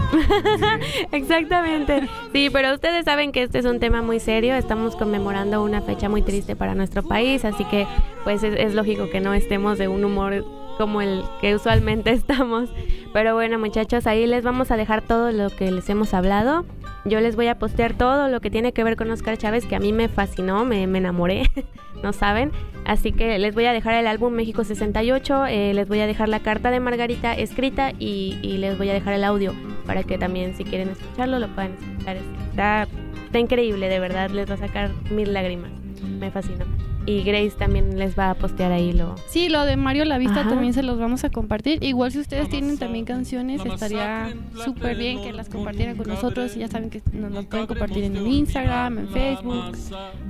Exactamente. 1.11 2.07
Sí, 2.33 2.49
pero 2.51 2.73
ustedes 2.73 3.05
saben 3.05 3.31
que 3.31 3.43
este 3.43 3.59
es 3.59 3.65
un 3.65 3.79
tema 3.79 4.01
muy 4.01 4.19
serio. 4.19 4.55
Estamos 4.55 4.95
conmemorando 4.95 5.63
una 5.63 5.81
fecha 5.81 6.09
muy 6.09 6.21
triste 6.21 6.55
para 6.55 6.75
nuestro 6.75 7.03
país, 7.03 7.45
así 7.45 7.65
que 7.65 7.87
pues 8.23 8.43
es, 8.43 8.55
es 8.57 8.75
lógico 8.75 9.09
que 9.09 9.19
no 9.19 9.33
estemos 9.33 9.77
de 9.77 9.87
un 9.87 10.03
humor 10.05 10.45
como 10.80 11.01
el 11.01 11.23
que 11.41 11.53
usualmente 11.55 12.11
estamos. 12.13 12.69
Pero 13.11 13.34
bueno, 13.34 13.59
muchachos, 13.59 14.07
ahí 14.07 14.25
les 14.25 14.45
vamos 14.45 14.71
a 14.71 14.77
dejar 14.77 15.01
todo 15.01 15.32
lo 15.32 15.49
que 15.49 15.69
les 15.71 15.89
hemos 15.89 16.13
hablado. 16.13 16.65
Yo 17.03 17.19
les 17.19 17.36
voy 17.36 17.47
a 17.47 17.59
postear 17.59 17.93
todo 17.93 18.30
lo 18.30 18.39
que 18.39 18.49
tiene 18.49 18.71
que 18.71 18.84
ver 18.84 18.95
con 18.95 19.11
Oscar 19.11 19.38
Chávez, 19.38 19.65
que 19.65 19.75
a 19.75 19.80
mí 19.80 19.91
me 19.91 20.07
fascinó, 20.07 20.63
me, 20.63 20.88
me 20.88 20.99
enamoré, 20.99 21.43
no 22.03 22.13
saben. 22.13 22.51
Así 22.86 23.11
que 23.11 23.38
les 23.39 23.53
voy 23.53 23.65
a 23.65 23.73
dejar 23.73 23.95
el 23.95 24.07
álbum 24.07 24.34
México 24.34 24.63
68, 24.63 25.45
eh, 25.47 25.73
les 25.73 25.88
voy 25.88 25.99
a 25.99 26.07
dejar 26.07 26.30
la 26.30 26.39
carta 26.39 26.71
de 26.71 26.80
Margarita 26.80 27.34
escrita 27.34 27.91
y, 27.99 28.38
les 28.41 28.77
voy 28.77 28.89
a 28.89 28.93
dejar 28.93 29.13
el 29.13 29.23
audio 29.23 29.53
para 29.86 30.03
que 30.03 30.17
también 30.17 30.55
si 30.55 30.63
quieren 30.63 30.89
escucharlo 30.89 31.39
lo 31.39 31.47
puedan 31.49 31.73
escuchar. 31.73 32.17
Está, 32.49 32.88
está 33.25 33.39
increíble, 33.39 33.89
de 33.89 33.99
verdad, 33.99 34.30
les 34.30 34.49
va 34.49 34.53
a 34.53 34.57
sacar 34.57 34.91
mil 35.11 35.34
lágrimas. 35.34 35.71
Me 36.19 36.32
fascinó. 36.32 36.65
Y 37.10 37.24
Grace 37.24 37.55
también 37.57 37.97
les 37.97 38.18
va 38.18 38.30
a 38.30 38.36
postear 38.36 38.72
ahí 38.72 38.93
lo... 38.93 39.16
Sí, 39.28 39.49
lo 39.49 39.66
de 39.66 39.78
Mario 39.78 40.05
La 40.05 40.20
Vista 40.20 40.41
Ajá. 40.41 40.49
también 40.49 40.74
se 40.74 40.84
los 40.84 40.99
vamos 40.99 41.24
a 41.24 41.32
compartir. 41.32 41.84
Igual 41.84 42.12
si 42.12 42.20
ustedes 42.20 42.49
tienen 42.49 42.78
también 42.78 43.03
canciones, 43.03 43.66
estaría 43.66 44.32
súper 44.64 44.95
bien 44.95 45.24
que 45.24 45.34
las 45.34 45.49
compartieran 45.49 45.97
con 45.97 46.07
nosotros. 46.07 46.53
Ya 46.53 46.68
saben 46.68 46.91
que 46.91 47.01
nos 47.12 47.32
las 47.32 47.45
pueden 47.45 47.66
compartir 47.66 48.03
en 48.03 48.16
el 48.16 48.28
Instagram, 48.28 48.99
en 48.99 49.07
Facebook. 49.10 49.76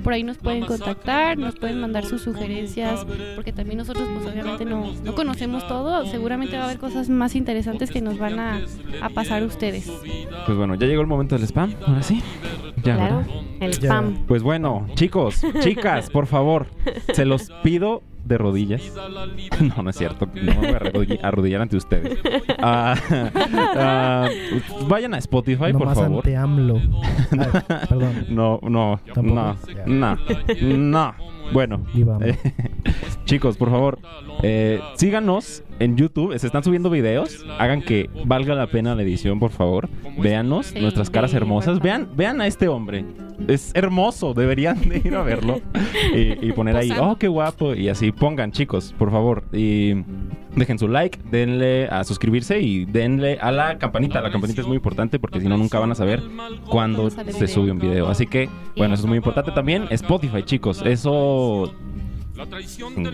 Por 0.02 0.14
ahí 0.14 0.22
nos 0.22 0.38
pueden 0.38 0.64
contactar, 0.64 1.36
nos 1.36 1.56
pueden 1.56 1.82
mandar 1.82 2.06
sus 2.06 2.22
sugerencias, 2.22 3.04
porque 3.34 3.52
también 3.52 3.76
nosotros 3.76 4.08
pues 4.14 4.32
obviamente 4.32 4.64
no, 4.64 4.90
no 5.04 5.14
conocemos 5.14 5.68
todo. 5.68 6.06
Seguramente 6.06 6.56
va 6.56 6.62
a 6.62 6.64
haber 6.64 6.78
cosas 6.78 7.10
más 7.10 7.34
interesantes 7.34 7.90
que 7.90 8.00
nos 8.00 8.18
van 8.18 8.38
a, 8.38 8.58
a 9.02 9.10
pasar 9.10 9.42
a 9.42 9.44
ustedes. 9.44 9.92
Pues 10.46 10.56
bueno, 10.56 10.76
ya 10.76 10.86
llegó 10.86 11.02
el 11.02 11.08
momento 11.08 11.34
del 11.34 11.44
spam, 11.44 11.74
ahora 11.86 12.02
sí. 12.02 12.22
Ya, 12.82 12.96
claro, 12.96 13.24
el 13.60 13.72
Ya. 13.72 13.88
spam. 13.88 14.26
Pues 14.26 14.42
bueno, 14.42 14.86
chicos, 14.94 15.42
chicas, 15.60 16.10
por 16.10 16.26
favor, 16.26 16.66
se 17.12 17.24
los 17.24 17.50
pido 17.62 18.02
de 18.24 18.38
rodillas. 18.38 18.82
No, 19.60 19.82
no 19.82 19.90
es 19.90 19.96
cierto. 19.96 20.26
No 20.34 20.42
me 20.42 20.56
voy 20.56 20.66
a 20.68 20.76
arrodillar, 20.76 21.18
arrodillar 21.26 21.60
ante 21.62 21.76
ustedes. 21.76 22.18
Ah, 22.62 22.94
ah, 23.76 24.28
vayan 24.88 25.14
a 25.14 25.18
Spotify, 25.18 25.72
por 25.72 25.80
Nomás 25.80 25.98
favor. 25.98 26.18
ante 26.18 26.36
AMLO. 26.36 26.76
Ay, 27.30 27.62
perdón. 27.88 28.26
No, 28.30 28.58
no, 28.62 29.00
no, 29.16 29.56
no, 29.86 30.16
no. 30.66 31.14
Bueno, 31.52 31.80
eh, 32.20 32.36
chicos, 33.24 33.56
por 33.56 33.70
favor, 33.70 33.98
eh, 34.42 34.80
síganos 34.94 35.62
en 35.80 35.96
YouTube. 35.96 36.38
Se 36.38 36.46
están 36.46 36.62
subiendo 36.62 36.90
videos. 36.90 37.44
Hagan 37.58 37.82
que 37.82 38.08
valga 38.24 38.54
la 38.54 38.68
pena 38.68 38.94
la 38.94 39.02
edición, 39.02 39.40
por 39.40 39.50
favor. 39.50 39.88
Véanos, 40.18 40.66
Sí, 40.66 40.80
nuestras 40.80 41.10
caras 41.10 41.34
hermosas. 41.34 41.80
Vean, 41.80 42.08
vean 42.14 42.40
a 42.40 42.46
este 42.46 42.68
hombre. 42.68 43.04
Es 43.48 43.72
hermoso, 43.74 44.34
deberían 44.34 44.88
de 44.88 44.98
ir 44.98 45.14
a 45.16 45.22
verlo. 45.22 45.60
y, 46.14 46.46
y 46.46 46.52
poner 46.52 46.76
ahí, 46.76 46.92
oh, 47.00 47.16
qué 47.16 47.26
guapo. 47.26 47.74
Y 47.74 47.88
así, 47.88 48.12
pongan, 48.12 48.52
chicos, 48.52 48.94
por 48.98 49.10
favor. 49.10 49.44
Y 49.52 49.94
dejen 50.54 50.78
su 50.78 50.88
like, 50.88 51.18
denle 51.30 51.88
a 51.88 52.04
suscribirse 52.04 52.60
y 52.60 52.84
denle 52.84 53.38
a 53.40 53.50
la 53.50 53.78
campanita. 53.78 54.20
La 54.20 54.30
campanita 54.30 54.60
es 54.60 54.66
muy 54.66 54.76
importante 54.76 55.18
porque 55.18 55.40
si 55.40 55.48
no, 55.48 55.56
nunca 55.56 55.78
van 55.78 55.90
a 55.90 55.94
saber 55.94 56.22
cuándo 56.68 57.08
se 57.10 57.46
sube 57.46 57.70
un 57.70 57.78
video. 57.78 58.08
Así 58.08 58.26
que, 58.26 58.48
bueno, 58.76 58.94
eso 58.94 59.04
es 59.04 59.08
muy 59.08 59.16
importante 59.16 59.50
también. 59.52 59.86
Spotify, 59.90 60.42
chicos. 60.42 60.82
Eso 60.84 61.72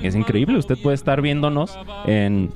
es 0.03 0.15
increíble. 0.15 0.59
Usted 0.59 0.77
puede 0.83 0.95
estar 0.95 1.21
viéndonos 1.21 1.79
en, 2.07 2.51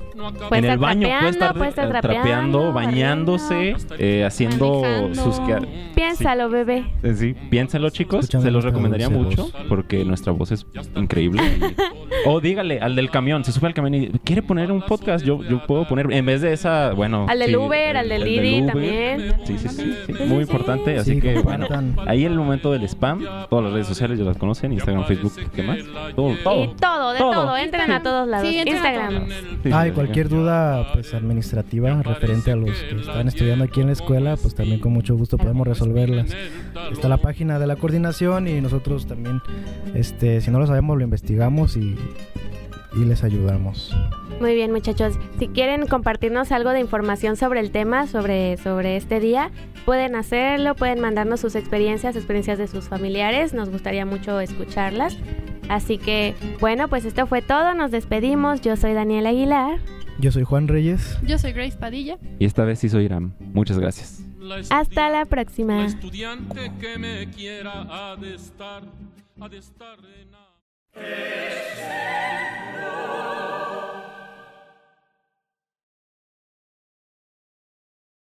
Puede 0.49 0.65
en 0.67 0.71
el 0.73 0.77
baño, 0.77 1.07
puede 1.07 1.29
estar, 1.29 1.53
trapeando, 1.53 1.57
puede 1.57 1.69
estar 1.69 1.87
eh, 1.87 2.01
trapeando, 2.01 2.73
bañándose, 2.73 3.75
eh, 3.97 4.23
haciendo 4.25 4.81
Manejando. 4.81 5.23
sus 5.23 5.39
que 5.41 5.57
Piénsalo, 5.95 6.49
bebé. 6.49 6.85
Eh, 7.03 7.13
Sí, 7.21 7.35
piénsenlo 7.49 7.89
chicos, 7.89 8.25
se 8.27 8.51
los 8.51 8.63
recomendaría 8.63 9.09
mucho 9.09 9.43
voz. 9.43 9.53
porque 9.67 10.03
nuestra 10.05 10.31
voz 10.31 10.51
es 10.51 10.65
increíble. 10.95 11.41
O 12.25 12.39
dígale 12.39 12.79
al 12.79 12.95
del 12.95 13.09
camión, 13.09 13.43
se 13.43 13.51
sube 13.51 13.67
al 13.67 13.73
camión 13.73 13.95
y 13.95 14.09
quiere 14.23 14.43
poner 14.43 14.71
un 14.71 14.81
podcast, 14.81 15.25
yo, 15.25 15.41
yo 15.43 15.65
puedo 15.65 15.87
poner, 15.87 16.11
en 16.11 16.23
vez 16.25 16.41
de 16.41 16.53
esa, 16.53 16.91
bueno... 16.93 17.25
Al 17.27 17.39
del 17.39 17.49
sí, 17.49 17.55
Uber, 17.55 17.97
al 17.97 18.09
del 18.09 18.23
Didi 18.23 18.63
también. 18.67 19.33
Sí, 19.43 19.57
sí, 19.57 19.69
sí, 19.69 20.13
muy 20.27 20.43
sí. 20.45 20.51
importante, 20.51 20.97
así 20.99 21.15
Sí, 21.15 21.21
que 21.21 21.39
bueno, 21.39 21.67
ahí 22.05 22.25
en 22.25 22.33
el 22.33 22.37
momento 22.37 22.71
del 22.71 22.83
spam, 22.83 23.25
todas 23.49 23.65
las 23.65 23.73
redes 23.73 23.87
sociales 23.87 24.19
ya 24.19 24.25
las 24.25 24.37
conocen, 24.37 24.71
Instagram, 24.73 25.05
Facebook, 25.05 25.33
¿qué 25.55 25.63
más? 25.63 25.79
Todo, 26.15 26.35
todo. 26.67 26.75
todo, 26.75 27.11
de 27.13 27.19
Todo. 27.19 27.31
todo. 27.33 27.57
Entren 27.57 27.91
a 27.91 28.01
todos 28.03 28.27
lados. 28.27 28.47
Sí, 28.47 28.57
Instagram. 28.65 29.27
Sí, 29.63 29.69
Ah, 29.73 29.85
y 29.87 29.89
sí, 29.89 29.95
cualquier 29.95 30.29
duda 30.29 30.93
pues 30.93 31.13
administrativa 31.13 32.01
referente 32.03 32.51
a 32.51 32.55
los 32.55 32.71
que 32.77 32.95
están 32.99 33.27
estudiando 33.27 33.65
aquí 33.65 33.81
en 33.81 33.87
la 33.87 33.93
escuela, 33.93 34.37
pues 34.37 34.55
también 34.55 34.79
con 34.79 34.93
mucho 34.93 35.15
gusto 35.15 35.37
podemos 35.37 35.67
resolverlas. 35.67 36.35
Está 36.91 37.07
la 37.07 37.17
página 37.17 37.59
de 37.59 37.67
la 37.67 37.75
coordinación 37.75 38.47
y 38.47 38.59
nosotros 38.61 39.05
también, 39.07 39.41
este, 39.93 40.41
si 40.41 40.51
no 40.51 40.59
lo 40.59 40.67
sabemos, 40.67 40.97
lo 40.97 41.03
investigamos 41.03 41.77
y, 41.77 41.95
y 42.95 43.05
les 43.05 43.23
ayudamos. 43.23 43.95
Muy 44.41 44.55
bien, 44.55 44.71
muchachos. 44.71 45.19
Si 45.37 45.49
quieren 45.49 45.85
compartirnos 45.85 46.51
algo 46.51 46.71
de 46.71 46.79
información 46.79 47.37
sobre 47.37 47.59
el 47.59 47.69
tema, 47.69 48.07
sobre, 48.07 48.57
sobre 48.57 48.97
este 48.97 49.19
día, 49.19 49.51
pueden 49.85 50.15
hacerlo, 50.15 50.73
pueden 50.73 50.99
mandarnos 50.99 51.41
sus 51.41 51.53
experiencias, 51.53 52.15
experiencias 52.15 52.57
de 52.57 52.67
sus 52.67 52.85
familiares. 52.85 53.53
Nos 53.53 53.69
gustaría 53.69 54.03
mucho 54.03 54.39
escucharlas. 54.39 55.15
Así 55.69 55.99
que, 55.99 56.33
bueno, 56.59 56.87
pues 56.87 57.05
esto 57.05 57.27
fue 57.27 57.43
todo. 57.43 57.75
Nos 57.75 57.91
despedimos. 57.91 58.61
Yo 58.61 58.75
soy 58.77 58.93
Daniel 58.93 59.27
Aguilar. 59.27 59.77
Yo 60.17 60.31
soy 60.31 60.43
Juan 60.43 60.67
Reyes. 60.67 61.19
Yo 61.23 61.37
soy 61.37 61.51
Grace 61.51 61.77
Padilla. 61.77 62.17
Y 62.39 62.45
esta 62.45 62.65
vez 62.65 62.79
sí 62.79 62.89
soy 62.89 63.05
Iram. 63.05 63.33
Muchas 63.53 63.77
gracias. 63.77 64.23
Hasta 64.71 65.11
la 65.11 65.25
próxima. 65.25 65.81
La 65.81 65.85
estudiante 65.85 66.71
que 66.79 66.97
me 66.97 67.29
quiera 67.29 67.85
ha 67.91 68.15
de 68.15 68.33
estar, 68.33 68.81
ha 69.39 69.47
de 69.49 69.57
estar 69.59 69.99
en... 69.99 70.31